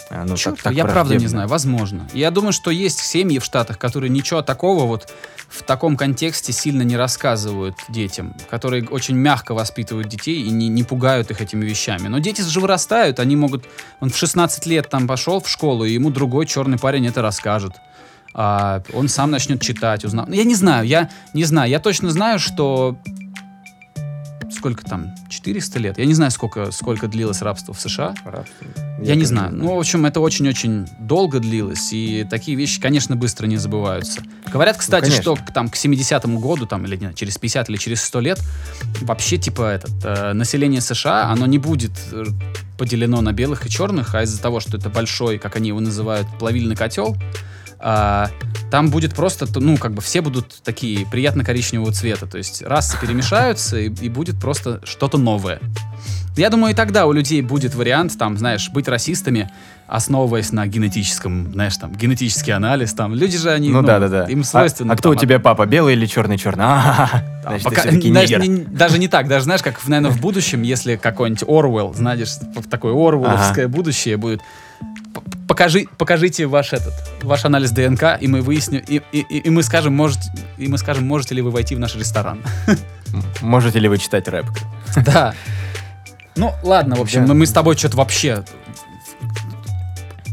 А, 0.09 0.25
ну, 0.25 0.35
Чёрт, 0.35 0.57
так- 0.57 0.63
так 0.65 0.73
я 0.73 0.83
правда 0.83 1.15
не 1.15 1.27
знаю, 1.27 1.47
возможно. 1.47 2.05
Я 2.13 2.29
думаю, 2.29 2.51
что 2.51 2.71
есть 2.71 2.99
семьи 2.99 3.39
в 3.39 3.45
Штатах, 3.45 3.77
которые 3.77 4.09
ничего 4.09 4.41
такого 4.41 4.85
вот 4.85 5.13
в 5.47 5.63
таком 5.63 5.95
контексте 5.95 6.51
сильно 6.51 6.81
не 6.81 6.97
рассказывают 6.97 7.75
детям, 7.87 8.35
которые 8.49 8.85
очень 8.89 9.15
мягко 9.15 9.53
воспитывают 9.53 10.09
детей 10.09 10.41
и 10.43 10.49
не, 10.49 10.67
не 10.67 10.83
пугают 10.83 11.31
их 11.31 11.39
этими 11.39 11.63
вещами. 11.65 12.09
Но 12.09 12.19
дети 12.19 12.41
же 12.41 12.59
вырастают, 12.59 13.19
они 13.19 13.37
могут... 13.37 13.63
Он 14.01 14.09
в 14.09 14.17
16 14.17 14.65
лет 14.65 14.89
там 14.89 15.07
пошел 15.07 15.39
в 15.39 15.47
школу, 15.47 15.85
и 15.85 15.93
ему 15.93 16.09
другой 16.09 16.45
черный 16.47 16.77
парень 16.77 17.07
это 17.07 17.21
расскажет. 17.21 17.71
А 18.33 18.81
он 18.93 19.07
сам 19.07 19.31
начнет 19.31 19.61
читать, 19.61 20.03
узнал. 20.03 20.27
Я 20.27 20.43
не 20.43 20.55
знаю, 20.55 20.85
я 20.85 21.09
не 21.33 21.45
знаю. 21.45 21.69
Я 21.69 21.79
точно 21.79 22.09
знаю, 22.09 22.39
что 22.39 22.97
сколько 24.55 24.83
там, 24.83 25.13
400 25.29 25.79
лет? 25.79 25.97
Я 25.97 26.05
не 26.05 26.13
знаю, 26.13 26.31
сколько, 26.31 26.71
сколько 26.71 27.07
длилось 27.07 27.41
рабство 27.41 27.73
в 27.73 27.79
США. 27.79 28.15
Рабство. 28.25 28.67
Я, 28.99 29.15
не 29.15 29.21
тоже 29.21 29.27
знаю. 29.27 29.55
Ну, 29.55 29.75
в 29.75 29.79
общем, 29.79 30.05
это 30.05 30.19
очень-очень 30.19 30.87
долго 30.99 31.39
длилось, 31.39 31.91
и 31.91 32.25
такие 32.29 32.57
вещи, 32.57 32.79
конечно, 32.79 33.15
быстро 33.15 33.47
не 33.47 33.57
забываются. 33.57 34.21
Говорят, 34.51 34.77
кстати, 34.77 35.05
конечно. 35.05 35.21
что 35.21 35.37
там, 35.53 35.69
к 35.69 35.75
70-му 35.75 36.39
году, 36.39 36.65
там, 36.65 36.85
или 36.85 36.95
не, 36.95 36.99
знаю, 37.01 37.13
через 37.15 37.37
50 37.37 37.69
или 37.69 37.77
через 37.77 38.01
100 38.03 38.19
лет, 38.21 38.41
вообще, 39.01 39.37
типа, 39.37 39.63
этот, 39.63 39.93
э, 40.03 40.33
население 40.33 40.81
США, 40.81 41.29
оно 41.29 41.45
не 41.45 41.57
будет 41.57 41.91
э, 42.11 42.25
поделено 42.77 43.21
на 43.21 43.33
белых 43.33 43.65
и 43.65 43.69
черных, 43.69 44.15
а 44.15 44.23
из-за 44.23 44.41
того, 44.41 44.59
что 44.59 44.77
это 44.77 44.89
большой, 44.89 45.37
как 45.37 45.55
они 45.55 45.69
его 45.69 45.79
называют, 45.79 46.27
плавильный 46.39 46.75
котел, 46.75 47.15
а, 47.79 48.29
там 48.75 48.89
будет 48.89 49.15
просто, 49.15 49.47
ну, 49.61 49.77
как 49.77 49.93
бы 49.93 50.01
все 50.01 50.19
будут 50.19 50.61
такие 50.61 51.05
приятно-коричневого 51.05 51.93
цвета, 51.93 52.27
то 52.27 52.37
есть 52.37 52.61
расы 52.61 52.99
перемешаются, 52.99 53.79
и, 53.79 53.87
и 53.89 54.09
будет 54.09 54.37
просто 54.37 54.81
что-то 54.83 55.17
новое. 55.17 55.61
Я 56.35 56.49
думаю, 56.49 56.73
и 56.73 56.75
тогда 56.75 57.05
у 57.05 57.13
людей 57.13 57.41
будет 57.41 57.73
вариант, 57.73 58.17
там, 58.19 58.37
знаешь, 58.37 58.69
быть 58.71 58.89
расистами, 58.89 59.49
основываясь 59.87 60.51
на 60.51 60.67
генетическом, 60.67 61.53
знаешь, 61.53 61.77
там, 61.77 61.93
генетический 61.93 62.51
анализ, 62.51 62.91
там, 62.93 63.15
люди 63.15 63.37
же 63.37 63.49
они, 63.49 63.69
Ну 63.69 63.81
да, 63.81 63.99
да, 63.99 64.09
да. 64.09 64.25
им 64.25 64.43
свойственно. 64.43 64.91
А, 64.91 64.95
а 64.95 64.97
кто 64.97 65.11
у 65.11 65.13
там, 65.13 65.21
тебя 65.21 65.39
папа, 65.39 65.65
белый 65.65 65.93
или 65.93 66.05
черный 66.05 66.37
черный? 66.37 66.65
А, 67.45 67.51
там, 67.51 67.59
значит, 67.59 67.63
пока- 67.63 67.81
ты 67.83 67.89
все-таки 67.89 68.09
знаешь, 68.09 68.29
нигер. 68.29 68.41
не- 68.41 68.65
даже 68.65 68.99
не 68.99 69.07
так, 69.07 69.29
даже 69.29 69.45
знаешь, 69.45 69.61
как, 69.61 69.87
наверное, 69.87 70.11
в 70.11 70.19
будущем, 70.19 70.63
если 70.63 70.97
какой-нибудь 70.97 71.43
Орвелл, 71.47 71.93
знаешь, 71.93 72.27
такое 72.69 72.91
Орвелловское 72.91 73.69
будущее 73.69 74.17
будет, 74.17 74.41
покажи, 75.47 75.87
покажите 75.97 76.45
ваш 76.47 76.73
этот, 76.73 76.93
ваш 77.23 77.45
анализ 77.45 77.71
ДНК, 77.71 78.17
и 78.19 78.27
мы 78.27 78.41
выясним, 78.41 78.81
и, 78.87 79.01
и, 79.11 79.19
и- 79.19 79.49
мы 79.49 79.63
скажем, 79.63 79.93
может, 79.93 80.19
и 80.57 80.67
мы 80.67 80.77
скажем, 80.77 81.05
можете 81.05 81.35
ли 81.35 81.41
вы 81.41 81.51
войти 81.51 81.75
в 81.75 81.79
наш 81.79 81.95
ресторан. 81.95 82.39
Можете 83.41 83.79
ли 83.79 83.87
вы 83.87 83.97
читать 83.97 84.27
рэп? 84.27 84.45
Да. 85.05 85.33
Ну, 86.35 86.53
ладно, 86.63 86.95
в 86.97 87.01
общем, 87.01 87.25
мы- 87.25 87.45
с 87.45 87.51
тобой 87.51 87.77
что-то 87.77 87.97
вообще... 87.97 88.43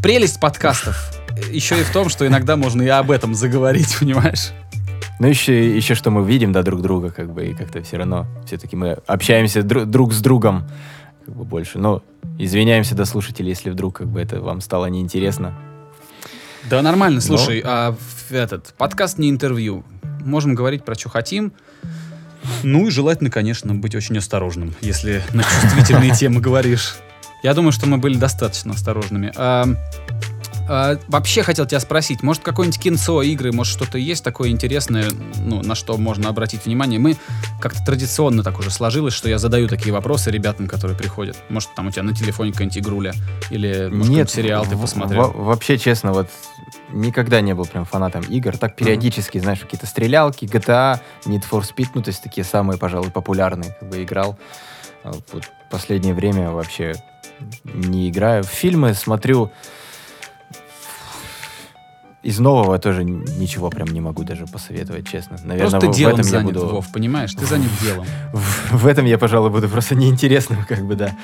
Прелесть 0.03 0.41
подкастов 0.41 1.13
еще 1.53 1.81
и 1.81 1.85
в 1.85 1.91
том, 1.93 2.09
что 2.09 2.27
иногда 2.27 2.57
можно 2.57 2.83
и 2.83 2.89
об 2.89 3.11
этом 3.11 3.35
заговорить, 3.35 3.97
понимаешь? 4.01 4.51
Ну, 5.21 5.29
еще, 5.29 5.77
еще 5.77 5.95
что 5.95 6.11
мы 6.11 6.25
видим, 6.25 6.53
да, 6.53 6.63
друг 6.63 6.83
друга, 6.83 7.11
как 7.11 7.33
бы, 7.33 7.47
и 7.47 7.55
как-то 7.55 7.83
все 7.83 7.99
равно, 7.99 8.27
все-таки 8.47 8.75
мы 8.75 8.99
общаемся 9.07 9.61
дру- 9.61 9.85
друг 9.85 10.13
с 10.13 10.21
другом, 10.21 10.69
как 11.25 11.35
бы, 11.35 11.45
больше. 11.45 11.79
Но 11.79 12.03
извиняемся 12.39 12.95
до 12.95 13.05
слушателей, 13.05 13.51
если 13.51 13.71
вдруг, 13.71 13.97
как 13.97 14.09
бы, 14.09 14.21
это 14.21 14.41
вам 14.41 14.61
стало 14.61 14.87
неинтересно. 14.87 15.55
Да 16.69 16.81
нормально, 16.83 17.21
слушай, 17.21 17.61
а 17.65 17.93
в 17.93 18.33
этот 18.33 18.75
подкаст 18.79 19.19
не 19.19 19.31
интервью. 19.31 19.85
Можем 20.25 20.55
говорить 20.55 20.85
про 20.85 20.95
что 20.95 21.09
хотим. 21.09 21.53
Ну 22.63 22.87
и 22.87 22.91
желательно, 22.91 23.31
конечно, 23.31 23.75
быть 23.75 23.95
очень 23.95 24.19
осторожным, 24.19 24.75
если 24.81 25.23
на 25.33 25.43
чувствительные 25.43 26.11
темы 26.15 26.41
говоришь. 26.41 26.97
Я 27.43 27.55
думаю, 27.55 27.73
что 27.73 27.87
мы 27.87 27.99
были 27.99 28.17
достаточно 28.17 28.73
осторожными. 28.73 29.33
А, 30.69 30.99
вообще 31.09 31.43
хотел 31.43 31.67
тебя 31.67 31.81
спросить, 31.81 32.23
может 32.23 32.43
какое-нибудь 32.43 32.81
кинцо, 32.81 33.23
игры, 33.23 33.53
может 33.53 33.73
что-то 33.73 33.99
есть 33.99 34.23
такое 34.23 34.51
интересное, 34.51 35.07
ну, 35.39 35.63
на 35.63 35.75
что 35.75 35.97
можно 35.97 36.29
обратить 36.29 36.67
внимание? 36.67 36.99
Мы 37.01 37.17
как-то 37.61 37.85
традиционно 37.85 38.43
так 38.43 38.59
уже 38.59 38.71
сложилось, 38.71 39.15
что 39.15 39.29
я 39.29 39.39
задаю 39.39 39.69
такие 39.69 39.93
вопросы 39.93 40.31
ребятам, 40.31 40.69
которые 40.69 40.97
приходят. 40.97 41.37
Может, 41.49 41.75
там 41.75 41.89
у 41.89 41.91
тебя 41.91 42.03
на 42.05 42.15
телефоне 42.15 42.53
какая-нибудь 42.53 42.79
игруля, 42.79 43.13
или 43.51 43.89
может, 43.89 44.07
какой-нибудь 44.07 44.31
сериал 44.31 44.67
ты 44.67 44.77
посмотрел. 44.77 45.33
во- 45.33 45.45
вообще, 45.45 45.79
честно, 45.79 46.13
вот 46.13 46.29
никогда 46.93 47.41
не 47.41 47.55
был 47.55 47.67
прям 47.67 47.85
фанатом 47.85 48.23
игр. 48.23 48.57
Так 48.57 48.77
периодически, 48.77 49.39
знаешь, 49.39 49.61
какие-то 49.61 49.87
стрелялки, 49.87 50.45
GTA, 50.45 51.01
Need 51.25 51.45
for 51.51 51.63
Speed, 51.63 51.89
ну, 51.95 52.03
то 52.03 52.09
есть 52.09 52.23
такие 52.23 52.45
самые, 52.45 52.79
пожалуй, 52.79 53.11
популярные, 53.11 53.77
как 53.79 53.89
бы 53.89 54.03
играл. 54.03 54.39
А 55.05 55.13
Вот 55.33 55.45
последнее 55.71 56.15
время 56.15 56.51
вообще 56.51 56.95
не 57.65 58.09
играю. 58.09 58.45
Фильмы 58.45 58.95
смотрю 58.95 59.51
из 62.23 62.39
нового 62.39 62.79
тоже 62.79 63.05
ничего 63.05 63.69
прям 63.69 63.89
не 63.89 64.01
могу 64.01 64.23
даже 64.23 64.47
посоветовать, 64.47 65.09
честно. 65.09 65.37
Наверное, 65.43 65.71
Просто 65.71 65.91
в, 65.91 65.93
в 65.93 65.97
делом 65.97 66.21
этом 66.21 66.27
я 66.27 66.31
занят, 66.31 66.55
буду... 66.55 66.67
Вов, 66.67 66.93
понимаешь? 66.93 67.35
Ты 67.35 67.47
занят 67.47 67.71
делом. 67.83 68.07
В, 68.33 68.83
в 68.83 68.87
этом 68.87 69.07
я, 69.07 69.19
пожалуй, 69.19 69.51
буду 69.51 69.69
просто 69.69 69.95
неинтересным, 69.95 70.65
как 70.69 70.85
бы, 70.87 70.95
да, 70.95 71.17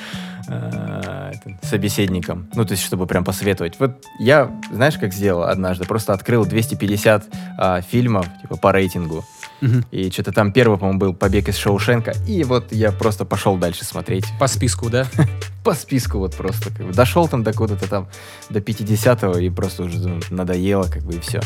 а, 0.49 1.33
собеседником. 1.63 2.49
Ну, 2.55 2.65
то 2.65 2.73
есть, 2.73 2.85
чтобы 2.85 3.07
прям 3.07 3.25
посоветовать. 3.25 3.75
Вот 3.79 4.05
я, 4.19 4.51
знаешь, 4.73 4.99
как 4.99 5.13
сделал 5.13 5.45
однажды? 5.45 5.85
Просто 5.85 6.13
открыл 6.13 6.45
250 6.45 7.27
а, 7.59 7.81
фильмов, 7.81 8.27
типа, 8.43 8.57
по 8.57 8.73
рейтингу. 8.73 9.25
Мгм. 9.61 9.85
И 9.91 10.11
что-то 10.11 10.33
там 10.33 10.53
первый, 10.53 10.79
по-моему, 10.79 10.99
был 10.99 11.15
«Побег 11.15 11.49
из 11.49 11.57
Шоушенка». 11.57 12.13
И 12.27 12.45
вот 12.45 12.73
я 12.73 12.93
просто 12.93 13.25
пошел 13.25 13.57
дальше 13.57 13.85
смотреть. 13.85 14.25
По 14.39 14.47
списку, 14.47 14.89
да? 14.89 15.07
По 15.65 15.75
списку 15.75 16.19
вот 16.19 16.35
просто. 16.35 16.71
Как 16.71 16.87
бы. 16.87 16.93
Дошел 16.93 17.27
там 17.29 17.43
до 17.43 17.53
куда-то 17.53 17.89
там, 17.89 18.09
до 18.51 18.61
50-го, 18.61 19.39
и 19.39 19.51
просто 19.51 19.85
уже 19.85 19.99
ну, 19.99 20.21
надоело, 20.31 20.85
как 20.85 21.03
бы, 21.03 21.15
и 21.15 21.21
все. 21.21 21.41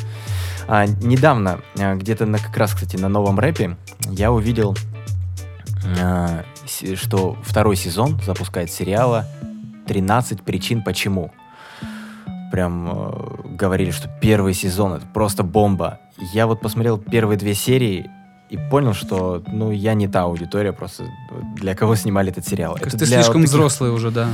А, 0.69 0.87
недавно, 0.87 1.61
а, 1.79 1.95
где-то 1.95 2.27
на, 2.27 2.39
как 2.39 2.57
раз, 2.57 2.75
кстати, 2.75 2.97
на 2.97 3.09
новом 3.09 3.39
рэпе, 3.39 3.77
я 4.11 4.31
увидел, 4.31 4.77
а, 6.01 6.45
что 6.95 7.37
второй 7.43 7.77
сезон 7.77 8.21
запускает 8.25 8.71
сериала 8.71 9.27
«13 9.87 10.43
причин 10.43 10.83
почему». 10.83 11.33
Прям 12.53 12.89
э, 12.93 13.57
говорили, 13.57 13.91
что 13.91 14.09
первый 14.21 14.53
сезон 14.55 14.93
это 14.93 15.07
просто 15.07 15.43
бомба. 15.43 15.99
Я 16.35 16.47
вот 16.47 16.61
посмотрел 16.61 16.99
первые 16.99 17.39
две 17.39 17.55
серии 17.55 18.09
и 18.51 18.59
понял, 18.59 18.93
что 18.93 19.43
ну 19.49 19.71
я 19.73 19.95
не 19.95 20.07
та 20.07 20.23
аудитория 20.25 20.73
просто 20.73 21.05
для 21.57 21.75
кого 21.75 21.97
снимали 21.97 22.31
этот 22.31 22.47
сериал. 22.47 22.75
Есть 22.77 22.89
Это 22.89 22.99
ты 22.99 23.07
для 23.07 23.17
вот 23.17 23.25
слишком 23.25 23.43
таких- 23.43 23.55
взрослый 23.55 23.91
уже, 23.91 24.11
да. 24.11 24.29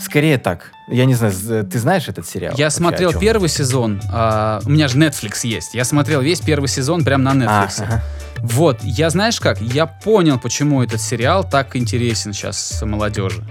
Скорее 0.00 0.38
так. 0.38 0.72
Я 0.88 1.04
не 1.04 1.14
знаю, 1.14 1.32
ты 1.66 1.78
знаешь 1.78 2.08
этот 2.08 2.26
сериал? 2.26 2.54
Я 2.56 2.66
Вообще, 2.66 2.76
смотрел 2.78 3.12
первый 3.12 3.48
сезон. 3.48 4.00
а, 4.12 4.60
у 4.64 4.68
меня 4.70 4.88
же 4.88 4.98
Netflix 4.98 5.40
есть. 5.46 5.74
Я 5.74 5.84
смотрел 5.84 6.20
весь 6.22 6.40
первый 6.40 6.66
сезон 6.68 7.04
прям 7.04 7.22
на 7.22 7.30
А, 7.30 7.34
Netflix. 7.34 7.82
ага. 7.82 8.02
Вот, 8.40 8.82
я 8.82 9.08
знаешь 9.10 9.38
как? 9.40 9.60
Я 9.60 9.86
понял, 9.86 10.38
почему 10.38 10.82
этот 10.82 11.00
сериал 11.00 11.44
так 11.48 11.76
интересен 11.76 12.32
сейчас 12.32 12.82
молодежи. 12.82 13.42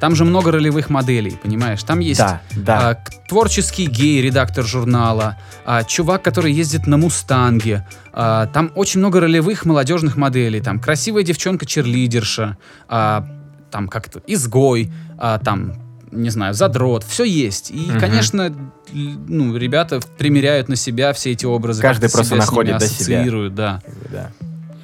Там 0.00 0.14
же 0.14 0.24
много 0.24 0.50
ролевых 0.52 0.90
моделей, 0.90 1.38
понимаешь? 1.42 1.82
Там 1.82 2.00
есть 2.00 2.20
Да, 2.20 2.40
да. 2.54 2.90
а, 2.90 2.94
творческий 3.28 3.86
гей, 3.86 4.20
редактор 4.20 4.64
журнала, 4.64 5.38
а, 5.64 5.84
чувак, 5.84 6.22
который 6.22 6.52
ездит 6.52 6.86
на 6.86 6.96
Мустанге. 6.98 7.86
а, 8.12 8.46
там 8.46 8.72
очень 8.74 9.00
много 9.00 9.20
ролевых 9.20 9.64
молодежных 9.66 10.16
моделей. 10.16 10.60
Там 10.60 10.80
красивая 10.80 11.22
девчонка-черлидерша, 11.22 12.56
а, 12.88 13.26
там 13.70 13.88
как-то 13.88 14.22
изгой, 14.26 14.90
а, 15.18 15.38
там, 15.38 15.74
не 16.12 16.30
знаю, 16.30 16.54
задрот. 16.54 17.04
Все 17.04 17.24
есть. 17.24 17.70
И, 17.70 17.76
Мгм. 17.90 18.00
конечно, 18.00 18.54
ну, 18.92 19.56
ребята 19.56 20.00
примеряют 20.18 20.68
на 20.68 20.76
себя 20.76 21.12
все 21.12 21.32
эти 21.32 21.44
образы. 21.44 21.82
Каждый 21.82 22.10
просто 22.10 22.34
себя 22.34 22.36
находит, 22.38 22.78
да, 22.78 22.86
себя. 22.86 23.24
да. 23.50 23.82
Да. 24.10 24.30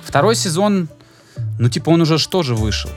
Второй 0.04 0.34
сезон, 0.34 0.88
ну, 1.58 1.68
типа, 1.68 1.90
он 1.90 2.00
уже 2.02 2.18
что 2.18 2.42
же 2.42 2.54
вышел? 2.54 2.90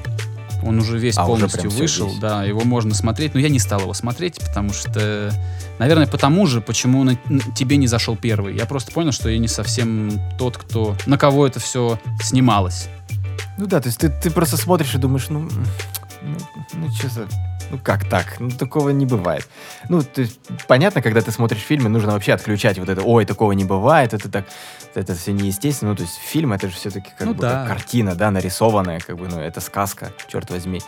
Он 0.65 0.79
уже 0.79 0.97
весь 0.97 1.17
А, 1.17 1.23
уже 1.23 1.31
полностью 1.31 1.69
всё 1.69 1.79
вышел, 1.79 2.07
есть. 2.07 2.19
да, 2.19 2.43
его 2.43 2.61
можно 2.61 2.93
смотреть. 2.95 3.33
Но 3.35 3.39
я 3.39 3.49
не 3.49 3.59
стал 3.59 3.81
его 3.81 3.93
смотреть, 3.93 4.39
потому 4.39 4.73
что, 4.73 5.31
наверное, 5.79 6.07
потому 6.07 6.47
же, 6.47 6.59
почему 6.61 7.03
на- 7.03 7.11
н- 7.29 7.41
тебе 7.55 7.77
не 7.77 7.87
зашел 7.87 8.15
первый. 8.17 8.55
Я 8.55 8.65
просто 8.65 8.91
понял, 8.91 9.11
что 9.11 9.29
я 9.29 9.37
не 9.37 9.47
совсем 9.47 10.19
тот, 10.39 10.57
кто 10.57 10.95
на 11.05 11.17
кого 11.17 11.45
это 11.47 11.59
все 11.59 11.99
снималось. 12.21 12.87
Ну 13.57 13.67
да, 13.67 13.79
то 13.79 13.87
есть 13.87 13.99
ты, 13.99 14.09
ты 14.09 14.31
просто 14.31 14.57
смотришь 14.57 14.95
и 14.95 14.97
думаешь, 14.97 15.27
ну, 15.29 15.47
ну, 16.21 16.37
ну 16.73 16.91
что 16.95 17.09
за... 17.09 17.27
Ну 17.71 17.79
как 17.81 18.07
так? 18.09 18.39
Ну 18.39 18.49
такого 18.49 18.89
не 18.89 19.05
бывает. 19.05 19.47
Ну, 19.89 20.01
то 20.03 20.21
есть, 20.21 20.39
понятно, 20.67 21.01
когда 21.01 21.21
ты 21.21 21.31
смотришь 21.31 21.61
фильмы, 21.61 21.89
нужно 21.89 22.13
вообще 22.13 22.33
отключать 22.33 22.77
вот 22.77 22.89
это, 22.89 23.01
ой, 23.01 23.25
такого 23.25 23.53
не 23.53 23.63
бывает, 23.65 24.13
это 24.13 24.29
так, 24.29 24.45
это 24.93 25.15
все 25.15 25.31
неестественно. 25.31 25.91
Ну, 25.91 25.97
то 25.97 26.03
есть 26.03 26.15
фильм 26.15 26.53
это 26.53 26.67
же 26.67 26.73
все-таки 26.75 27.11
как 27.17 27.27
Ну 27.27 27.33
бы 27.33 27.41
да. 27.41 27.65
картина, 27.67 28.15
да, 28.15 28.31
нарисованная, 28.31 28.99
как 28.99 29.17
бы, 29.17 29.27
ну, 29.27 29.39
это 29.39 29.61
сказка, 29.61 30.11
черт 30.27 30.49
возьми. 30.51 30.81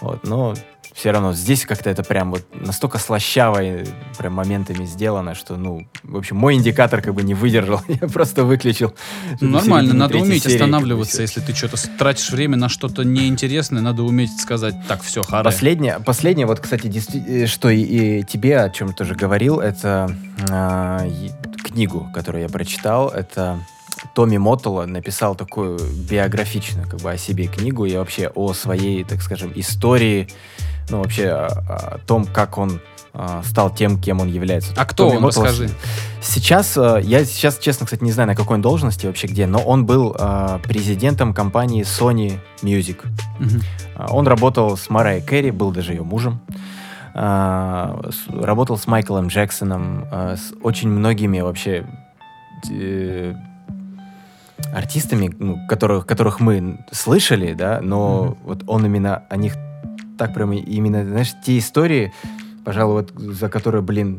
Вот, 0.00 0.24
но 0.24 0.54
все 1.00 1.12
равно 1.12 1.32
здесь 1.32 1.64
как-то 1.64 1.88
это 1.88 2.02
прям 2.02 2.30
вот 2.30 2.44
настолько 2.52 2.98
слащаво 2.98 3.62
и 3.62 3.86
прям 4.18 4.34
моментами 4.34 4.84
сделано, 4.84 5.34
что, 5.34 5.56
ну, 5.56 5.88
в 6.02 6.18
общем, 6.18 6.36
мой 6.36 6.56
индикатор 6.56 7.00
как 7.00 7.14
бы 7.14 7.22
не 7.22 7.32
выдержал, 7.32 7.80
я 7.88 8.06
просто 8.06 8.44
выключил. 8.44 8.92
Ну, 9.40 9.48
нормально, 9.48 9.94
надо 9.94 10.18
уметь 10.18 10.42
серии, 10.42 10.56
останавливаться, 10.56 11.22
если 11.22 11.40
ты 11.40 11.54
что-то 11.54 11.78
тратишь 11.96 12.30
время 12.30 12.58
на 12.58 12.68
что-то 12.68 13.02
неинтересное, 13.02 13.80
надо 13.80 14.02
уметь 14.02 14.38
сказать, 14.38 14.74
так, 14.88 15.02
все, 15.02 15.22
харе. 15.22 15.42
Последнее, 15.42 16.00
последнее, 16.00 16.46
вот, 16.46 16.60
кстати, 16.60 16.92
э, 17.26 17.46
что 17.46 17.70
и, 17.70 17.80
и 17.80 18.22
тебе 18.22 18.60
о 18.60 18.68
чем 18.68 18.92
тоже 18.92 19.14
говорил, 19.14 19.58
это 19.58 20.14
и- 21.06 21.30
книгу, 21.64 22.10
которую 22.12 22.42
я 22.42 22.48
прочитал. 22.50 23.08
Это 23.08 23.58
Томми 24.14 24.36
Моттола 24.36 24.86
написал 24.86 25.34
такую 25.34 25.78
биографичную 26.08 26.88
как 26.88 27.00
бы 27.00 27.10
о 27.10 27.16
себе 27.16 27.46
книгу 27.46 27.84
и 27.84 27.96
вообще 27.96 28.28
о 28.28 28.52
своей, 28.52 29.04
так 29.04 29.22
скажем, 29.22 29.52
истории, 29.54 30.28
ну 30.88 30.98
вообще 30.98 31.28
о, 31.28 31.46
о 31.46 31.98
том, 32.06 32.24
как 32.26 32.58
он 32.58 32.80
а, 33.12 33.42
стал 33.44 33.74
тем, 33.74 34.00
кем 34.00 34.20
он 34.20 34.28
является. 34.28 34.72
А 34.76 34.84
кто 34.84 35.04
Томми 35.04 35.16
он, 35.16 35.22
Моттола 35.24 35.46
расскажи. 35.48 35.70
Сейчас, 36.22 36.76
э, 36.76 37.00
я 37.02 37.24
сейчас, 37.24 37.58
честно, 37.58 37.86
кстати, 37.86 38.04
не 38.04 38.12
знаю, 38.12 38.28
на 38.28 38.36
какой 38.36 38.56
он 38.56 38.62
должности 38.62 39.06
вообще 39.06 39.26
где, 39.26 39.46
но 39.46 39.58
он 39.60 39.84
был 39.84 40.14
э, 40.16 40.58
президентом 40.62 41.34
компании 41.34 41.82
Sony 41.82 42.38
Music. 42.62 42.98
А, 43.96 44.12
Он 44.12 44.26
работал 44.28 44.76
с 44.76 44.88
Марой 44.90 45.20
Керри, 45.22 45.50
был 45.50 45.72
даже 45.72 45.92
ее 45.92 46.02
мужем. 46.02 46.40
А, 47.14 48.00
Работал 48.28 48.76
с 48.76 48.86
Майклом 48.86 49.28
Джексоном, 49.28 50.06
а, 50.10 50.36
с 50.36 50.52
очень 50.62 50.88
многими 50.88 51.40
вообще 51.40 51.86
э, 52.70 53.34
артистами, 54.72 55.34
ну, 55.38 55.58
которых, 55.68 56.06
которых 56.06 56.40
мы 56.40 56.78
слышали, 56.92 57.54
да, 57.54 57.80
но 57.82 58.36
вот 58.44 58.64
он 58.66 58.86
именно 58.86 59.24
о 59.28 59.36
них 59.36 59.54
так 60.18 60.34
прям 60.34 60.52
именно, 60.52 61.04
знаешь, 61.04 61.34
те 61.44 61.58
истории, 61.58 62.12
пожалуй, 62.64 63.02
вот 63.02 63.18
за 63.18 63.48
которые, 63.48 63.82
блин, 63.82 64.18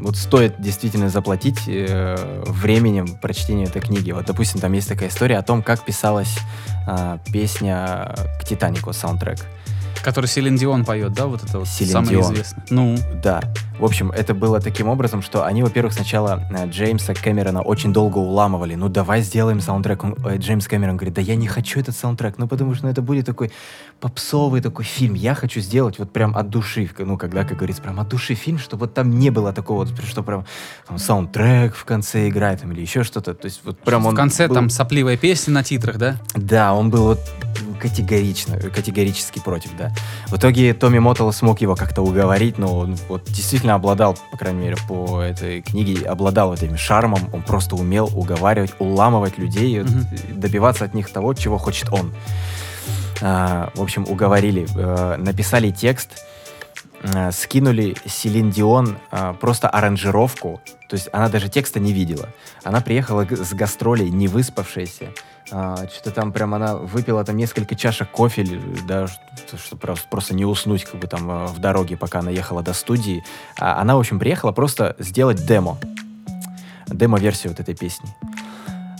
вот 0.00 0.16
стоит 0.16 0.60
действительно 0.60 1.10
заплатить 1.10 1.58
э, 1.66 2.42
временем 2.46 3.18
прочтения 3.20 3.64
этой 3.64 3.82
книги. 3.82 4.10
Вот, 4.10 4.26
допустим, 4.26 4.60
там 4.60 4.72
есть 4.72 4.88
такая 4.88 5.08
история 5.08 5.38
о 5.38 5.42
том, 5.42 5.62
как 5.62 5.84
писалась 5.84 6.38
а, 6.86 7.18
песня 7.32 8.14
к 8.40 8.44
Титанику, 8.44 8.92
саундтрек. 8.92 9.38
Который 10.02 10.26
Селин 10.26 10.56
Дион 10.56 10.84
поет, 10.84 11.12
да, 11.12 11.26
вот 11.26 11.42
это 11.44 11.58
вот 11.58 11.68
Селин 11.68 11.92
самое 11.92 12.10
Дион. 12.12 12.32
известное. 12.32 12.64
Ну, 12.70 12.96
Да. 13.22 13.42
В 13.78 13.84
общем, 13.84 14.10
это 14.10 14.34
было 14.34 14.60
таким 14.60 14.88
образом, 14.88 15.22
что 15.22 15.44
они, 15.44 15.62
во-первых, 15.62 15.92
сначала 15.94 16.42
э, 16.50 16.68
Джеймса 16.68 17.14
Кэмерона 17.14 17.62
очень 17.62 17.92
долго 17.92 18.18
уламывали. 18.18 18.74
Ну, 18.74 18.88
давай 18.88 19.22
сделаем 19.22 19.60
саундтрек. 19.60 20.02
Он- 20.02 20.16
э, 20.26 20.36
Джеймс 20.38 20.66
Кэмерон 20.66 20.96
говорит, 20.96 21.14
да 21.14 21.20
я 21.22 21.36
не 21.36 21.46
хочу 21.46 21.78
этот 21.78 21.94
саундтрек, 21.96 22.38
ну, 22.38 22.48
потому 22.48 22.74
что 22.74 22.86
ну, 22.86 22.90
это 22.90 23.02
будет 23.02 23.26
такой 23.26 23.52
попсовый 24.00 24.60
такой 24.62 24.84
фильм. 24.84 25.14
Я 25.14 25.36
хочу 25.36 25.60
сделать 25.60 26.00
вот 26.00 26.12
прям 26.12 26.36
от 26.36 26.50
души, 26.50 26.90
ну, 26.98 27.16
когда, 27.16 27.44
как 27.44 27.58
говорится, 27.58 27.80
прям 27.80 28.00
от 28.00 28.08
души 28.08 28.34
фильм, 28.34 28.58
чтобы 28.58 28.86
вот 28.86 28.94
там 28.94 29.10
не 29.16 29.30
было 29.30 29.52
такого, 29.52 29.86
что 29.86 30.24
прям 30.24 30.44
там, 30.88 30.98
саундтрек 30.98 31.76
в 31.76 31.84
конце 31.84 32.28
играет 32.28 32.62
там, 32.62 32.72
или 32.72 32.80
еще 32.80 33.04
что-то. 33.04 33.34
То 33.34 33.46
есть 33.46 33.60
вот 33.64 33.78
прям 33.78 34.06
он 34.06 34.14
в 34.14 34.16
конце 34.16 34.48
был- 34.48 34.56
там 34.56 34.70
сопливая 34.70 35.16
песня 35.16 35.52
на 35.54 35.62
титрах, 35.62 35.98
да? 35.98 36.16
да, 36.34 36.74
он 36.74 36.90
был 36.90 37.04
вот 37.04 37.20
категорично, 37.78 38.58
категорически 38.58 39.38
против, 39.38 39.76
да. 39.76 39.90
В 40.26 40.36
итоге 40.36 40.74
Томми 40.74 40.98
Моттелл 40.98 41.32
смог 41.32 41.60
его 41.60 41.74
как-то 41.76 42.02
уговорить, 42.02 42.58
но 42.58 42.78
он 42.78 42.96
вот 43.08 43.24
действительно 43.24 43.74
обладал, 43.74 44.16
по 44.30 44.36
крайней 44.36 44.60
мере, 44.60 44.76
по 44.88 45.20
этой 45.20 45.62
книге, 45.62 46.06
обладал 46.06 46.52
этим 46.54 46.76
шармом, 46.76 47.28
он 47.32 47.42
просто 47.42 47.76
умел 47.76 48.10
уговаривать, 48.14 48.72
уламывать 48.78 49.38
людей, 49.38 49.80
Мгм. 49.80 50.06
добиваться 50.34 50.84
от 50.84 50.94
них 50.94 51.10
того, 51.10 51.34
чего 51.34 51.58
хочет 51.58 51.88
он. 51.92 52.12
А, 53.20 53.70
в 53.74 53.82
общем, 53.82 54.04
уговорили, 54.08 54.66
э, 54.76 55.16
написали 55.16 55.70
текст, 55.70 56.24
э, 57.02 57.32
скинули 57.32 57.96
Селин 58.06 58.50
Дион 58.50 58.98
э, 59.10 59.34
просто 59.40 59.68
аранжировку, 59.68 60.60
то 60.88 60.94
есть 60.94 61.08
она 61.12 61.28
даже 61.28 61.48
текста 61.48 61.80
не 61.80 61.92
видела. 61.92 62.28
Она 62.62 62.80
приехала 62.80 63.26
с 63.28 63.52
гастролей, 63.54 64.08
не 64.10 64.28
выспавшаяся, 64.28 65.08
что-то 65.48 66.10
там 66.10 66.32
прям 66.32 66.54
она 66.54 66.76
выпила 66.76 67.24
там 67.24 67.36
несколько 67.36 67.74
чашек 67.74 68.10
кофе, 68.10 68.46
да, 68.86 69.06
что, 69.06 69.56
что 69.56 69.76
просто, 69.76 70.06
просто 70.08 70.34
не 70.34 70.44
уснуть 70.44 70.84
как 70.84 71.00
бы 71.00 71.06
там 71.06 71.30
э, 71.30 71.46
в 71.46 71.58
дороге, 71.58 71.96
пока 71.96 72.20
она 72.20 72.30
ехала 72.30 72.62
до 72.62 72.72
студии. 72.72 73.24
А 73.58 73.80
она, 73.80 73.96
в 73.96 74.00
общем, 74.00 74.18
приехала 74.18 74.52
просто 74.52 74.94
сделать 74.98 75.46
демо, 75.46 75.78
демо-версию 76.88 77.52
вот 77.52 77.60
этой 77.60 77.74
песни. 77.74 78.08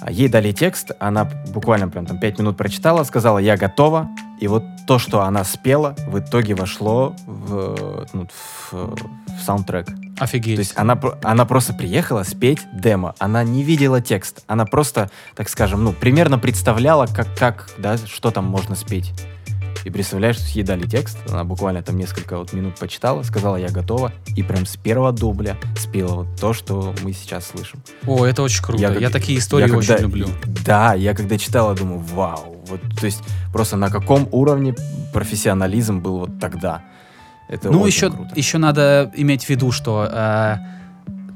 А 0.00 0.10
Ей 0.10 0.28
дали 0.28 0.52
текст, 0.52 0.92
она 1.00 1.28
буквально 1.52 1.88
прям 1.88 2.06
там 2.06 2.18
пять 2.18 2.38
минут 2.38 2.56
прочитала, 2.56 3.04
сказала, 3.04 3.38
я 3.38 3.56
готова. 3.56 4.08
И 4.40 4.46
вот 4.46 4.62
то, 4.86 4.98
что 4.98 5.22
она 5.22 5.44
спела, 5.44 5.96
в 6.06 6.18
итоге 6.18 6.54
вошло 6.54 7.14
в, 7.26 8.06
ну, 8.12 8.26
в, 8.30 8.72
в 8.72 9.42
саундтрек. 9.44 9.88
Офигеть. 10.18 10.56
То 10.56 10.60
есть 10.60 10.72
она, 10.76 10.98
она 11.22 11.44
просто 11.44 11.72
приехала 11.74 12.22
спеть 12.22 12.60
демо. 12.72 13.14
Она 13.18 13.44
не 13.44 13.62
видела 13.62 14.00
текст. 14.00 14.42
Она 14.46 14.64
просто, 14.66 15.10
так 15.36 15.48
скажем, 15.48 15.84
ну, 15.84 15.92
примерно 15.92 16.38
представляла, 16.38 17.06
как, 17.06 17.28
как 17.36 17.70
да, 17.78 17.96
что 17.98 18.30
там 18.30 18.44
можно 18.44 18.74
спеть. 18.74 19.12
И 19.84 19.90
представляешь, 19.90 20.38
ей 20.54 20.64
дали 20.64 20.86
текст, 20.86 21.16
она 21.30 21.44
буквально 21.44 21.82
там 21.82 21.96
несколько 21.96 22.36
вот 22.36 22.52
минут 22.52 22.76
почитала, 22.78 23.22
сказала, 23.22 23.56
я 23.56 23.68
готова, 23.68 24.12
и 24.36 24.42
прям 24.42 24.66
с 24.66 24.76
первого 24.76 25.12
дубля 25.12 25.56
спела 25.78 26.14
вот 26.14 26.36
то, 26.38 26.52
что 26.52 26.94
мы 27.02 27.12
сейчас 27.12 27.46
слышим. 27.46 27.80
О, 28.06 28.26
это 28.26 28.42
очень 28.42 28.62
круто. 28.62 28.82
Я, 28.82 28.92
как- 28.92 29.12
такие 29.12 29.38
истории 29.38 29.68
я 29.70 29.74
очень 29.76 29.88
когда- 29.88 30.02
люблю. 30.02 30.28
Да, 30.66 30.94
я 30.94 31.14
когда 31.14 31.38
читала, 31.38 31.74
думаю, 31.74 32.00
вау. 32.00 32.56
Вот, 32.66 32.80
то 32.98 33.06
есть 33.06 33.22
просто 33.52 33.76
на 33.76 33.88
каком 33.88 34.28
уровне 34.32 34.74
профессионализм 35.14 36.00
был 36.00 36.18
вот 36.18 36.38
тогда. 36.38 36.82
Это 37.48 37.70
Ну, 37.70 37.86
еще, 37.86 38.10
круто. 38.10 38.30
еще 38.34 38.58
надо 38.58 39.10
иметь 39.14 39.44
в 39.44 39.48
виду, 39.50 39.72
что 39.72 40.08
э, 40.10 40.56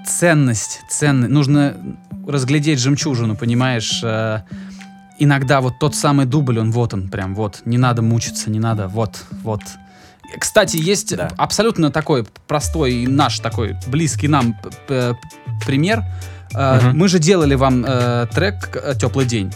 ценность, 0.07 0.81
ценность, 0.91 1.31
нужно 1.31 1.75
разглядеть 2.27 2.79
жемчужину, 2.81 3.35
понимаешь? 3.37 4.01
э, 4.05 4.41
иногда 5.19 5.61
вот 5.61 5.79
тот 5.79 5.95
самый 5.95 6.27
дубль, 6.27 6.59
он 6.59 6.71
вот 6.73 6.93
он 6.95 7.09
прям, 7.09 7.35
вот, 7.35 7.63
не 7.65 7.79
надо 7.79 8.03
мучиться, 8.03 8.51
не 8.51 8.59
надо, 8.59 8.89
вот, 8.89 9.25
вот. 9.43 9.61
Кстати, 10.39 10.77
есть 10.79 11.15
Да. 11.17 11.31
абсолютно 11.37 11.91
такой 11.91 12.25
простой 12.49 13.07
наш 13.07 13.39
такой 13.41 13.77
близкий 13.87 14.29
нам 14.29 14.57
пример. 15.67 16.05
Мгм. 16.55 16.99
Мы 16.99 17.09
же 17.09 17.19
делали 17.19 17.55
вам 17.55 17.85
э, 17.87 18.27
трек 18.35 18.77
э, 18.83 18.95
«Теплый 18.99 19.25
день». 19.27 19.53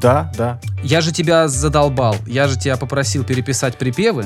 Да, 0.00 0.32
да. 0.36 0.58
Я 0.82 1.00
же 1.00 1.12
тебя 1.12 1.46
задолбал, 1.48 2.16
я 2.26 2.48
же 2.48 2.58
тебя 2.58 2.76
попросил 2.76 3.22
переписать 3.24 3.76
припевы. 3.78 4.24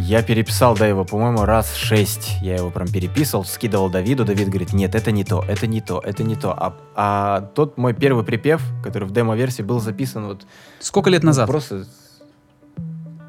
Я 0.00 0.22
переписал, 0.22 0.76
да, 0.76 0.86
его, 0.86 1.04
по-моему, 1.04 1.44
раз 1.44 1.74
шесть. 1.74 2.36
Я 2.40 2.54
его 2.54 2.70
прям 2.70 2.86
переписывал, 2.86 3.44
скидывал 3.44 3.90
Давиду. 3.90 4.24
Давид 4.24 4.48
говорит, 4.48 4.72
нет, 4.72 4.94
это 4.94 5.10
не 5.10 5.24
то, 5.24 5.44
это 5.46 5.66
не 5.66 5.80
то, 5.80 6.00
это 6.04 6.22
не 6.22 6.36
то. 6.36 6.52
А, 6.56 6.76
а 6.94 7.40
тот 7.54 7.76
мой 7.78 7.94
первый 7.94 8.24
припев, 8.24 8.62
который 8.84 9.08
в 9.08 9.10
демо-версии 9.10 9.62
был 9.62 9.80
записан 9.80 10.26
вот 10.26 10.46
Сколько 10.78 11.10
лет 11.10 11.24
ну, 11.24 11.28
назад? 11.28 11.48
просто 11.48 11.84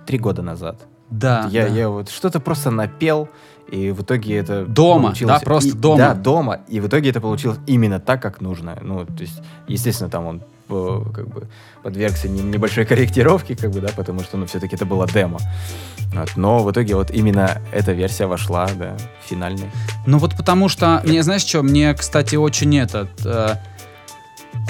три 0.06 0.20
года 0.20 0.44
назад. 0.44 0.80
Да, 1.10 1.48
я, 1.50 1.68
да. 1.68 1.74
я 1.74 1.90
вот 1.90 2.10
что-то 2.10 2.40
просто 2.40 2.70
напел, 2.70 3.30
и 3.72 3.90
в 3.90 4.04
итоге 4.04 4.38
это 4.38 4.64
Дома, 4.66 5.06
получилось- 5.08 5.40
да, 5.40 5.44
просто 5.44 5.70
и- 5.70 5.74
дома. 5.74 5.98
Да, 5.98 6.14
дома. 6.14 6.60
И 6.68 6.80
в 6.80 6.88
итоге 6.88 7.10
это 7.10 7.20
получилось 7.20 7.58
именно 7.66 8.00
так, 8.00 8.22
как 8.22 8.42
нужно. 8.42 8.78
Ну, 8.84 9.06
то 9.06 9.22
есть, 9.22 9.42
естественно, 9.68 10.10
там 10.12 10.26
он 10.28 10.44
как 10.70 11.28
бы 11.28 11.48
подвергся 11.84 12.30
не- 12.30 12.42
небольшой 12.42 12.86
корректировке, 12.86 13.56
как 13.56 13.72
бы, 13.72 13.82
да, 13.82 13.90
потому 13.96 14.22
что, 14.22 14.38
ну, 14.38 14.46
все-таки 14.46 14.76
это 14.76 14.86
было 14.86 15.08
демо. 15.08 15.40
Вот, 16.14 16.36
но 16.36 16.64
в 16.64 16.72
итоге 16.72 16.96
вот 16.96 17.12
именно 17.12 17.62
эта 17.72 17.92
версия 17.92 18.26
вошла, 18.26 18.68
да, 18.76 18.96
в 19.24 19.30
финальный. 19.30 19.70
Ну 20.06 20.18
вот 20.18 20.36
потому 20.36 20.70
что, 20.70 21.02
мне 21.06 21.24
знаешь 21.24 21.44
что, 21.44 21.64
мне, 21.64 21.94
кстати, 21.94 22.36
очень 22.36 22.78
этот... 22.78 23.10
э, 23.26 23.56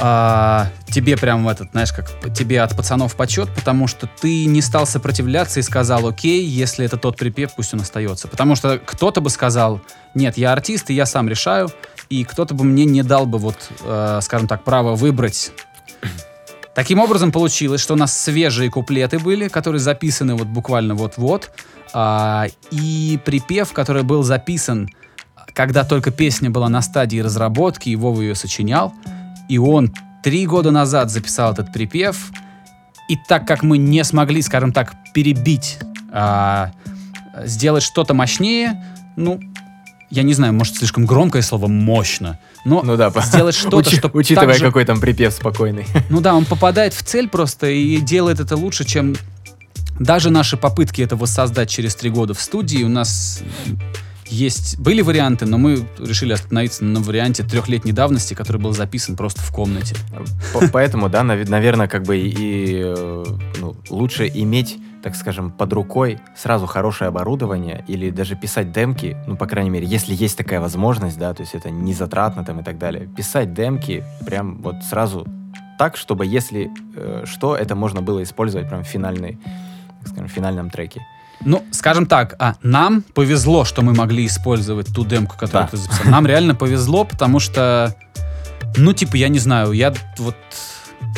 а, 0.02 0.68
тебе 0.88 1.18
прям 1.18 1.48
этот, 1.50 1.72
знаешь, 1.72 1.92
как 1.92 2.34
тебе 2.34 2.62
от 2.62 2.76
пацанов 2.76 3.16
почет, 3.16 3.54
потому 3.54 3.88
что 3.88 4.08
ты 4.08 4.46
не 4.46 4.62
стал 4.62 4.86
сопротивляться 4.86 5.60
и 5.60 5.64
сказал, 5.64 6.08
окей, 6.08 6.46
если 6.46 6.86
это 6.86 6.98
тот 6.98 7.18
припев, 7.18 7.56
пусть 7.56 7.74
он 7.74 7.82
остается. 7.82 8.28
Потому 8.28 8.56
что 8.56 8.78
кто-то 8.78 9.20
бы 9.22 9.30
сказал, 9.30 9.82
нет, 10.16 10.38
я 10.38 10.54
артист, 10.54 10.90
и 10.90 10.94
я 10.94 11.06
сам 11.06 11.28
решаю, 11.28 11.70
и 12.10 12.24
кто-то 12.24 12.54
бы 12.54 12.64
мне 12.64 12.86
не 12.86 13.04
дал 13.04 13.26
бы 13.26 13.38
вот, 13.38 13.70
э, 13.84 14.20
скажем 14.22 14.48
так, 14.48 14.64
право 14.64 14.96
выбрать 14.96 15.52
Таким 16.76 17.00
образом 17.00 17.32
получилось, 17.32 17.82
что 17.82 17.96
у 17.96 17.98
нас 17.98 18.18
свежие 18.18 18.70
куплеты 18.70 19.20
были, 19.20 19.48
которые 19.48 19.80
записаны 19.80 20.36
вот 20.36 20.48
буквально 20.48 20.96
вот-вот, 20.96 21.52
а, 21.94 22.46
и 22.72 23.20
припев, 23.26 23.74
который 23.74 24.04
был 24.04 24.24
записан, 24.24 24.90
когда 25.54 25.84
только 25.84 26.12
песня 26.12 26.50
была 26.50 26.70
на 26.70 26.82
стадии 26.82 27.20
разработки, 27.20 27.90
и 27.90 27.96
Вова 27.96 28.22
ее 28.22 28.36
сочинял, 28.36 28.94
и 29.50 29.58
он 29.58 29.94
три 30.24 30.46
года 30.46 30.72
назад 30.72 31.10
записал 31.10 31.54
этот 31.54 31.74
припев, 31.74 32.32
и 33.10 33.18
так 33.28 33.48
как 33.48 33.64
мы 33.64 33.78
не 33.78 34.04
смогли, 34.04 34.42
скажем 34.42 34.72
так, 34.72 34.94
перебить, 35.14 35.80
а, 36.12 36.72
сделать 37.44 37.84
что-то 37.84 38.14
мощнее, 38.14 38.82
ну, 39.16 39.40
я 40.12 40.24
не 40.24 40.34
знаю, 40.34 40.54
может, 40.54 40.76
слишком 40.76 41.06
громкое 41.06 41.42
слово 41.42 41.68
«мощно», 41.68 42.40
но 42.66 42.82
Ну 42.84 42.98
да, 42.98 43.12
сделать 43.22 43.56
что-то, 43.56 43.78
учи- 43.78 43.98
что 43.98 44.10
Учитывая, 44.14 44.48
так 44.50 44.58
же- 44.58 44.66
какой 44.66 44.86
там 44.86 45.00
припев 45.00 45.34
спокойный. 45.34 45.86
ну 46.10 46.20
да, 46.22 46.36
он 46.36 46.46
попадает 46.46 46.94
в 46.94 47.04
цель 47.04 47.28
просто 47.30 47.68
и 47.70 47.98
делает 48.02 48.40
это 48.40 48.56
лучше, 48.58 48.86
чем 48.86 49.16
даже 50.00 50.30
наши 50.30 50.58
попытки 50.58 51.02
это 51.02 51.16
воссоздать 51.16 51.70
через 51.70 51.96
три 51.96 52.10
года 52.10 52.34
в 52.34 52.42
студии. 52.42 52.84
У 52.84 52.90
нас 52.90 53.42
есть 54.28 54.78
были 54.78 55.02
варианты, 55.02 55.46
но 55.46 55.58
мы 55.58 55.86
решили 56.00 56.34
остановиться 56.34 56.84
на 56.86 57.00
варианте 57.02 57.44
трехлетней 57.44 57.92
давности, 57.94 58.34
который 58.34 58.62
был 58.62 58.74
записан 58.74 59.16
просто 59.16 59.42
в 59.42 59.52
комнате. 59.52 59.96
По- 60.54 60.68
Поэтому, 60.70 61.10
да, 61.10 61.24
наверное, 61.24 61.88
как 61.88 62.04
бы 62.04 62.18
и 62.18 62.82
э, 62.84 63.26
ну, 63.60 63.76
лучше 63.90 64.30
иметь, 64.34 64.78
так 65.02 65.16
скажем, 65.16 65.52
под 65.52 65.72
рукой 65.74 66.20
сразу 66.36 66.66
хорошее 66.66 67.08
оборудование 67.08 67.84
или 67.88 68.10
даже 68.10 68.36
писать 68.36 68.72
демки, 68.72 69.18
ну, 69.28 69.38
по 69.38 69.46
крайней 69.48 69.70
мере, 69.70 69.88
если 69.88 70.14
есть 70.14 70.38
такая 70.38 70.60
возможность, 70.60 71.18
да, 71.18 71.34
то 71.34 71.42
есть 71.42 71.56
это 71.56 71.70
не 71.70 71.94
затратно 71.94 72.44
там 72.44 72.60
и 72.60 72.64
так 72.64 72.78
далее. 72.78 73.08
Писать 73.16 73.54
демки 73.54 74.04
прям 74.26 74.62
вот 74.62 74.76
сразу 74.84 75.26
так, 75.78 75.96
чтобы 75.96 76.26
если 76.26 76.70
э, 76.96 77.24
что, 77.26 77.56
это 77.56 77.76
можно 77.76 78.02
было 78.02 78.22
использовать 78.24 78.68
прям 78.68 78.84
в 78.84 78.88
финальной, 78.88 79.40
так 80.00 80.10
скажем, 80.10 80.28
в 80.28 80.32
финальном 80.32 80.70
треке. 80.70 81.02
Ну, 81.46 81.64
скажем 81.72 82.06
так, 82.06 82.36
а 82.38 82.56
нам 82.62 83.02
повезло, 83.02 83.64
что 83.64 83.82
мы 83.82 83.94
могли 83.94 84.26
использовать 84.26 84.94
ту 84.94 85.06
демку, 85.06 85.36
которую 85.38 85.64
Да. 85.64 85.68
ты 85.70 85.78
записал. 85.78 86.12
Нам 86.12 86.28
реально 86.28 86.54
повезло, 86.54 87.06
потому 87.06 87.40
что, 87.40 87.96
ну, 88.76 88.92
типа, 88.92 89.16
я 89.16 89.30
не 89.30 89.40
знаю, 89.40 89.72
я 89.72 89.94
вот 90.18 90.36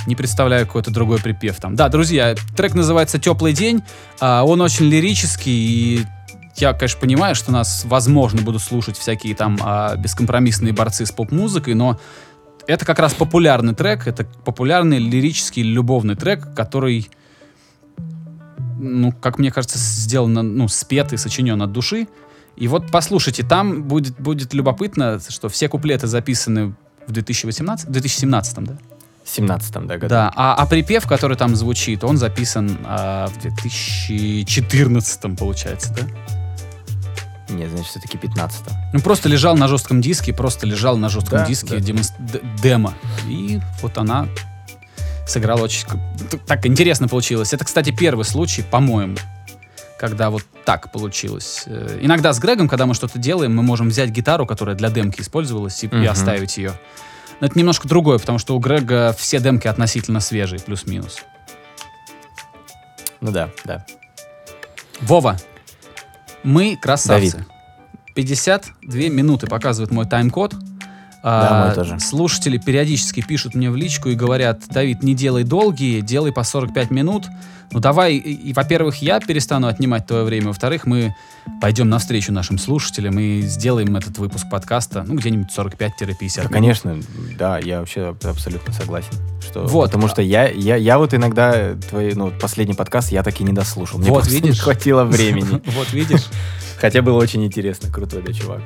не 0.07 0.15
представляю 0.15 0.65
какой-то 0.65 0.91
другой 0.91 1.19
припев 1.19 1.57
там. 1.57 1.75
Да, 1.75 1.89
друзья, 1.89 2.35
трек 2.55 2.73
называется 2.73 3.19
«Теплый 3.19 3.53
день», 3.53 3.83
а, 4.19 4.43
он 4.43 4.61
очень 4.61 4.85
лирический, 4.85 5.53
и 5.53 6.05
я, 6.57 6.73
конечно, 6.73 6.99
понимаю, 6.99 7.35
что 7.35 7.51
нас, 7.51 7.85
возможно, 7.85 8.41
будут 8.41 8.61
слушать 8.61 8.97
всякие 8.97 9.35
там 9.35 9.57
а, 9.61 9.95
бескомпромиссные 9.95 10.73
борцы 10.73 11.05
с 11.05 11.11
поп-музыкой, 11.11 11.73
но 11.73 11.99
это 12.67 12.85
как 12.85 12.99
раз 12.99 13.13
популярный 13.13 13.73
трек, 13.73 14.07
это 14.07 14.25
популярный 14.45 14.99
лирический 14.99 15.63
любовный 15.63 16.15
трек, 16.15 16.53
который 16.55 17.09
ну, 18.81 19.11
как 19.11 19.37
мне 19.37 19.51
кажется, 19.51 19.77
сделано, 19.77 20.41
ну, 20.41 20.67
спет 20.67 21.13
и 21.13 21.17
сочинен 21.17 21.61
от 21.61 21.71
души. 21.71 22.07
И 22.55 22.67
вот 22.67 22.91
послушайте, 22.91 23.43
там 23.43 23.83
будет, 23.83 24.19
будет 24.19 24.53
любопытно, 24.53 25.19
что 25.29 25.49
все 25.49 25.69
куплеты 25.69 26.07
записаны 26.07 26.75
в 27.07 27.11
2018, 27.11 27.89
2017, 27.89 28.55
да? 28.63 28.77
В 29.31 29.33
17 29.33 29.71
да, 29.87 29.95
году. 29.97 30.07
Да, 30.09 30.33
а, 30.35 30.55
а 30.55 30.65
припев, 30.65 31.07
который 31.07 31.37
там 31.37 31.55
звучит, 31.55 32.03
он 32.03 32.17
записан 32.17 32.77
а, 32.83 33.27
в 33.27 33.39
2014, 33.39 35.37
получается, 35.37 35.93
да? 35.93 36.01
Нет, 37.53 37.69
значит, 37.69 37.87
все-таки 37.87 38.17
15 38.17 38.61
Ну, 38.93 38.99
просто 38.99 39.29
лежал 39.29 39.55
на 39.55 39.69
жестком 39.69 40.01
диске, 40.01 40.33
просто 40.33 40.67
лежал 40.67 40.97
на 40.97 41.07
жестком 41.07 41.39
Да, 41.39 41.45
диске 41.45 41.75
да. 41.75 41.77
демонс- 41.77 42.11
д- 42.19 42.41
демо. 42.61 42.93
И 43.29 43.61
вот 43.81 43.97
она 43.97 44.27
сыграла 45.25 45.61
очень... 45.63 45.87
Так 46.45 46.65
интересно 46.65 47.07
получилось. 47.07 47.53
Это, 47.53 47.63
кстати, 47.63 47.91
первый 47.91 48.25
случай, 48.25 48.63
по-моему, 48.63 49.15
когда 49.97 50.29
вот 50.29 50.43
так 50.65 50.91
получилось. 50.91 51.63
Э, 51.67 51.99
Иногда 52.01 52.33
с 52.33 52.39
Грегом, 52.39 52.67
когда 52.67 52.85
мы 52.85 52.93
что-то 52.95 53.17
делаем, 53.17 53.55
мы 53.55 53.63
можем 53.63 53.87
взять 53.89 54.09
гитару, 54.09 54.45
которая 54.45 54.75
для 54.75 54.89
демки 54.89 55.21
использовалась, 55.21 55.81
и, 55.83 55.87
и 55.87 55.95
Мгм. 55.95 56.09
оставить 56.09 56.57
ее. 56.57 56.73
Но 57.41 57.47
это 57.47 57.57
немножко 57.57 57.87
другое, 57.87 58.19
потому 58.19 58.37
что 58.37 58.55
у 58.55 58.59
Грега 58.59 59.13
все 59.17 59.39
демки 59.39 59.67
относительно 59.67 60.19
свежие, 60.19 60.61
плюс-минус. 60.61 61.17
Ну 63.19 63.31
да, 63.31 63.49
да. 63.65 63.83
Вова, 65.01 65.37
мы 66.43 66.77
красавцы. 66.79 67.31
Давид. 67.31 67.47
52 68.15 68.99
минуты 69.09 69.47
показывает 69.47 69.91
мой 69.91 70.05
тайм-код. 70.05 70.53
Да, 71.23 71.63
А, 71.63 71.65
мой 71.67 71.75
тоже. 71.75 71.99
Слушатели 71.99 72.57
периодически 72.57 73.21
пишут 73.21 73.53
мне 73.55 73.69
в 73.69 73.75
личку 73.75 74.09
и 74.09 74.15
говорят, 74.15 74.61
Давид, 74.69 75.03
не 75.03 75.13
делай 75.13 75.43
долгие, 75.43 76.01
делай 76.01 76.31
по 76.31 76.43
45 76.43 76.89
минут. 76.91 77.27
Ну 77.73 77.79
давай, 77.79 78.15
и, 78.15 78.51
во-первых, 78.51 79.01
я 79.01 79.19
перестану 79.21 79.67
отнимать 79.67 80.05
твое 80.05 80.25
время, 80.25 80.47
во-вторых, 80.47 80.85
мы 80.85 81.15
пойдем 81.61 81.87
навстречу 81.89 82.33
нашим 82.33 82.57
слушателям 82.57 83.17
и 83.17 83.41
сделаем 83.41 83.95
этот 83.95 84.17
выпуск 84.17 84.49
подкаста, 84.49 85.03
ну, 85.07 85.15
где-нибудь 85.15 85.47
45-50 85.55 86.43
Да, 86.43 86.49
конечно, 86.49 86.99
да, 87.37 87.59
я 87.59 87.79
вообще 87.79 88.09
аб- 88.09 88.25
абсолютно 88.25 88.73
согласен. 88.73 89.13
Что, 89.41 89.65
Вот. 89.67 89.85
Потому 89.85 90.09
что 90.09 90.21
я, 90.21 90.49
я, 90.49 90.75
я 90.75 90.97
вот 90.97 91.13
иногда 91.13 91.75
твой, 91.89 92.13
ну, 92.13 92.31
последний 92.41 92.73
подкаст 92.73 93.11
я 93.13 93.23
так 93.23 93.39
и 93.39 93.43
не 93.45 93.53
дослушал. 93.53 93.99
Мне 93.99 94.09
Вот, 94.09 94.27
видишь? 94.27 94.55
не 94.55 94.59
хватило 94.59 95.03
времени. 95.05 95.61
Вот 95.77 95.93
видишь. 95.93 96.25
Хотя 96.79 97.01
было 97.01 97.17
очень 97.19 97.45
интересно, 97.45 97.89
крутой 97.89 98.21
да, 98.23 98.33
чувак. 98.33 98.61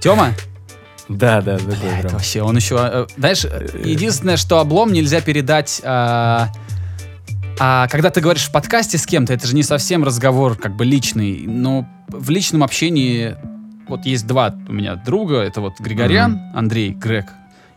Тема, 0.00 0.32
Да, 1.08 1.40
да, 1.40 1.58
да, 1.58 2.00
прям. 2.00 2.12
вообще, 2.12 2.42
он 2.42 2.56
еще... 2.56 2.76
э, 2.78 3.06
Знаешь, 3.16 3.44
единственное, 3.84 4.36
что 4.36 4.58
облом 4.60 4.92
нельзя 4.92 5.20
передать... 5.20 5.80
а, 5.84 6.48
а 7.58 7.88
когда 7.88 8.10
ты 8.10 8.20
говоришь 8.20 8.44
в 8.44 8.52
подкасте 8.52 8.98
с 8.98 9.06
кем-то, 9.06 9.32
это 9.32 9.46
же 9.46 9.54
не 9.54 9.62
совсем 9.62 10.04
разговор 10.04 10.56
как 10.56 10.76
бы 10.76 10.84
личный. 10.84 11.44
Но 11.46 11.88
в 12.08 12.30
личном 12.30 12.62
общении 12.62 13.36
вот 13.88 14.04
есть 14.06 14.26
два 14.26 14.54
у 14.68 14.72
меня 14.72 14.94
друга. 14.96 15.38
Это 15.38 15.60
вот 15.60 15.80
Григорян, 15.80 16.40
Андрей, 16.54 16.90
Грег 16.90 17.26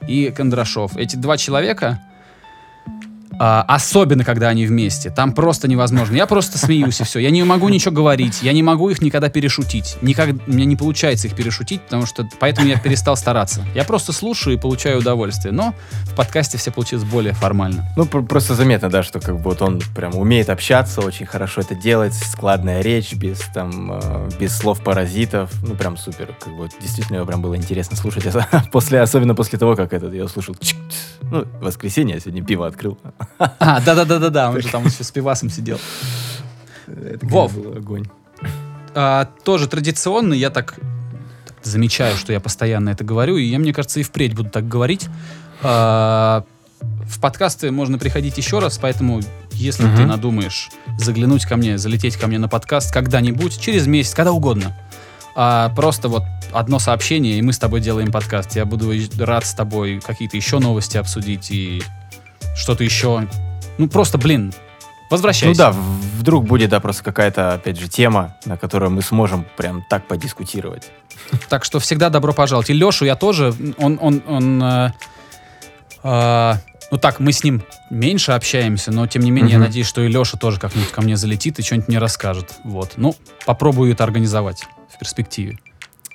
и 0.08 0.32
Кондрашов. 0.36 0.98
Эти 0.98 1.16
два 1.16 1.38
человека, 1.38 2.02
а, 3.40 3.64
особенно 3.68 4.24
когда 4.24 4.50
они 4.50 4.66
вместе, 4.66 5.10
там 5.10 5.34
просто 5.34 5.68
невозможно. 5.68 6.16
Я 6.16 6.26
просто 6.28 6.58
смеюсь 6.58 7.00
и 7.02 7.04
все. 7.04 7.20
Я 7.20 7.30
не 7.32 7.44
могу 7.44 7.70
ничего 7.70 7.94
говорить, 7.94 8.40
я 8.42 8.54
не 8.54 8.64
могу 8.64 8.90
их 8.90 9.02
никогда 9.02 9.30
перешутить. 9.30 9.98
Никак, 10.02 10.30
у 10.48 10.52
меня 10.52 10.66
не 10.66 10.76
получается 10.76 11.28
их 11.28 11.36
перешутить, 11.36 11.82
потому 11.82 12.06
что 12.06 12.28
поэтому 12.40 12.68
я 12.68 12.78
перестал 12.78 13.16
стараться. 13.16 13.66
Я 13.74 13.84
просто 13.84 14.12
слушаю 14.14 14.56
и 14.56 14.60
получаю 14.60 15.00
удовольствие. 15.00 15.54
Но 15.54 15.74
в 16.04 16.16
подкасте 16.16 16.58
все 16.58 16.72
получилось 16.72 17.06
более 17.06 17.34
формально. 17.34 17.88
Ну, 17.96 18.06
пр- 18.06 18.24
просто 18.24 18.56
заметно, 18.56 18.90
да, 18.90 19.04
что 19.04 19.20
как 19.20 19.38
бы 19.38 19.44
вот 19.44 19.62
он 19.62 19.82
прям 19.96 20.16
умеет 20.16 20.50
общаться, 20.50 21.02
очень 21.02 21.26
хорошо 21.26 21.62
это 21.62 21.76
делает, 21.76 22.14
складная 22.14 22.82
речь, 22.82 23.14
без 23.14 23.40
там, 23.54 23.92
э, 23.94 24.30
без 24.40 24.56
слов 24.56 24.84
паразитов, 24.84 25.52
ну, 25.64 25.76
прям 25.76 25.98
супер. 25.98 26.36
Как 26.40 26.56
бы 26.56 26.70
действительно 26.82 27.18
его 27.18 27.26
прям 27.26 27.42
было 27.42 27.56
интересно 27.56 27.96
слушать, 27.96 28.26
после, 28.72 29.02
особенно 29.02 29.36
после 29.36 29.58
того, 29.58 29.76
как 29.76 29.94
этот 29.94 30.14
я 30.14 30.26
услышал, 30.26 30.56
ну, 31.22 31.46
воскресенье, 31.62 32.16
я 32.16 32.22
сегодня 32.22 32.44
пиво 32.44 32.68
открыл. 32.68 32.98
А, 33.38 33.82
да-да-да-да-да, 33.82 34.50
он 34.50 34.62
же 34.62 34.68
там 34.68 34.86
еще 34.86 35.04
с 35.04 35.12
пивасом 35.12 35.50
сидел. 35.50 35.80
Это, 36.88 37.26
Вов. 37.26 37.54
огонь. 37.56 38.08
А, 38.94 39.26
тоже 39.44 39.68
традиционно, 39.68 40.34
я 40.34 40.50
так 40.50 40.76
замечаю, 41.64 42.18
что 42.18 42.34
я 42.34 42.40
постоянно 42.40 42.90
это 42.90 43.04
говорю, 43.04 43.38
и 43.38 43.44
я, 43.46 43.60
мне 43.60 43.74
кажется, 43.74 44.00
и 44.00 44.04
впредь 44.04 44.36
буду 44.36 44.50
так 44.50 44.68
говорить. 44.68 45.08
А, 45.62 46.44
в 46.80 47.20
подкасты 47.20 47.72
можно 47.72 47.98
приходить 47.98 48.38
еще 48.38 48.60
раз, 48.60 48.78
поэтому 48.78 49.22
если 49.52 49.86
Мгм. 49.86 49.96
ты 49.96 50.06
надумаешь 50.06 50.72
заглянуть 50.98 51.46
ко 51.46 51.56
мне, 51.56 51.78
залететь 51.78 52.18
ко 52.18 52.28
мне 52.28 52.40
на 52.40 52.48
подкаст 52.48 52.92
когда-нибудь, 52.92 53.60
через 53.60 53.86
месяц, 53.86 54.14
когда 54.16 54.32
угодно, 54.32 54.76
а, 55.36 55.70
просто 55.76 56.10
вот 56.10 56.24
одно 56.52 56.80
сообщение, 56.80 57.38
и 57.38 57.42
мы 57.42 57.54
с 57.54 57.60
тобой 57.60 57.80
делаем 57.80 58.12
подкаст. 58.12 58.56
Я 58.56 58.66
буду 58.66 58.92
рад 59.20 59.46
с 59.46 59.54
тобой 59.54 60.02
какие-то 60.06 60.36
еще 60.36 60.60
новости 60.60 60.98
обсудить 60.98 61.52
и 61.52 61.82
что-то 62.56 62.84
еще. 62.84 63.28
Ну, 63.78 63.88
просто, 63.88 64.18
блин, 64.18 64.54
возвращайся. 65.10 65.48
Ну 65.48 65.56
да, 65.72 65.78
вдруг 66.20 66.46
будет, 66.46 66.70
да, 66.70 66.80
просто 66.80 67.04
какая-то, 67.04 67.54
опять 67.54 67.80
же, 67.80 67.88
тема, 67.88 68.36
на 68.46 68.58
которую 68.58 68.92
мы 68.92 69.02
сможем 69.02 69.46
прям 69.58 69.84
так 69.90 70.08
подискутировать. 70.08 70.92
Так 71.50 71.64
что 71.66 71.80
всегда 71.80 72.10
добро 72.10 72.34
пожаловать. 72.34 72.70
И 72.70 72.74
Лешу 72.74 73.06
я 73.06 73.16
тоже, 73.16 73.54
он, 73.78 73.98
он, 74.02 74.22
он, 74.28 74.64
э, 74.64 74.92
э, 76.04 76.54
ну 76.92 76.98
так, 76.98 77.20
мы 77.20 77.32
с 77.32 77.44
ним 77.44 77.64
меньше 77.90 78.34
общаемся, 78.34 78.92
но 78.92 79.08
тем 79.08 79.22
не 79.22 79.32
менее 79.32 79.54
я 79.54 79.58
Мгм. 79.58 79.68
надеюсь, 79.68 79.88
что 79.88 80.02
и 80.02 80.08
Леша 80.08 80.38
тоже 80.38 80.60
как-нибудь 80.60 80.92
ко 80.92 81.02
мне 81.02 81.16
залетит 81.16 81.60
и 81.60 81.64
что-нибудь 81.64 81.88
мне 81.88 82.00
расскажет. 82.00 82.56
Вот, 82.66 82.94
ну, 82.98 83.16
попробую 83.46 83.92
это 83.94 84.04
организовать 84.04 84.66
в 84.94 85.00
перспективе. 85.00 85.58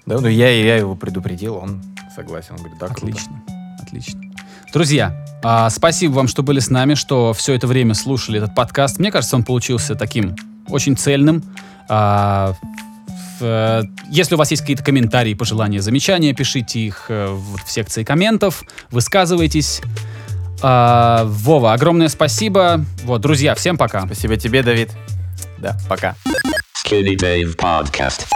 Да, 0.05 0.21
ну 0.21 0.29
я, 0.29 0.51
я 0.51 0.77
его 0.77 0.95
предупредил, 0.95 1.57
он 1.57 1.83
согласен, 2.15 2.53
он 2.53 2.59
говорит, 2.59 2.79
да, 2.79 2.87
круто. 2.89 3.07
Отлично, 3.07 3.43
отлично. 3.83 4.21
Друзья, 4.77 5.17
а, 5.43 5.71
спасибо 5.71 6.13
вам, 6.13 6.29
что 6.29 6.43
были 6.43 6.61
с 6.61 6.69
нами, 6.69 6.93
что 6.93 7.33
все 7.33 7.55
это 7.55 7.67
время 7.67 7.95
слушали 7.95 8.37
этот 8.37 8.55
подкаст. 8.55 8.99
Мне 8.99 9.11
кажется, 9.11 9.35
он 9.35 9.43
получился 9.43 9.95
таким 9.95 10.37
очень 10.69 10.99
цельным. 10.99 11.43
А, 11.89 12.53
если 14.11 14.35
у 14.35 14.37
вас 14.37 14.51
есть 14.51 14.61
какие-то 14.61 14.85
комментарии, 14.85 15.33
пожелания, 15.33 15.81
замечания, 15.81 16.35
пишите 16.35 16.81
их 16.81 17.07
э, 17.09 17.27
в 17.27 17.59
секции 17.67 18.05
комментов, 18.05 18.65
высказывайтесь. 18.91 19.81
А, 20.61 21.25
Вова, 21.25 21.73
огромное 21.73 22.09
спасибо. 22.09 22.85
Вот, 23.05 23.23
друзья, 23.23 23.55
всем 23.55 23.79
пока. 23.79 24.05
Спасибо 24.05 24.37
тебе, 24.37 24.63
Давид. 24.63 24.91
Да, 25.57 25.79
пока. 25.89 26.17
Skinny 26.85 27.17
Dave 27.17 27.57
Podcast. 27.57 28.27